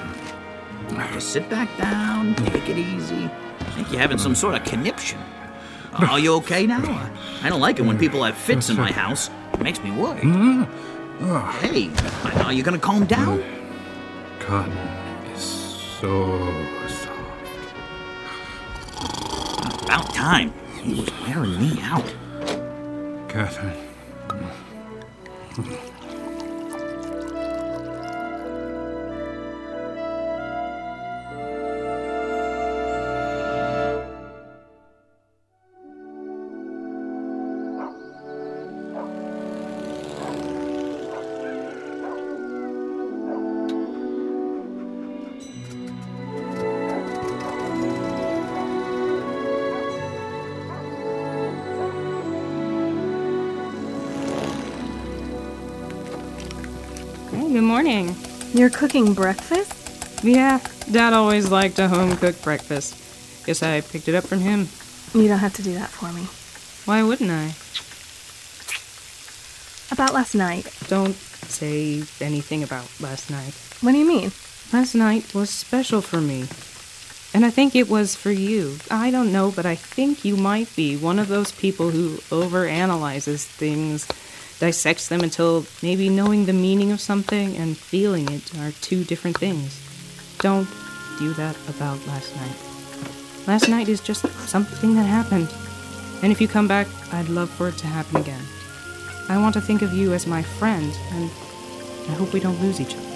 Just 1.13 1.31
sit 1.31 1.51
back 1.51 1.69
down, 1.77 2.35
take 2.37 2.69
it 2.69 2.79
easy. 2.79 3.29
I 3.61 3.65
think 3.73 3.91
you're 3.91 4.01
having 4.01 4.17
some 4.17 4.35
sort 4.35 4.55
of 4.55 4.65
conniption. 4.65 5.19
Are 5.93 6.19
you 6.19 6.35
okay 6.37 6.67
now? 6.67 6.83
I 7.43 7.49
don't 7.51 7.61
like 7.61 7.79
it 7.79 7.83
when 7.83 7.99
people 7.99 8.23
have 8.25 8.37
fits 8.37 8.71
in 8.71 8.77
my 8.77 8.91
house. 8.91 9.29
It 9.53 9.61
makes 9.61 9.83
me 9.83 9.91
worry. 9.91 10.21
Hmm? 10.21 10.65
Ah. 11.21 11.51
Hey, 11.61 11.91
are 12.45 12.53
you 12.53 12.63
gonna 12.63 12.79
calm 12.79 13.07
down? 13.07 13.43
Cotton 14.41 14.77
is 15.35 15.43
so 15.43 16.39
soft. 16.89 17.15
About 19.85 20.15
time. 20.15 20.53
He 20.83 20.95
was 21.01 21.11
wearing 21.23 21.59
me 21.59 21.81
out. 21.83 22.05
Catherine. 23.29 23.87
Morning. 57.77 58.17
You're 58.55 58.71
cooking 58.71 59.13
breakfast? 59.13 60.25
Yeah, 60.25 60.61
Dad 60.91 61.13
always 61.13 61.51
liked 61.51 61.79
a 61.79 61.89
home 61.89 62.17
cooked 62.17 62.43
breakfast. 62.43 62.97
Guess 63.45 63.63
I 63.63 63.83
picked 63.83 64.09
it 64.09 64.15
up 64.15 64.25
from 64.25 64.41
him. 64.41 64.69
You 65.13 65.29
don't 65.29 65.41
have 65.41 65.53
to 65.57 65.63
do 65.63 65.75
that 65.75 65.91
for 65.91 66.11
me. 66.11 66.23
Why 66.87 67.03
wouldn't 67.03 67.31
I? 67.31 67.53
About 69.93 70.15
last 70.15 70.35
night. 70.35 70.75
Don't 70.89 71.17
say 71.17 72.03
anything 72.19 72.63
about 72.63 72.89
last 72.99 73.31
night. 73.31 73.53
What 73.83 73.93
do 73.93 73.99
you 73.99 74.09
mean? 74.09 74.33
Last 74.73 74.95
night 74.95 75.35
was 75.35 75.51
special 75.51 76.01
for 76.01 76.23
me. 76.23 76.49
And 77.35 77.45
I 77.45 77.51
think 77.51 77.77
it 77.77 77.91
was 77.91 78.17
for 78.17 78.31
you. 78.31 78.79
I 78.91 79.11
don't 79.11 79.35
know, 79.35 79.53
but 79.55 79.67
I 79.67 79.75
think 79.75 80.25
you 80.25 80.39
might 80.39 80.75
be 80.77 80.97
one 80.97 81.19
of 81.19 81.29
those 81.29 81.53
people 81.53 81.91
who 81.91 82.17
overanalyzes 82.31 83.45
things, 83.45 84.09
dissects 84.59 85.09
them 85.09 85.21
until 85.21 85.67
maybe 85.83 86.09
knowing 86.09 86.47
the 86.47 86.53
meaning 86.53 86.93
of 86.93 87.01
something 87.01 87.57
and 87.57 87.77
feeling 87.77 88.29
it 88.31 88.57
are 88.59 88.73
two 88.81 89.05
different 89.05 89.39
things. 89.39 89.81
Don't 90.39 90.69
do 91.19 91.33
that 91.35 91.57
about 91.69 92.05
last 92.07 92.35
night. 92.37 92.57
Last 93.47 93.69
night 93.69 93.89
is 93.89 94.01
just 94.01 94.27
something 94.49 94.95
that 94.95 95.05
happened. 95.05 95.53
And 96.23 96.33
if 96.33 96.41
you 96.41 96.49
come 96.49 96.67
back, 96.67 96.87
I'd 97.13 97.29
love 97.29 97.51
for 97.51 97.69
it 97.69 97.77
to 97.79 97.87
happen 97.87 98.17
again. 98.17 98.43
I 99.29 99.39
want 99.39 99.55
to 99.55 99.61
think 99.61 99.83
of 99.83 99.93
you 99.93 100.13
as 100.15 100.27
my 100.27 100.43
friend, 100.43 100.93
and 101.13 101.31
I 102.09 102.15
hope 102.15 102.33
we 102.33 102.41
don't 102.41 102.61
lose 102.61 102.81
each 102.81 102.95
other. 102.95 103.07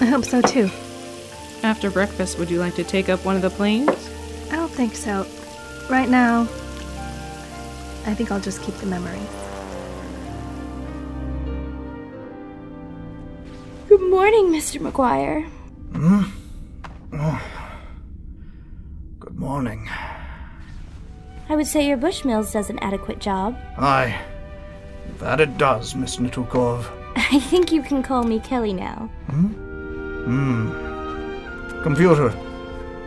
I 0.00 0.06
hope 0.06 0.24
so 0.24 0.40
too. 0.40 0.70
After 1.62 1.90
breakfast, 1.90 2.38
would 2.38 2.50
you 2.50 2.58
like 2.58 2.74
to 2.74 2.84
take 2.84 3.08
up 3.08 3.24
one 3.24 3.36
of 3.36 3.42
the 3.42 3.50
planes? 3.50 4.10
I 4.50 4.56
don't 4.56 4.70
think 4.70 4.94
so. 4.94 5.26
Right 5.88 6.08
now, 6.08 6.42
I 8.04 8.14
think 8.14 8.30
I'll 8.30 8.40
just 8.40 8.62
keep 8.62 8.74
the 8.76 8.86
memories. 8.86 9.45
Morning, 14.16 14.46
Mr. 14.46 14.80
McGuire. 14.80 15.44
Hmm? 15.92 16.22
Oh. 17.12 17.38
Good 19.20 19.38
morning. 19.38 19.90
I 21.50 21.54
would 21.54 21.66
say 21.66 21.86
your 21.86 21.98
Bushmills 21.98 22.50
does 22.50 22.70
an 22.70 22.78
adequate 22.78 23.18
job. 23.18 23.58
Aye. 23.76 24.18
That 25.18 25.42
it 25.42 25.58
does, 25.58 25.94
Miss 25.94 26.16
Natukov. 26.16 26.86
I 27.16 27.40
think 27.40 27.70
you 27.70 27.82
can 27.82 28.02
call 28.02 28.22
me 28.22 28.40
Kelly 28.40 28.72
now. 28.72 29.10
Hmm? 29.28 29.48
Hmm. 30.24 31.82
Computer. 31.82 32.30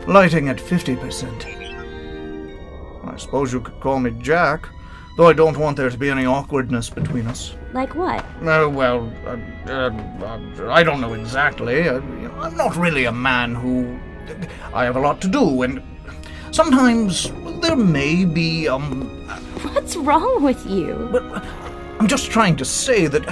Lighting 0.06 0.48
at 0.48 0.58
50%. 0.58 3.06
I 3.06 3.18
suppose 3.18 3.52
you 3.52 3.62
could 3.62 3.80
call 3.80 4.00
me 4.00 4.12
Jack, 4.22 4.70
though 5.18 5.28
I 5.28 5.34
don't 5.34 5.58
want 5.58 5.76
there 5.76 5.90
to 5.90 5.98
be 5.98 6.12
any 6.12 6.28
awkwardness 6.28 6.92
between 6.92 7.26
us. 7.26 7.56
Like 7.74 7.94
what? 7.96 8.24
Uh, 8.42 8.68
well, 8.70 9.12
uh, 9.26 9.38
uh, 9.72 9.92
uh, 10.26 10.72
I 10.72 10.84
don't 10.84 11.02
know 11.02 11.14
exactly. 11.14 11.88
Uh, 11.88 12.02
I'm 12.42 12.58
not 12.58 12.76
really 12.76 13.06
a 13.06 13.12
man 13.12 13.56
who. 13.56 14.00
I 14.74 14.84
have 14.86 14.96
a 14.96 15.00
lot 15.00 15.22
to 15.22 15.28
do, 15.28 15.62
and 15.64 15.82
sometimes 16.52 17.32
there 17.62 17.76
may 17.76 18.26
be, 18.26 18.68
um. 18.68 19.08
What's 19.74 19.96
wrong 19.96 20.44
with 20.44 20.66
you? 20.66 21.10
But 21.12 21.24
I'm 22.00 22.08
just 22.08 22.32
trying 22.32 22.56
to 22.58 22.66
say 22.66 23.08
that. 23.08 23.26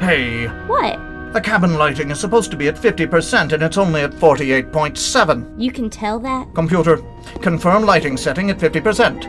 Hey, 0.00 0.46
What? 0.66 0.98
the 1.32 1.40
cabin 1.40 1.74
lighting 1.76 2.10
is 2.10 2.20
supposed 2.20 2.50
to 2.50 2.56
be 2.56 2.68
at 2.68 2.76
50%, 2.76 3.52
and 3.52 3.62
it's 3.62 3.76
only 3.78 4.02
at 4.02 4.12
48.7. 4.12 5.54
You 5.60 5.70
can 5.72 5.88
tell 5.90 6.18
that? 6.20 6.54
Computer, 6.54 6.98
confirm 7.40 7.84
lighting 7.84 8.16
setting 8.16 8.50
at 8.50 8.58
50%. 8.58 9.22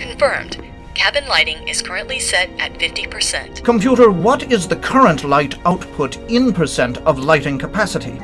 Confirmed. 0.00 0.64
Cabin 0.98 1.26
lighting 1.28 1.68
is 1.68 1.80
currently 1.80 2.18
set 2.18 2.50
at 2.58 2.74
50%. 2.74 3.62
Computer, 3.62 4.10
what 4.10 4.50
is 4.50 4.66
the 4.66 4.74
current 4.74 5.22
light 5.22 5.56
output 5.64 6.16
in 6.28 6.52
percent 6.52 6.98
of 7.06 7.20
lighting 7.20 7.56
capacity? 7.56 8.18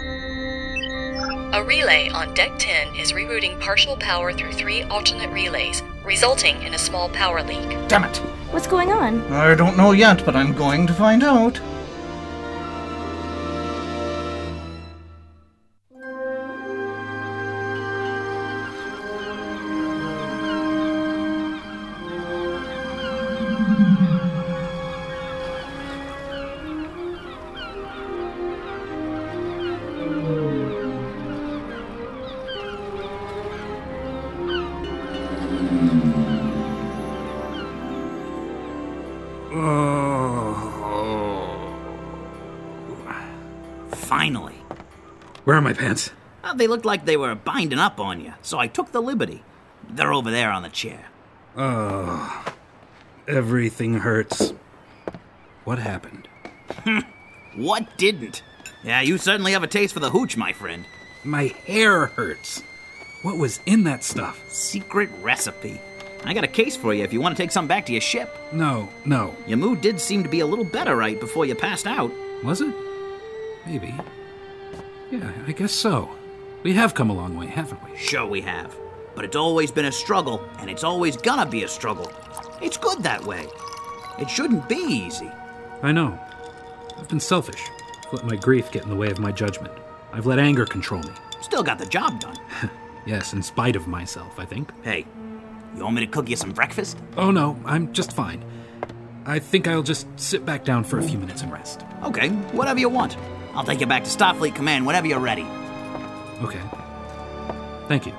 A 1.54 1.64
relay 1.64 2.10
on 2.10 2.34
Deck 2.34 2.54
10 2.58 2.96
is 2.96 3.12
rerouting 3.12 3.62
partial 3.62 3.96
power 3.96 4.34
through 4.34 4.54
three 4.54 4.82
alternate 4.84 5.30
relays, 5.30 5.84
resulting 6.04 6.60
in 6.64 6.74
a 6.74 6.80
small 6.80 7.10
power 7.10 7.44
leak. 7.44 7.78
Damn 7.88 8.06
it. 8.06 8.18
What's 8.50 8.66
going 8.66 8.92
on? 8.92 9.22
I 9.32 9.54
don't 9.54 9.78
know 9.78 9.92
yet, 9.92 10.26
but 10.26 10.36
I'm 10.36 10.54
going 10.54 10.88
to 10.88 10.96
find 10.96 11.24
out. 11.24 11.62
Are 45.60 45.62
my 45.62 45.74
pants? 45.74 46.12
Uh, 46.44 46.54
they 46.54 46.68
looked 46.68 46.86
like 46.86 47.06
they 47.06 47.18
were 47.18 47.36
binding 47.36 47.80
up 47.80 48.00
on 48.00 48.22
you, 48.22 48.34
so 48.42 48.58
I 48.58 48.68
took 48.68 48.92
the 48.92 49.02
liberty. 49.02 49.44
They're 49.90 50.14
over 50.14 50.32
there 50.32 50.52
on 50.52 50.64
the 50.64 50.70
chair. 50.70 51.06
Oh, 51.58 52.46
everything 53.28 53.96
hurts. 53.96 54.54
What 55.66 55.80
happened? 55.80 56.28
What 57.56 57.98
didn't? 57.98 58.44
Yeah, 58.84 59.02
you 59.02 59.18
certainly 59.18 59.52
have 59.54 59.64
a 59.64 59.68
taste 59.68 59.94
for 59.94 60.00
the 60.00 60.12
hooch, 60.12 60.38
my 60.38 60.54
friend. 60.54 60.86
My 61.24 61.48
hair 61.66 62.06
hurts. 62.06 62.62
What 63.24 63.38
was 63.38 63.60
in 63.66 63.84
that 63.84 64.04
stuff? 64.04 64.40
Secret 64.50 65.10
recipe. 65.22 65.82
I 66.24 66.34
got 66.34 66.44
a 66.44 66.48
case 66.48 66.78
for 66.78 66.94
you 66.94 67.04
if 67.04 67.12
you 67.12 67.20
want 67.20 67.36
to 67.36 67.44
take 67.44 67.52
some 67.52 67.68
back 67.68 67.86
to 67.88 67.92
your 67.92 68.02
ship. 68.02 68.34
No, 68.54 68.88
no. 69.04 69.36
Your 69.48 69.58
mood 69.58 69.82
did 69.82 70.00
seem 70.00 70.24
to 70.24 70.30
be 70.30 70.42
a 70.42 70.46
little 70.46 70.64
better 70.64 70.96
right 70.96 71.20
before 71.20 71.46
you 71.46 71.56
passed 71.56 71.88
out. 71.88 72.12
Was 72.44 72.62
it? 72.62 72.74
Maybe. 73.66 73.94
Yeah, 75.12 75.32
I 75.48 75.52
guess 75.52 75.72
so. 75.72 76.10
We 76.64 76.74
have 76.74 76.94
come 76.94 77.10
a 77.10 77.14
long 77.14 77.38
way, 77.38 77.48
haven't 77.48 77.84
we? 77.90 77.98
Sure, 77.98 78.26
we 78.26 78.42
have. 78.42 78.76
But 79.16 79.26
it's 79.26 79.36
always 79.36 79.72
been 79.72 79.86
a 79.86 79.92
struggle, 79.92 80.44
and 80.60 80.70
it's 80.70 80.84
always 80.84 81.18
gonna 81.18 81.46
be 81.46 81.64
a 81.64 81.68
struggle. 81.68 82.12
It's 82.62 82.78
good 82.78 83.02
that 83.04 83.24
way. 83.24 83.48
It 84.20 84.30
shouldn't 84.30 84.68
be 84.70 84.76
easy. 84.76 85.30
I 85.82 85.92
know. 85.92 86.20
I've 86.98 87.08
been 87.08 87.20
selfish. 87.20 87.64
I've 88.08 88.14
let 88.14 88.26
my 88.26 88.36
grief 88.36 88.72
get 88.72 88.84
in 88.84 88.90
the 88.90 88.96
way 88.96 89.10
of 89.10 89.20
my 89.20 89.32
judgment. 89.32 89.74
I've 90.12 90.26
let 90.26 90.40
anger 90.40 90.66
control 90.66 91.02
me. 91.04 91.12
Still 91.42 91.64
got 91.64 91.80
the 91.80 91.86
job 91.86 92.20
done. 92.20 92.38
Yes, 93.06 93.34
in 93.34 93.42
spite 93.42 93.76
of 93.76 93.88
myself, 93.88 94.38
I 94.40 94.46
think. 94.46 94.72
Hey, 94.84 95.06
you 95.76 95.82
want 95.84 95.96
me 95.96 96.06
to 96.06 96.12
cook 96.12 96.30
you 96.30 96.36
some 96.36 96.52
breakfast? 96.52 96.98
Oh 97.18 97.32
no, 97.32 97.58
I'm 97.66 97.92
just 97.92 98.12
fine. 98.12 98.44
I 99.26 99.40
think 99.40 99.68
I'll 99.68 99.82
just 99.82 100.06
sit 100.20 100.46
back 100.46 100.64
down 100.64 100.84
for 100.84 101.00
a 101.00 101.02
few 101.02 101.18
minutes 101.18 101.42
and 101.42 101.52
rest. 101.52 101.84
Okay, 102.04 102.30
whatever 102.52 102.80
you 102.80 102.90
want. 102.90 103.18
I'll 103.54 103.64
take 103.64 103.80
you 103.80 103.88
back 103.88 104.04
to 104.04 104.10
Starfleet 104.10 104.56
Command 104.56 104.86
whenever 104.86 105.08
you're 105.08 105.20
ready. 105.20 105.46
Okay. 106.42 106.62
Thank 107.88 108.06
you. 108.06 108.14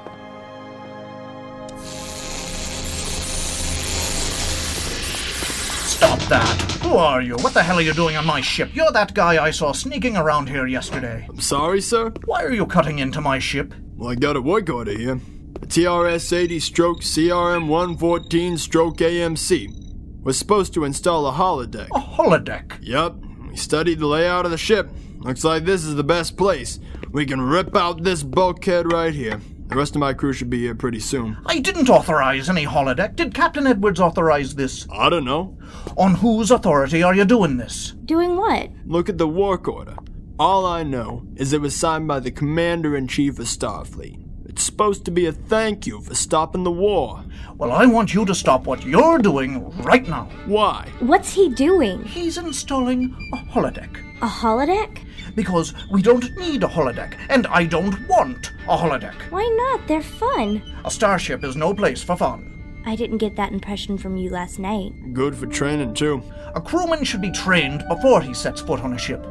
Stop 5.87 6.19
that! 6.29 6.71
Who 6.83 6.97
are 6.97 7.21
you? 7.21 7.37
What 7.37 7.55
the 7.55 7.63
hell 7.63 7.79
are 7.79 7.83
you 7.83 7.93
doing 7.93 8.17
on 8.17 8.27
my 8.27 8.41
ship? 8.41 8.71
You're 8.75 8.91
that 8.91 9.15
guy 9.15 9.43
I 9.43 9.51
saw 9.51 9.73
sneaking 9.73 10.17
around 10.17 10.49
here 10.49 10.67
yesterday. 10.67 11.27
I'm 11.29 11.41
sorry, 11.41 11.81
sir. 11.81 12.11
Why 12.25 12.43
are 12.43 12.53
you 12.53 12.67
cutting 12.67 12.99
into 12.99 13.21
my 13.21 13.39
ship? 13.39 13.75
Well, 13.97 14.11
I 14.11 14.15
got 14.15 14.35
a 14.35 14.41
work 14.41 14.69
order 14.71 14.97
here. 14.97 15.21
A 15.63 15.67
TRS 15.67 16.37
80 16.37 16.59
stroke 16.59 17.01
CRM 17.03 17.69
114 17.69 18.57
stroke 18.59 18.97
AMC. 18.97 20.23
We're 20.23 20.33
supposed 20.33 20.75
to 20.75 20.85
install 20.85 21.27
a 21.27 21.33
holodeck. 21.33 21.89
A 21.95 22.01
holodeck? 22.01 22.79
Yup. 22.81 23.17
We 23.51 23.57
studied 23.57 23.99
the 23.99 24.07
layout 24.07 24.45
of 24.47 24.51
the 24.51 24.59
ship. 24.59 24.89
Looks 25.21 25.45
like 25.45 25.65
this 25.67 25.85
is 25.85 25.97
the 25.97 26.05
best 26.05 26.37
place. 26.39 26.81
We 27.11 27.27
can 27.27 27.43
rip 27.43 27.77
out 27.77 28.03
this 28.03 28.23
bulkhead 28.23 28.91
right 28.91 29.13
here. 29.13 29.41
The 29.67 29.77
rest 29.77 29.95
of 29.95 30.01
my 30.01 30.15
crew 30.15 30.33
should 30.33 30.51
be 30.51 30.61
here 30.61 30.75
pretty 30.75 30.99
soon. 30.99 31.37
I 31.45 31.61
didn't 31.61 31.91
authorize 31.91 32.49
any 32.49 32.65
holodeck. 32.65 33.17
Did 33.17 33.35
Captain 33.35 33.67
Edwards 33.67 34.01
authorize 34.01 34.55
this? 34.55 34.87
I 34.91 35.11
don't 35.11 35.27
know. 35.27 35.59
On 35.97 36.15
whose 36.15 36.51
authority 36.51 37.03
are 37.03 37.15
you 37.15 37.25
doing 37.25 37.59
this? 37.59 37.93
Doing 38.05 38.37
what? 38.37 38.71
Look 38.87 39.09
at 39.09 39.19
the 39.19 39.29
work 39.29 39.69
order. 39.69 39.97
All 40.39 40.65
I 40.65 40.83
know 40.83 41.23
is 41.37 41.53
it 41.53 41.61
was 41.61 41.77
signed 41.77 42.09
by 42.09 42.19
the 42.19 42.31
Commander 42.31 42.97
in 42.97 43.07
Chief 43.07 43.39
of 43.39 43.45
Starfleet. 43.45 44.27
It's 44.47 44.65
supposed 44.65 45.05
to 45.05 45.11
be 45.13 45.27
a 45.27 45.33
thank 45.33 45.87
you 45.87 46.01
for 46.01 46.15
stopping 46.15 46.65
the 46.65 46.73
war. 46.73 47.25
Well, 47.57 47.71
I 47.71 47.87
want 47.87 48.15
you 48.15 48.25
to 48.25 48.35
stop 48.35 48.67
what 48.67 48.85
you're 48.85 49.19
doing 49.19 49.71
right 49.83 50.09
now. 50.09 50.31
Why? 50.47 50.89
What's 50.99 51.33
he 51.33 51.51
doing? 51.51 52.05
He's 52.05 52.39
installing 52.39 53.15
a 53.35 53.37
holodeck. 53.37 54.10
A 54.23 54.27
holodeck? 54.27 55.03
Because 55.35 55.73
we 55.91 56.03
don't 56.03 56.37
need 56.37 56.63
a 56.63 56.67
holodeck, 56.69 57.15
and 57.31 57.47
I 57.47 57.65
don't 57.65 58.07
want 58.07 58.53
a 58.69 58.77
holodeck. 58.77 59.15
Why 59.31 59.47
not? 59.57 59.89
They're 59.89 60.03
fun. 60.03 60.63
A 60.85 60.91
starship 60.91 61.43
is 61.43 61.57
no 61.57 61.73
place 61.73 62.03
for 62.03 62.17
fun. 62.17 62.83
I 62.85 62.97
didn't 62.97 63.19
get 63.19 63.37
that 63.37 63.53
impression 63.53 63.97
from 63.97 64.17
you 64.19 64.29
last 64.29 64.59
night. 64.59 64.93
Good 65.15 65.35
for 65.35 65.47
training, 65.47 65.95
too. 65.95 66.23
A 66.55 66.61
crewman 66.61 67.03
should 67.05 67.23
be 67.23 67.31
trained 67.31 67.83
before 67.89 68.21
he 68.21 68.35
sets 68.35 68.61
foot 68.61 68.81
on 68.81 68.93
a 68.93 68.99
ship. 68.99 69.25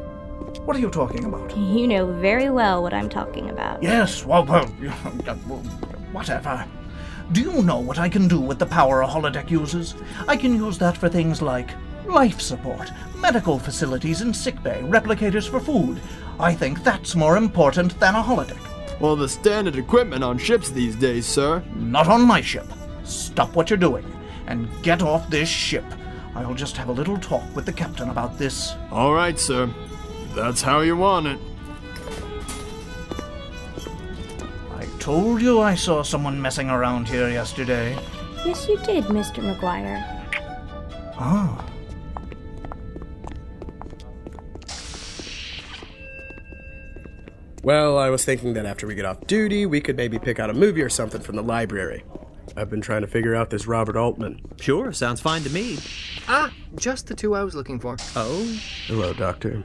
What 0.64 0.76
are 0.76 0.80
you 0.80 0.90
talking 0.90 1.24
about? 1.24 1.56
You 1.56 1.86
know 1.86 2.06
very 2.20 2.50
well 2.50 2.82
what 2.82 2.92
I'm 2.92 3.08
talking 3.08 3.48
about. 3.50 3.82
Yes, 3.82 4.26
well, 4.26 4.44
well, 4.44 4.66
whatever. 6.12 6.66
Do 7.32 7.40
you 7.42 7.62
know 7.62 7.78
what 7.78 7.98
I 8.00 8.08
can 8.08 8.26
do 8.26 8.40
with 8.40 8.58
the 8.58 8.66
power 8.66 9.02
a 9.02 9.06
holodeck 9.06 9.50
uses? 9.50 9.94
I 10.26 10.36
can 10.36 10.56
use 10.56 10.78
that 10.78 10.96
for 10.96 11.08
things 11.08 11.40
like 11.40 11.70
life 12.06 12.40
support, 12.40 12.90
medical 13.16 13.58
facilities 13.58 14.20
and 14.20 14.34
sickbay, 14.34 14.80
replicators 14.82 15.48
for 15.48 15.60
food. 15.60 16.00
I 16.38 16.54
think 16.54 16.82
that's 16.82 17.14
more 17.14 17.36
important 17.36 17.98
than 18.00 18.14
a 18.14 18.22
holodeck. 18.22 18.58
Well, 19.00 19.16
the 19.16 19.28
standard 19.28 19.76
equipment 19.76 20.22
on 20.22 20.36
ships 20.38 20.70
these 20.70 20.94
days, 20.96 21.26
sir. 21.26 21.62
Not 21.74 22.08
on 22.08 22.26
my 22.26 22.40
ship. 22.40 22.66
Stop 23.04 23.56
what 23.56 23.70
you're 23.70 23.78
doing 23.78 24.04
and 24.46 24.68
get 24.82 25.02
off 25.02 25.30
this 25.30 25.48
ship. 25.48 25.84
I'll 26.34 26.54
just 26.54 26.76
have 26.76 26.88
a 26.88 26.92
little 26.92 27.16
talk 27.16 27.44
with 27.54 27.66
the 27.66 27.72
captain 27.72 28.10
about 28.10 28.38
this. 28.38 28.74
All 28.90 29.14
right, 29.14 29.38
sir. 29.38 29.68
That's 30.34 30.62
how 30.62 30.80
you 30.80 30.96
want 30.96 31.26
it. 31.26 31.38
I 34.76 34.84
told 34.98 35.40
you 35.40 35.60
I 35.60 35.74
saw 35.74 36.02
someone 36.02 36.40
messing 36.40 36.70
around 36.70 37.08
here 37.08 37.28
yesterday. 37.28 37.98
Yes, 38.44 38.68
you 38.68 38.78
did, 38.78 39.04
Mr. 39.04 39.42
McGuire. 39.42 40.04
Ah. 41.18 41.69
Well, 47.62 47.98
I 47.98 48.08
was 48.08 48.24
thinking 48.24 48.54
that 48.54 48.64
after 48.64 48.86
we 48.86 48.94
get 48.94 49.04
off 49.04 49.26
duty, 49.26 49.66
we 49.66 49.80
could 49.80 49.96
maybe 49.96 50.18
pick 50.18 50.38
out 50.38 50.48
a 50.48 50.54
movie 50.54 50.80
or 50.82 50.88
something 50.88 51.20
from 51.20 51.36
the 51.36 51.42
library. 51.42 52.04
I've 52.56 52.70
been 52.70 52.80
trying 52.80 53.02
to 53.02 53.06
figure 53.06 53.34
out 53.34 53.50
this 53.50 53.66
Robert 53.66 53.96
Altman. 53.96 54.40
Sure, 54.60 54.92
sounds 54.92 55.20
fine 55.20 55.42
to 55.42 55.50
me. 55.50 55.78
Ah, 56.26 56.52
just 56.76 57.06
the 57.06 57.14
two 57.14 57.34
I 57.34 57.44
was 57.44 57.54
looking 57.54 57.78
for. 57.78 57.96
Oh? 58.16 58.58
Hello, 58.86 59.12
Doctor. 59.12 59.62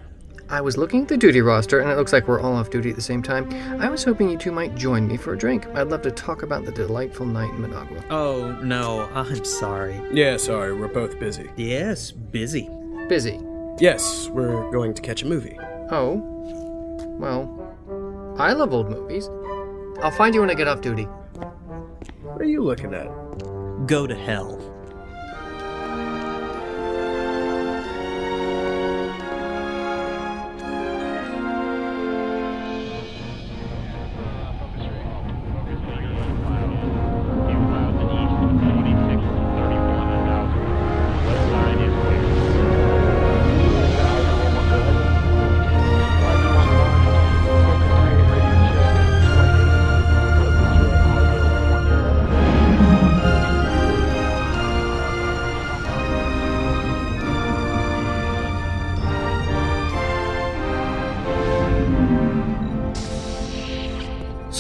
I 0.50 0.62
was 0.62 0.78
looking 0.78 1.04
at 1.04 1.08
the 1.08 1.18
duty 1.18 1.42
roster, 1.42 1.80
and 1.80 1.90
it 1.90 1.96
looks 1.96 2.14
like 2.14 2.28
we're 2.28 2.40
all 2.40 2.54
off 2.56 2.70
duty 2.70 2.92
at 2.92 2.96
the 2.96 3.02
same 3.02 3.24
time. 3.24 3.50
I 3.82 3.90
was 3.90 4.04
hoping 4.04 4.30
you 4.30 4.38
two 4.38 4.52
might 4.52 4.76
join 4.76 5.08
me 5.08 5.18
for 5.18 5.34
a 5.34 5.38
drink. 5.38 5.66
I'd 5.74 5.88
love 5.88 6.04
to 6.04 6.12
talk 6.12 6.44
about 6.44 6.66
the 6.66 6.72
delightful 6.72 7.26
night 7.26 7.50
in 7.52 7.62
Managua. 7.62 8.04
Oh, 8.12 8.52
no, 8.62 9.10
I'm 9.16 9.44
sorry. 9.44 10.00
Yeah, 10.14 10.38
sorry, 10.38 10.74
we're 10.74 10.88
both 10.88 11.18
busy. 11.20 11.50
Yes, 11.56 12.12
busy. 12.12 12.70
Busy? 13.10 13.40
Yes, 13.80 14.28
we're 14.30 14.70
going 14.72 14.94
to 14.94 15.02
catch 15.02 15.24
a 15.24 15.26
movie. 15.26 15.58
Oh? 15.90 16.18
Well, 17.18 17.65
I 18.38 18.52
love 18.52 18.74
old 18.74 18.90
movies. 18.90 19.30
I'll 20.02 20.12
find 20.12 20.36
you 20.36 20.42
when 20.42 20.50
I 20.50 20.56
get 20.56 20.68
off 20.68 20.82
duty. 20.82 21.04
What 22.24 22.42
are 22.42 22.46
you 22.46 22.62
looking 22.64 22.94
at? 22.94 23.08
Go 23.88 24.06
to 24.06 24.16
hell. 24.16 24.60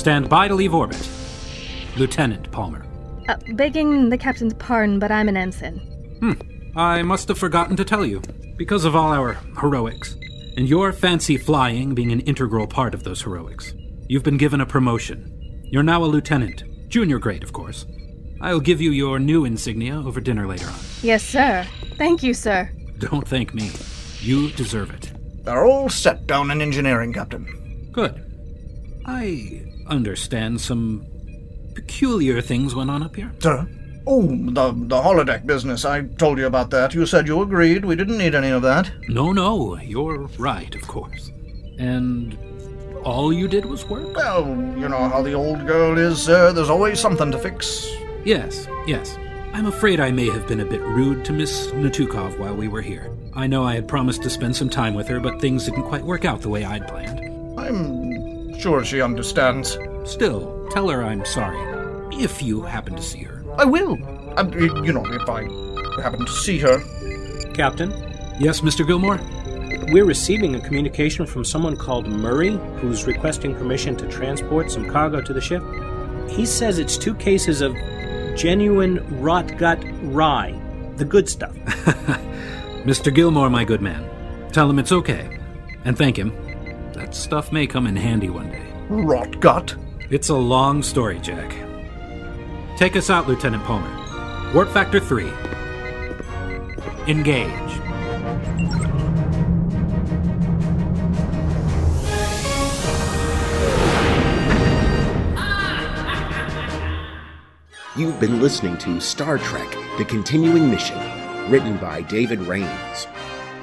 Stand 0.05 0.29
by 0.29 0.47
to 0.47 0.53
leave 0.53 0.75
orbit. 0.75 1.09
Lieutenant 1.97 2.51
Palmer. 2.51 2.85
Uh, 3.27 3.37
begging 3.53 4.09
the 4.09 4.17
captain's 4.19 4.53
pardon, 4.53 4.99
but 4.99 5.11
I'm 5.11 5.27
an 5.27 5.35
ensign. 5.35 5.79
Hmm. 6.19 6.33
I 6.77 7.01
must 7.01 7.27
have 7.27 7.39
forgotten 7.39 7.75
to 7.75 7.83
tell 7.83 8.05
you. 8.05 8.21
Because 8.55 8.85
of 8.85 8.95
all 8.95 9.11
our 9.11 9.33
heroics, 9.59 10.15
and 10.57 10.69
your 10.69 10.93
fancy 10.93 11.37
flying 11.37 11.95
being 11.95 12.11
an 12.11 12.19
integral 12.19 12.67
part 12.67 12.93
of 12.93 13.03
those 13.03 13.23
heroics, 13.23 13.73
you've 14.07 14.21
been 14.21 14.37
given 14.37 14.61
a 14.61 14.65
promotion. 14.67 15.63
You're 15.71 15.81
now 15.81 16.03
a 16.03 16.05
lieutenant. 16.05 16.61
Junior 16.87 17.17
grade, 17.17 17.41
of 17.41 17.51
course. 17.51 17.87
I'll 18.41 18.59
give 18.59 18.81
you 18.81 18.91
your 18.91 19.17
new 19.17 19.43
insignia 19.43 19.97
over 19.97 20.21
dinner 20.21 20.45
later 20.45 20.67
on. 20.67 20.79
Yes, 21.01 21.23
sir. 21.23 21.65
Thank 21.97 22.21
you, 22.21 22.35
sir. 22.35 22.69
Don't 22.99 23.27
thank 23.27 23.55
me. 23.55 23.71
You 24.19 24.51
deserve 24.51 24.91
it. 24.91 25.11
They're 25.43 25.65
all 25.65 25.89
set 25.89 26.27
down 26.27 26.51
in 26.51 26.61
engineering, 26.61 27.11
Captain. 27.11 27.89
Good. 27.91 28.21
I 29.03 29.65
understand 29.87 30.61
some 30.61 31.05
peculiar 31.75 32.41
things 32.41 32.73
went 32.75 32.89
on 32.89 33.03
up 33.03 33.15
here. 33.15 33.31
Sir? 33.39 33.67
Oh, 34.07 34.27
the, 34.27 34.71
the 34.71 35.01
holodeck 35.01 35.45
business. 35.45 35.83
I 35.83 36.03
told 36.03 36.37
you 36.37 36.45
about 36.45 36.69
that. 36.71 36.93
You 36.93 37.05
said 37.05 37.27
you 37.27 37.41
agreed. 37.41 37.85
We 37.85 37.95
didn't 37.95 38.17
need 38.17 38.35
any 38.35 38.49
of 38.49 38.61
that. 38.61 38.91
No, 39.09 39.31
no. 39.31 39.77
You're 39.77 40.27
right, 40.37 40.73
of 40.75 40.87
course. 40.87 41.31
And 41.79 42.37
all 43.03 43.33
you 43.33 43.47
did 43.47 43.65
was 43.65 43.85
work? 43.85 44.15
Well, 44.15 44.47
you 44.77 44.87
know 44.89 45.09
how 45.09 45.21
the 45.21 45.33
old 45.33 45.65
girl 45.65 45.97
is, 45.97 46.21
sir. 46.21 46.51
There's 46.51 46.69
always 46.69 46.99
something 46.99 47.31
to 47.31 47.39
fix. 47.39 47.87
Yes, 48.23 48.67
yes. 48.85 49.17
I'm 49.53 49.67
afraid 49.67 49.99
I 49.99 50.11
may 50.11 50.29
have 50.29 50.47
been 50.47 50.59
a 50.59 50.65
bit 50.65 50.81
rude 50.81 51.23
to 51.25 51.33
Miss 51.33 51.67
Natukov 51.67 52.37
while 52.37 52.55
we 52.55 52.67
were 52.67 52.81
here. 52.81 53.15
I 53.33 53.47
know 53.47 53.63
I 53.63 53.75
had 53.75 53.87
promised 53.87 54.21
to 54.23 54.29
spend 54.29 54.55
some 54.55 54.69
time 54.69 54.93
with 54.93 55.07
her, 55.07 55.19
but 55.19 55.39
things 55.39 55.65
didn't 55.65 55.83
quite 55.83 56.03
work 56.03 56.25
out 56.25 56.41
the 56.41 56.49
way 56.49 56.63
I'd 56.63 56.87
planned. 56.87 57.19
I'm 57.59 58.24
sure 58.59 58.83
she 58.83 59.01
understands. 59.01 59.77
Still, 60.03 60.67
tell 60.71 60.89
her 60.89 61.03
I'm 61.03 61.25
sorry. 61.25 61.59
If 62.15 62.41
you 62.41 62.61
happen 62.61 62.95
to 62.95 63.01
see 63.01 63.23
her. 63.23 63.43
I 63.57 63.65
will. 63.65 63.93
Uh, 64.37 64.45
you 64.55 64.93
know, 64.93 65.05
if 65.05 65.29
I 65.29 65.43
happen 66.01 66.25
to 66.25 66.31
see 66.31 66.59
her. 66.59 66.79
Captain? 67.53 67.91
Yes, 68.39 68.61
Mr. 68.61 68.85
Gilmore? 68.85 69.19
We're 69.91 70.05
receiving 70.05 70.55
a 70.55 70.59
communication 70.59 71.25
from 71.25 71.45
someone 71.45 71.77
called 71.77 72.07
Murray 72.07 72.57
who's 72.77 73.05
requesting 73.05 73.55
permission 73.55 73.95
to 73.97 74.07
transport 74.07 74.71
some 74.71 74.89
cargo 74.89 75.21
to 75.21 75.33
the 75.33 75.41
ship. 75.41 75.63
He 76.29 76.45
says 76.45 76.79
it's 76.79 76.97
two 76.97 77.13
cases 77.15 77.61
of 77.61 77.75
genuine 78.35 79.21
rot 79.21 79.57
gut 79.57 79.83
rye, 80.03 80.59
the 80.97 81.05
good 81.05 81.29
stuff. 81.29 81.55
Mr. 82.85 83.13
Gilmore, 83.13 83.49
my 83.49 83.63
good 83.63 83.81
man, 83.81 84.09
tell 84.51 84.69
him 84.69 84.79
it's 84.79 84.91
okay. 84.91 85.39
And 85.85 85.97
thank 85.97 86.17
him. 86.17 86.44
That 86.95 87.13
stuff 87.13 87.51
may 87.51 87.67
come 87.67 87.87
in 87.87 87.95
handy 87.97 88.29
one 88.29 88.49
day. 88.49 88.65
Rot 88.87 89.41
gut? 89.41 89.75
It's 90.09 90.29
a 90.29 90.35
long 90.35 90.81
story, 90.81 91.19
Jack. 91.19 91.53
Take 92.77 92.95
us 92.95 93.09
out, 93.09 93.27
Lieutenant 93.27 93.65
Palmer. 93.65 94.53
Warp 94.53 94.69
Factor 94.69 95.01
3. 95.01 95.29
Engage. 97.07 97.51
You've 107.97 108.19
been 108.21 108.41
listening 108.41 108.77
to 108.77 109.01
Star 109.01 109.37
Trek 109.37 109.69
The 109.97 110.05
Continuing 110.05 110.71
Mission, 110.71 110.97
written 111.51 111.75
by 111.75 112.03
David 112.03 112.39
Rains. 112.39 113.07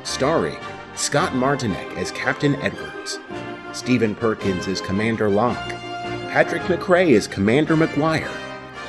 Starring 0.04 0.58
Scott 0.94 1.32
Martinek 1.32 1.96
as 1.96 2.10
Captain 2.10 2.54
Edwards, 2.56 3.18
Stephen 3.72 4.14
Perkins 4.14 4.68
as 4.68 4.82
Commander 4.82 5.30
Locke, 5.30 5.70
Patrick 6.30 6.62
McRae 6.62 7.16
as 7.16 7.26
Commander 7.26 7.76
McGuire, 7.76 8.30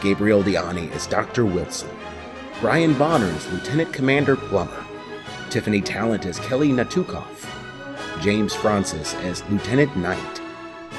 Gabriel 0.01 0.43
Diani 0.43 0.91
as 0.91 1.07
Dr. 1.07 1.45
Wilson, 1.45 1.89
Brian 2.59 2.93
Bonner 2.95 3.27
as 3.27 3.51
Lieutenant 3.53 3.93
Commander 3.93 4.35
Plummer, 4.35 4.83
Tiffany 5.49 5.79
Talent 5.79 6.25
as 6.25 6.39
Kelly 6.39 6.69
Natukoff, 6.69 7.49
James 8.21 8.53
Francis 8.53 9.13
as 9.15 9.41
Lieutenant 9.49 9.95
Knight, 9.95 10.41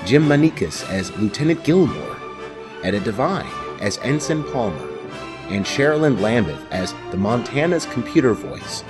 Jim 0.07 0.25
Manikis 0.25 0.89
as 0.89 1.15
Lieutenant 1.19 1.63
Gilmore, 1.65 2.17
Etta 2.83 3.01
Devine 3.01 3.53
as 3.81 3.99
Ensign 3.99 4.43
Palmer, 4.45 4.89
and 5.49 5.67
Sherilyn 5.67 6.21
Lambeth 6.21 6.65
as 6.73 6.95
the 7.11 7.19
Montana's 7.19 7.85
computer 7.87 8.33
voice, 8.33 8.83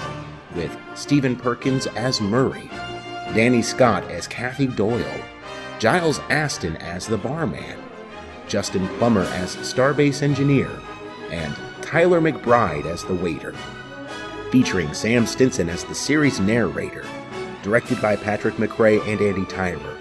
with 0.55 0.76
Stephen 0.94 1.36
Perkins 1.36 1.86
as 1.88 2.20
Murray, 2.20 2.68
Danny 3.34 3.62
Scott 3.62 4.05
as 4.11 4.26
Kathy 4.26 4.66
Doyle, 4.66 5.20
Giles 5.78 6.20
Aston 6.30 6.76
as 6.76 7.07
the 7.07 7.18
barman, 7.18 7.78
Justin 8.48 8.86
Plummer 8.98 9.24
as 9.24 9.57
Starbase 9.57 10.22
engineer, 10.22 10.70
and 11.30 11.55
Tyler 11.82 12.20
McBride 12.20 12.86
as 12.86 13.05
the 13.05 13.14
waiter. 13.14 13.55
Featuring 14.50 14.94
Sam 14.94 15.26
Stinson 15.26 15.68
as 15.68 15.84
the 15.84 15.94
series 15.94 16.40
narrator, 16.40 17.05
directed 17.62 18.00
by 18.00 18.14
Patrick 18.14 18.55
McRae 18.55 19.00
and 19.09 19.20
Andy 19.20 19.44
Tyler. 19.46 19.98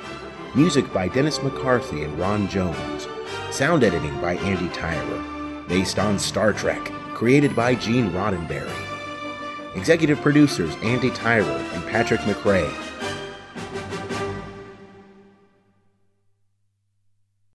Music 0.54 0.92
by 0.94 1.08
Dennis 1.08 1.42
McCarthy 1.42 2.04
and 2.04 2.20
Ron 2.20 2.48
Jones. 2.48 3.08
Sound 3.50 3.84
editing 3.84 4.20
by 4.22 4.36
Andy 4.36 4.70
Tyler. 4.70 5.64
Based 5.68 5.98
on 5.98 6.20
Star 6.20 6.54
Trek, 6.54 6.84
created 7.16 7.56
by 7.56 7.74
Gene 7.74 8.12
Roddenberry. 8.12 8.93
Executive 9.76 10.22
producers 10.22 10.76
Andy 10.84 11.10
Tyler 11.10 11.58
and 11.74 11.86
Patrick 11.88 12.22
McRae 12.22 12.72